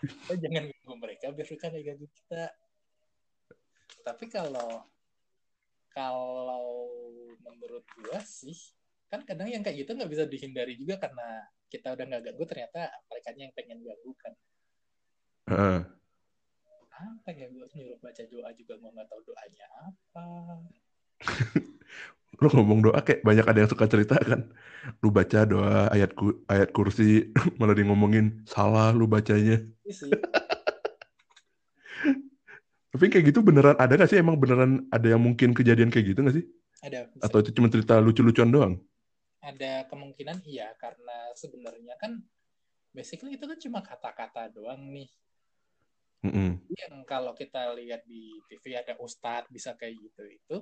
kita 0.00 0.34
jangan 0.34 0.64
ganggu 0.66 0.94
mereka 0.98 1.26
biar 1.30 1.46
mereka 1.46 1.66
gak 1.70 1.84
ganggu 1.84 2.06
kita. 2.10 2.44
Tapi 4.02 4.24
kalau 4.32 4.70
kalau 5.92 6.66
menurut 7.44 7.84
gua 8.00 8.18
sih, 8.24 8.56
kan 9.12 9.22
kadang 9.28 9.52
yang 9.52 9.60
kayak 9.60 9.84
gitu 9.84 9.92
nggak 9.92 10.08
bisa 10.08 10.24
dihindari 10.24 10.74
juga 10.80 10.96
karena 10.96 11.44
kita 11.68 11.92
udah 11.92 12.04
nggak 12.08 12.22
ganggu 12.32 12.44
ternyata 12.48 12.80
mereka 13.12 13.28
yang 13.36 13.52
pengen 13.52 13.78
ganggu 13.84 14.12
kan. 14.18 14.32
Uh. 15.52 15.80
Apa 16.92 17.34
ya 17.34 17.50
gue 17.50 17.66
nyuruh 17.66 17.98
baca 17.98 18.22
doa 18.30 18.50
juga 18.54 18.78
gua 18.78 18.90
nggak 18.94 19.08
tahu 19.10 19.20
doanya 19.26 19.66
apa. 19.86 20.26
lu 22.42 22.50
ngomong 22.50 22.90
doa 22.90 23.00
kayak 23.06 23.22
banyak 23.22 23.46
ada 23.46 23.58
yang 23.62 23.70
suka 23.70 23.86
cerita 23.86 24.18
kan. 24.18 24.50
Lu 24.98 25.14
baca 25.14 25.46
doa 25.46 25.86
ayat 25.94 26.10
ku, 26.18 26.42
ayat 26.50 26.74
kursi 26.74 27.30
malah 27.62 27.78
di 27.78 27.86
ngomongin 27.86 28.42
salah 28.44 28.90
lu 28.90 29.06
bacanya. 29.06 29.62
Iya 29.86 30.18
tapi 32.92 33.08
kayak 33.08 33.32
gitu 33.32 33.40
beneran 33.40 33.72
ada 33.80 33.96
gak 33.96 34.12
sih? 34.12 34.20
Emang 34.20 34.36
beneran 34.36 34.84
ada 34.92 35.08
yang 35.08 35.22
mungkin 35.24 35.56
kejadian 35.56 35.88
kayak 35.88 36.12
gitu 36.12 36.20
gak 36.20 36.36
sih? 36.36 36.44
Ada 36.84 37.08
bisa. 37.08 37.24
atau 37.24 37.38
itu 37.40 37.50
cuma 37.56 37.72
cerita 37.72 37.96
lucu-lucuan 37.96 38.52
doang? 38.52 38.74
Ada 39.40 39.88
kemungkinan 39.88 40.44
iya 40.44 40.76
karena 40.76 41.32
sebenarnya 41.32 41.96
kan 41.96 42.20
basically 42.92 43.40
itu 43.40 43.48
kan 43.48 43.58
cuma 43.58 43.80
kata-kata 43.80 44.52
doang 44.52 44.92
nih. 44.92 45.08
Mm 46.22 46.30
-hmm. 46.30 46.50
yang 46.70 47.02
kalau 47.02 47.34
kita 47.34 47.74
lihat 47.74 48.06
di 48.06 48.38
TV 48.46 48.78
ada 48.78 48.94
ustadz 49.02 49.50
bisa 49.50 49.74
kayak 49.74 49.98
gitu 49.98 50.22
itu 50.22 50.56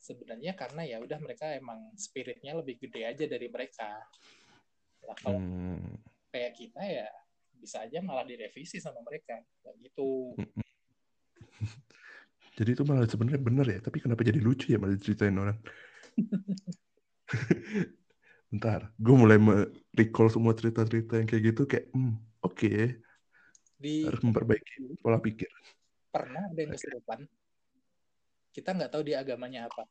sebenarnya 0.00 0.56
karena 0.56 0.82
ya 0.88 0.96
udah 0.98 1.20
mereka 1.20 1.52
emang 1.52 1.92
spiritnya 1.94 2.56
lebih 2.56 2.80
gede 2.80 3.04
aja 3.04 3.24
dari 3.28 3.52
mereka. 3.52 4.00
Nah, 5.04 5.16
kalau 5.20 5.38
hmm. 5.38 6.00
kayak 6.32 6.56
kita 6.56 6.80
ya 6.80 7.08
bisa 7.60 7.84
aja 7.84 8.00
malah 8.00 8.24
direvisi 8.24 8.80
sama 8.80 9.04
mereka 9.04 9.36
kayak 9.60 9.76
gitu. 9.84 10.32
jadi 12.58 12.70
itu 12.72 12.82
malah 12.88 13.04
sebenarnya 13.04 13.40
benar 13.44 13.66
ya, 13.68 13.78
tapi 13.84 14.00
kenapa 14.00 14.24
jadi 14.24 14.40
lucu 14.40 14.72
ya 14.72 14.80
malah 14.80 14.96
diceritain 14.96 15.36
orang? 15.36 15.60
Bentar, 18.50 18.90
gue 18.98 19.14
mulai 19.14 19.38
recall 19.94 20.32
semua 20.32 20.56
cerita-cerita 20.56 21.22
yang 21.22 21.28
kayak 21.28 21.42
gitu 21.54 21.62
kayak, 21.70 21.86
hmm, 21.94 22.18
oke, 22.42 22.56
okay. 22.56 22.98
Di, 23.78 24.04
harus 24.04 24.20
memperbaiki 24.26 24.98
pola 24.98 25.22
pikir. 25.22 25.46
Pernah 26.10 26.50
ada 26.50 26.58
yang 26.58 26.74
kesurupan, 26.74 27.30
kita 28.50 28.74
nggak 28.74 28.90
tahu 28.90 29.02
dia 29.06 29.22
agamanya 29.22 29.70
apa. 29.70 29.86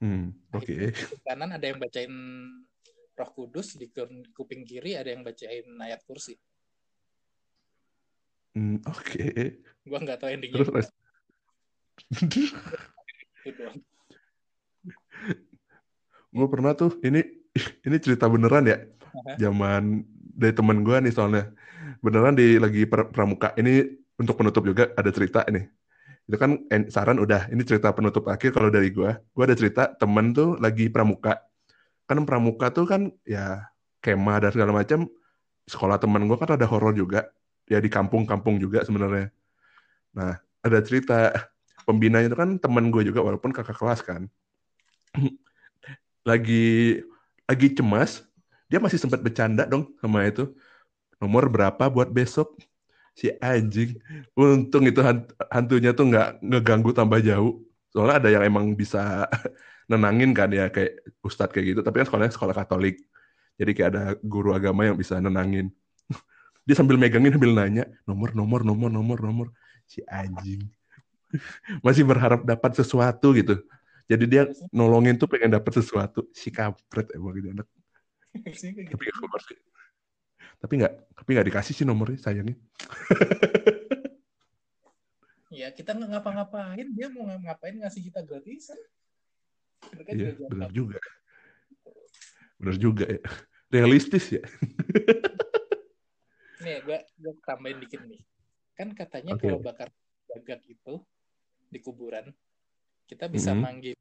Hmm, 0.00 0.32
Oke. 0.56 0.90
Okay. 0.96 1.20
Kanan 1.28 1.54
ada 1.54 1.66
yang 1.68 1.78
bacain 1.78 2.10
Roh 3.14 3.30
Kudus 3.36 3.76
di 3.76 3.92
kuping 4.32 4.64
kiri 4.64 4.96
ada 4.96 5.12
yang 5.12 5.20
bacain 5.22 5.68
ayat 5.76 6.00
kursi. 6.08 6.34
Hmm, 8.56 8.80
Oke. 8.88 9.04
Okay. 9.04 9.42
Gua 9.86 10.00
nggak 10.00 10.18
tahu 10.24 10.28
endingnya. 10.32 10.64
Terus, 10.64 10.88
gue 16.30 16.46
pernah 16.48 16.72
tuh 16.72 16.96
ini 17.04 17.20
ini 17.86 17.96
cerita 18.00 18.24
beneran 18.26 18.66
ya. 18.66 18.80
Uh-huh. 18.80 19.36
Zaman 19.36 20.00
dari 20.16 20.56
temen 20.56 20.80
gue 20.80 20.96
nih 20.96 21.12
soalnya 21.12 21.52
beneran 22.00 22.32
di 22.32 22.56
lagi 22.56 22.88
pramuka 22.88 23.52
ini 23.60 23.84
untuk 24.16 24.40
penutup 24.40 24.64
juga 24.64 24.88
ada 24.96 25.12
cerita 25.12 25.44
ini 25.44 25.79
itu 26.30 26.38
kan 26.38 26.62
saran 26.86 27.18
udah. 27.18 27.50
Ini 27.50 27.58
cerita 27.66 27.90
penutup 27.90 28.30
akhir 28.30 28.54
kalau 28.54 28.70
dari 28.70 28.94
gue 28.94 29.10
gue 29.10 29.44
ada 29.44 29.58
cerita 29.58 29.90
temen 29.98 30.30
tuh 30.30 30.54
lagi 30.62 30.86
pramuka. 30.86 31.42
Kan 32.06 32.22
pramuka 32.22 32.70
tuh 32.70 32.86
kan 32.86 33.10
ya 33.26 33.66
kemah 33.98 34.38
dan 34.38 34.50
segala 34.54 34.70
macam 34.70 35.10
sekolah 35.66 35.98
temen 35.98 36.30
gue 36.30 36.38
kan 36.38 36.54
ada 36.54 36.62
horor 36.70 36.94
juga. 36.94 37.26
Ya 37.66 37.82
di 37.82 37.90
kampung-kampung 37.90 38.62
juga 38.62 38.86
sebenarnya. 38.86 39.34
Nah 40.14 40.38
ada 40.62 40.78
cerita. 40.86 41.34
Pembinanya 41.82 42.30
itu 42.30 42.38
kan 42.38 42.54
temen 42.62 42.94
gue 42.94 43.02
juga 43.02 43.26
walaupun 43.26 43.50
kakak 43.50 43.74
kelas 43.74 44.06
kan. 44.06 44.30
Lagi 46.30 47.02
lagi 47.50 47.74
cemas. 47.74 48.22
Dia 48.70 48.78
masih 48.78 49.02
sempat 49.02 49.18
bercanda 49.18 49.66
dong 49.66 49.90
sama 49.98 50.22
itu. 50.30 50.54
Nomor 51.18 51.50
berapa 51.50 51.90
buat 51.90 52.06
besok 52.14 52.54
si 53.14 53.30
anjing. 53.38 53.98
Untung 54.34 54.84
itu 54.86 55.00
hantunya 55.50 55.90
tuh 55.92 56.10
nggak 56.10 56.28
ngeganggu 56.40 56.90
tambah 56.94 57.20
jauh. 57.20 57.62
Soalnya 57.90 58.16
ada 58.22 58.28
yang 58.30 58.42
emang 58.46 58.72
bisa 58.78 59.26
nenangin 59.90 60.30
kan 60.30 60.48
ya 60.50 60.70
kayak 60.70 61.02
ustadz 61.20 61.52
kayak 61.52 61.76
gitu. 61.76 61.80
Tapi 61.82 62.02
kan 62.02 62.06
sekolahnya 62.06 62.34
sekolah 62.34 62.54
Katolik. 62.54 63.02
Jadi 63.60 63.70
kayak 63.76 63.88
ada 63.92 64.04
guru 64.24 64.56
agama 64.56 64.88
yang 64.88 64.96
bisa 64.96 65.20
nenangin. 65.20 65.68
Dia 66.66 66.78
sambil 66.78 66.96
megangin 66.96 67.34
sambil 67.34 67.52
nanya 67.52 67.84
nomor 68.08 68.32
nomor 68.32 68.64
nomor 68.64 68.88
nomor 68.88 69.18
nomor. 69.20 69.46
Si 69.84 70.00
anjing. 70.06 70.70
Masih 71.86 72.06
berharap 72.06 72.46
dapat 72.46 72.78
sesuatu 72.78 73.34
gitu. 73.34 73.58
Jadi 74.10 74.26
dia 74.26 74.42
nolongin 74.74 75.14
tuh 75.14 75.30
pengen 75.30 75.54
dapat 75.54 75.70
sesuatu. 75.70 76.26
Si 76.34 76.50
kampret 76.50 77.14
emang 77.14 77.30
gitu 77.30 77.54
anak. 77.54 77.66
Tapi 78.34 79.06
tapi 80.60 80.72
nggak 80.76 80.92
tapi 81.16 81.28
nggak 81.34 81.48
dikasih 81.48 81.74
sih 81.74 81.86
nomornya 81.88 82.20
sayangnya. 82.20 82.56
Ya 85.50 85.72
kita 85.74 85.98
nggak 85.98 86.14
ngapa-ngapain. 86.14 86.86
Dia 86.94 87.10
mau 87.10 87.26
ngapain 87.26 87.74
ngasih 87.80 88.06
kita 88.06 88.22
gratisan 88.22 88.78
iya 90.12 90.36
benar 90.36 90.70
juga. 90.70 91.00
benar 92.60 92.76
juga 92.76 93.04
ya. 93.08 93.20
Realistis 93.72 94.28
ya. 94.30 94.44
Nih 96.64 96.84
gue 96.84 96.98
gue 97.18 97.32
tambahin 97.42 97.80
dikit 97.80 98.04
nih. 98.04 98.20
Kan 98.76 98.92
katanya 98.92 99.34
okay. 99.34 99.48
kalau 99.48 99.58
bakar 99.64 99.88
gagak 100.30 100.62
itu 100.68 101.02
di 101.70 101.78
kuburan 101.82 102.30
kita 103.10 103.26
bisa 103.26 103.50
mm 103.50 103.58
-hmm. 103.58 103.64
manggil 103.66 103.98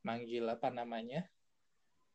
manggil 0.00 0.44
apa 0.48 0.68
namanya 0.72 1.28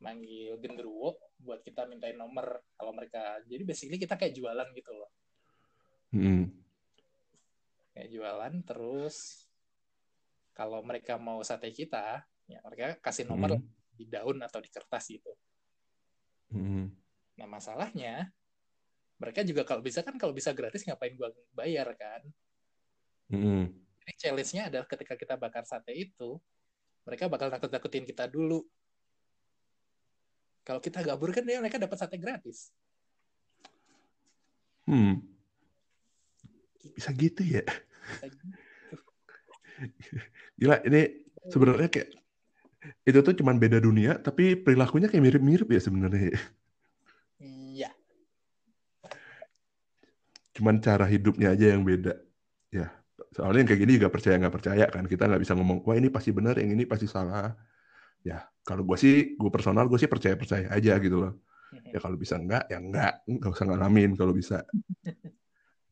manggil 0.00 0.60
genderuwo 0.60 1.16
buat 1.40 1.64
kita 1.64 1.88
mintain 1.88 2.16
nomor 2.16 2.60
kalau 2.76 2.92
mereka 2.92 3.40
jadi 3.48 3.64
basically 3.64 3.96
kita 3.96 4.20
kayak 4.20 4.36
jualan 4.36 4.68
gitu 4.76 4.92
loh 4.92 5.10
hmm. 6.12 6.44
kayak 7.96 8.08
jualan 8.12 8.54
terus 8.64 9.48
kalau 10.52 10.84
mereka 10.84 11.16
mau 11.16 11.40
sate 11.40 11.72
kita 11.72 12.24
ya 12.48 12.60
mereka 12.60 13.00
kasih 13.00 13.24
nomor 13.24 13.56
hmm. 13.56 13.64
di 13.96 14.04
daun 14.04 14.38
atau 14.44 14.60
di 14.60 14.68
kertas 14.68 15.08
gitu 15.08 15.32
hmm. 16.52 16.92
nah 17.40 17.48
masalahnya 17.48 18.28
mereka 19.16 19.40
juga 19.48 19.64
kalau 19.64 19.80
bisa 19.80 20.04
kan 20.04 20.20
kalau 20.20 20.36
bisa 20.36 20.52
gratis 20.52 20.84
ngapain 20.84 21.16
gua 21.16 21.32
bayar 21.56 21.88
kan 21.96 22.20
hmm. 23.32 23.64
jadi 24.04 24.12
challenge-nya 24.28 24.62
adalah 24.68 24.84
ketika 24.84 25.16
kita 25.16 25.34
bakar 25.40 25.64
sate 25.64 25.96
itu 25.96 26.36
mereka 27.08 27.32
bakal 27.32 27.48
takut-takutin 27.48 28.04
kita 28.04 28.28
dulu 28.28 28.60
kalau 30.66 30.82
kita 30.82 30.98
gabur 31.06 31.30
kan 31.30 31.46
dia 31.46 31.62
mereka 31.62 31.78
dapat 31.78 31.94
sate 31.94 32.18
gratis. 32.18 32.74
Hmm. 34.82 35.22
Bisa 36.90 37.14
gitu 37.14 37.46
ya. 37.46 37.62
Gitu. 38.26 38.44
Gila, 40.58 40.82
ini 40.90 41.22
sebenarnya 41.46 41.86
kayak 41.86 42.10
itu 43.06 43.18
tuh 43.22 43.34
cuman 43.38 43.62
beda 43.62 43.78
dunia, 43.78 44.18
tapi 44.18 44.58
perilakunya 44.58 45.06
kayak 45.06 45.22
mirip-mirip 45.22 45.70
ya 45.70 45.78
sebenarnya. 45.78 46.34
Iya. 47.38 47.90
Cuman 50.50 50.82
cara 50.82 51.06
hidupnya 51.06 51.54
aja 51.54 51.78
yang 51.78 51.86
beda. 51.86 52.18
Ya, 52.74 52.90
soalnya 53.34 53.62
yang 53.62 53.70
kayak 53.70 53.80
gini 53.86 53.92
juga 54.02 54.10
percaya 54.10 54.34
nggak 54.38 54.54
percaya 54.54 54.86
kan. 54.90 55.06
Kita 55.06 55.30
nggak 55.30 55.42
bisa 55.46 55.54
ngomong, 55.54 55.86
wah 55.86 55.94
ini 55.94 56.10
pasti 56.10 56.34
benar, 56.34 56.58
yang 56.58 56.74
ini 56.74 56.86
pasti 56.86 57.06
salah 57.06 57.54
ya 58.26 58.42
kalau 58.66 58.82
gue 58.82 58.98
sih 58.98 59.38
gue 59.38 59.50
personal 59.54 59.86
gue 59.86 59.98
sih 60.02 60.10
percaya 60.10 60.34
percaya 60.34 60.66
aja 60.74 60.98
gitu 60.98 61.18
loh. 61.22 61.34
Ya 61.92 61.98
kalau 62.00 62.16
bisa 62.16 62.40
enggak 62.40 62.66
ya 62.72 62.78
enggak. 62.82 63.26
Nggak 63.26 63.52
usah 63.52 63.66
ngalamin 63.68 64.18
kalau 64.18 64.32
bisa. 64.34 64.66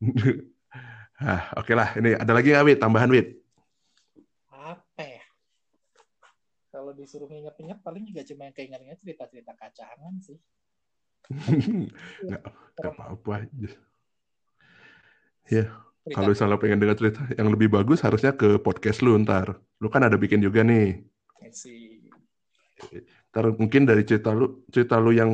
Ah 1.15 1.55
oke 1.55 1.71
okay 1.71 1.75
lah. 1.79 1.95
Ini 1.95 2.19
ada 2.19 2.35
lagi 2.35 2.51
nggak 2.51 2.65
wit 2.67 2.79
tambahan 2.83 3.07
wit 3.07 3.45
apa 4.95 5.03
ya? 5.03 5.23
Kalau 6.71 6.91
disuruh 6.91 7.27
nginget-inget 7.31 7.79
paling 7.79 8.03
juga 8.03 8.23
cuma 8.27 8.47
yang 8.47 8.55
keinget-inget 8.55 8.99
cerita-cerita 8.99 9.53
kacangan 9.55 10.13
sih. 10.19 10.39
nggak 12.27 12.41
nggak 12.79 12.91
apa-apa 12.91 13.47
aja. 13.47 13.71
Ya, 15.45 15.69
kalau 16.09 16.33
misalnya 16.33 16.57
pengen 16.57 16.81
dengar 16.81 16.97
cerita 16.97 17.21
yang 17.37 17.53
lebih 17.53 17.69
bagus 17.69 18.01
harusnya 18.01 18.33
ke 18.33 18.57
podcast 18.57 19.05
lu 19.05 19.13
ntar. 19.21 19.61
Lu 19.77 19.87
kan 19.93 20.01
ada 20.01 20.17
bikin 20.17 20.41
juga 20.41 20.65
nih. 20.65 21.05
Ntar 23.31 23.55
mungkin 23.55 23.87
dari 23.87 24.03
cerita 24.03 24.31
lu 24.35 24.63
cerita 24.71 24.99
lu 24.99 25.15
yang 25.15 25.31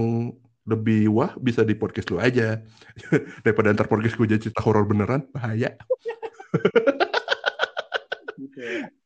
lebih 0.69 1.09
wah 1.09 1.33
bisa 1.41 1.65
di 1.65 1.73
podcast 1.73 2.13
lu 2.13 2.21
aja 2.21 2.61
daripada 3.43 3.73
ntar 3.73 3.89
podcast 3.89 4.13
gue 4.13 4.29
jadi 4.29 4.41
cerita 4.49 4.61
horor 4.61 4.85
beneran 4.85 5.25
bahaya. 5.33 5.73
Ya. 5.73 6.15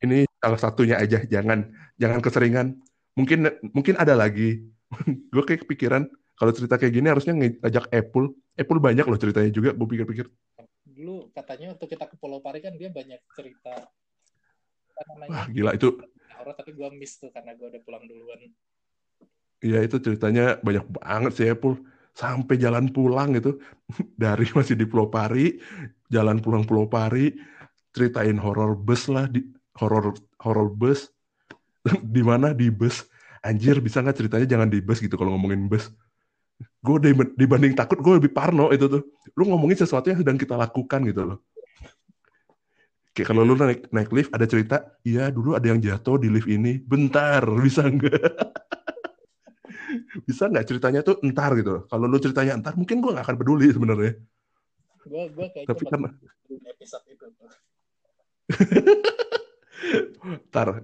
Ini 0.04 0.28
salah 0.40 0.60
satunya 0.60 1.00
aja, 1.00 1.24
jangan 1.24 1.72
jangan 1.96 2.20
keseringan. 2.20 2.68
Mungkin 3.16 3.48
mungkin 3.72 3.96
ada 3.96 4.14
lagi. 4.14 4.68
gue 5.34 5.44
kayak 5.44 5.66
kepikiran 5.66 6.06
kalau 6.36 6.52
cerita 6.52 6.76
kayak 6.76 6.94
gini 6.94 7.08
harusnya 7.08 7.34
ngajak 7.36 7.88
Apple. 7.90 8.36
Apple 8.60 8.80
banyak 8.84 9.08
loh 9.08 9.20
ceritanya 9.20 9.52
juga. 9.52 9.72
Gue 9.72 9.88
pikir-pikir. 9.88 10.28
Dulu 10.84 11.32
katanya 11.32 11.76
waktu 11.76 11.86
kita 11.88 12.06
ke 12.12 12.16
Pulau 12.20 12.44
Pari 12.44 12.60
kan 12.60 12.76
dia 12.76 12.92
banyak 12.92 13.20
cerita. 13.32 13.88
Namanya, 15.04 15.30
Wah 15.32 15.46
gila 15.52 15.72
itu. 15.76 15.89
Horor 16.39 16.54
tapi 16.56 16.72
gue 16.72 16.89
miss 16.96 17.20
tuh 17.20 17.30
karena 17.32 17.52
gue 17.56 17.68
udah 17.68 17.82
pulang 17.84 18.04
duluan. 18.08 18.39
Iya 19.64 19.80
itu 19.84 19.98
ceritanya 20.00 20.60
banyak 20.64 20.86
banget 20.96 21.32
sih 21.36 21.48
Apple. 21.52 21.80
Sampai 22.16 22.56
jalan 22.56 22.88
pulang 22.96 23.36
itu 23.36 23.60
dari 24.24 24.48
masih 24.56 24.80
di 24.80 24.88
Pulau 24.88 25.12
Pari 25.12 25.60
jalan 26.08 26.39
pulang 26.39 26.64
Pulau 26.64 26.88
Pari 26.88 27.36
ceritain 27.91 28.39
horror 28.39 28.80
bus 28.80 29.12
lah 29.12 29.28
di 29.28 29.43
horror 29.76 30.16
horror 30.39 30.72
bus. 30.72 31.12
Di 32.16 32.26
mana? 32.26 32.56
Di 32.56 32.72
bus. 32.74 33.06
Anjir 33.46 33.78
bisa 33.78 34.02
nggak 34.02 34.18
ceritanya 34.18 34.48
jangan 34.50 34.74
di 34.74 34.82
bus 34.82 34.98
gitu 34.98 35.22
kalau 35.22 35.38
ngomongin 35.38 35.70
bus? 35.70 35.93
Gue 36.82 36.98
dibanding 37.38 37.78
takut 37.78 38.02
gue 38.02 38.18
lebih 38.18 38.34
parno 38.34 38.74
itu 38.74 38.89
tuh. 38.89 39.06
Lu 39.38 39.46
ngomongin 39.46 39.78
sesuatu 39.86 40.10
yang 40.10 40.18
sedang 40.18 40.39
kita 40.39 40.58
lakukan 40.58 41.06
gitu 41.06 41.22
loh 41.30 41.38
kayak 43.16 43.28
kalau 43.32 43.47
lu 43.47 43.55
naik 43.55 43.88
naik 43.95 44.11
lift 44.11 44.32
ada 44.36 44.43
cerita 44.43 44.99
iya 45.07 45.32
dulu 45.32 45.55
ada 45.55 45.72
yang 45.72 45.80
jatuh 45.80 46.20
di 46.20 46.28
lift 46.28 46.51
ini 46.51 46.84
bentar 46.84 47.47
bisa 47.66 47.88
nggak 47.88 48.28
bisa 50.28 50.43
nggak 50.51 50.66
ceritanya 50.68 50.99
tuh 51.01 51.24
entar 51.24 51.55
gitu 51.55 51.88
kalau 51.88 52.05
lu 52.11 52.20
ceritanya 52.20 52.59
entar 52.59 52.76
mungkin 52.76 52.99
gue 52.99 53.11
nggak 53.16 53.26
akan 53.26 53.38
peduli 53.39 53.72
sebenarnya 53.72 54.13
gue 55.05 55.24
gue 55.32 55.47
kayaknya 55.53 55.72
tapi 55.72 55.84
kan 55.88 55.99
episode 56.76 57.05
itu 57.07 57.26
Ntar, 60.49 60.82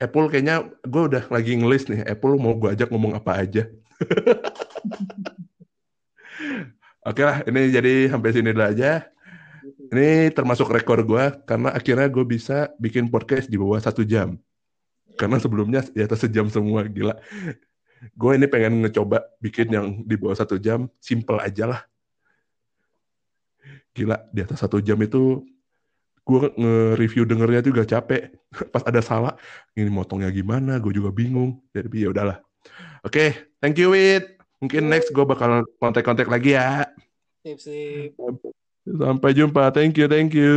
Apple 0.00 0.32
kayaknya 0.32 0.64
gue 0.86 1.02
udah 1.12 1.24
lagi 1.30 1.56
ngelis 1.58 1.88
nih. 1.90 2.04
Apple 2.06 2.38
mau 2.40 2.54
gue 2.56 2.70
ajak 2.72 2.88
ngomong 2.90 3.14
apa 3.18 3.32
aja. 3.44 3.66
Oke 7.08 7.22
lah, 7.24 7.40
ini 7.48 7.72
jadi 7.72 8.10
sampai 8.12 8.32
sini 8.32 8.52
dulu 8.52 8.64
aja. 8.64 9.10
Ini 9.90 10.30
termasuk 10.30 10.70
rekor 10.70 11.02
gue 11.02 11.24
karena 11.42 11.74
akhirnya 11.74 12.06
gue 12.06 12.22
bisa 12.22 12.70
bikin 12.78 13.10
podcast 13.10 13.50
di 13.50 13.58
bawah 13.58 13.82
satu 13.82 14.06
jam. 14.06 14.38
Karena 15.18 15.42
sebelumnya 15.42 15.82
di 15.82 16.00
atas 16.00 16.22
sejam 16.22 16.46
semua, 16.46 16.86
gila. 16.86 17.18
Gue 18.14 18.38
ini 18.38 18.46
pengen 18.46 18.86
ngecoba 18.86 19.26
bikin 19.42 19.68
yang 19.68 19.86
di 20.06 20.14
bawah 20.14 20.38
satu 20.38 20.56
jam, 20.62 20.86
simple 21.02 21.42
aja 21.42 21.66
lah. 21.66 21.80
Gila, 23.90 24.30
di 24.30 24.40
atas 24.46 24.62
satu 24.62 24.78
jam 24.78 24.96
itu 25.02 25.42
gue 26.22 26.40
nge-review 26.54 27.26
dengernya 27.26 27.60
juga 27.66 27.82
capek. 27.82 28.30
Pas 28.72 28.86
ada 28.86 29.02
salah 29.02 29.34
ini 29.74 29.90
motongnya 29.90 30.30
gimana 30.30 30.78
gue 30.78 30.94
juga 30.94 31.10
bingung. 31.10 31.58
Jadi 31.74 32.06
ya 32.06 32.14
udahlah. 32.14 32.38
Oke 33.02 33.10
okay, 33.10 33.30
thank 33.58 33.74
you 33.74 33.90
Wit 33.90 34.40
mungkin 34.60 34.92
next 34.92 35.10
gue 35.10 35.24
bakal 35.24 35.64
kontak-kontak 35.80 36.28
lagi 36.28 36.54
ya. 36.54 36.86
Sip 37.42 37.58
sip 37.58 38.14
sampai 38.86 39.30
jumpa 39.36 39.68
thank 39.74 39.96
you 39.98 40.06
thank 40.08 40.32
you 40.32 40.54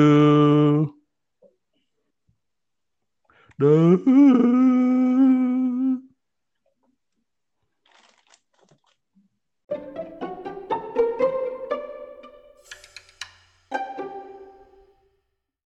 Duh. 3.59 4.92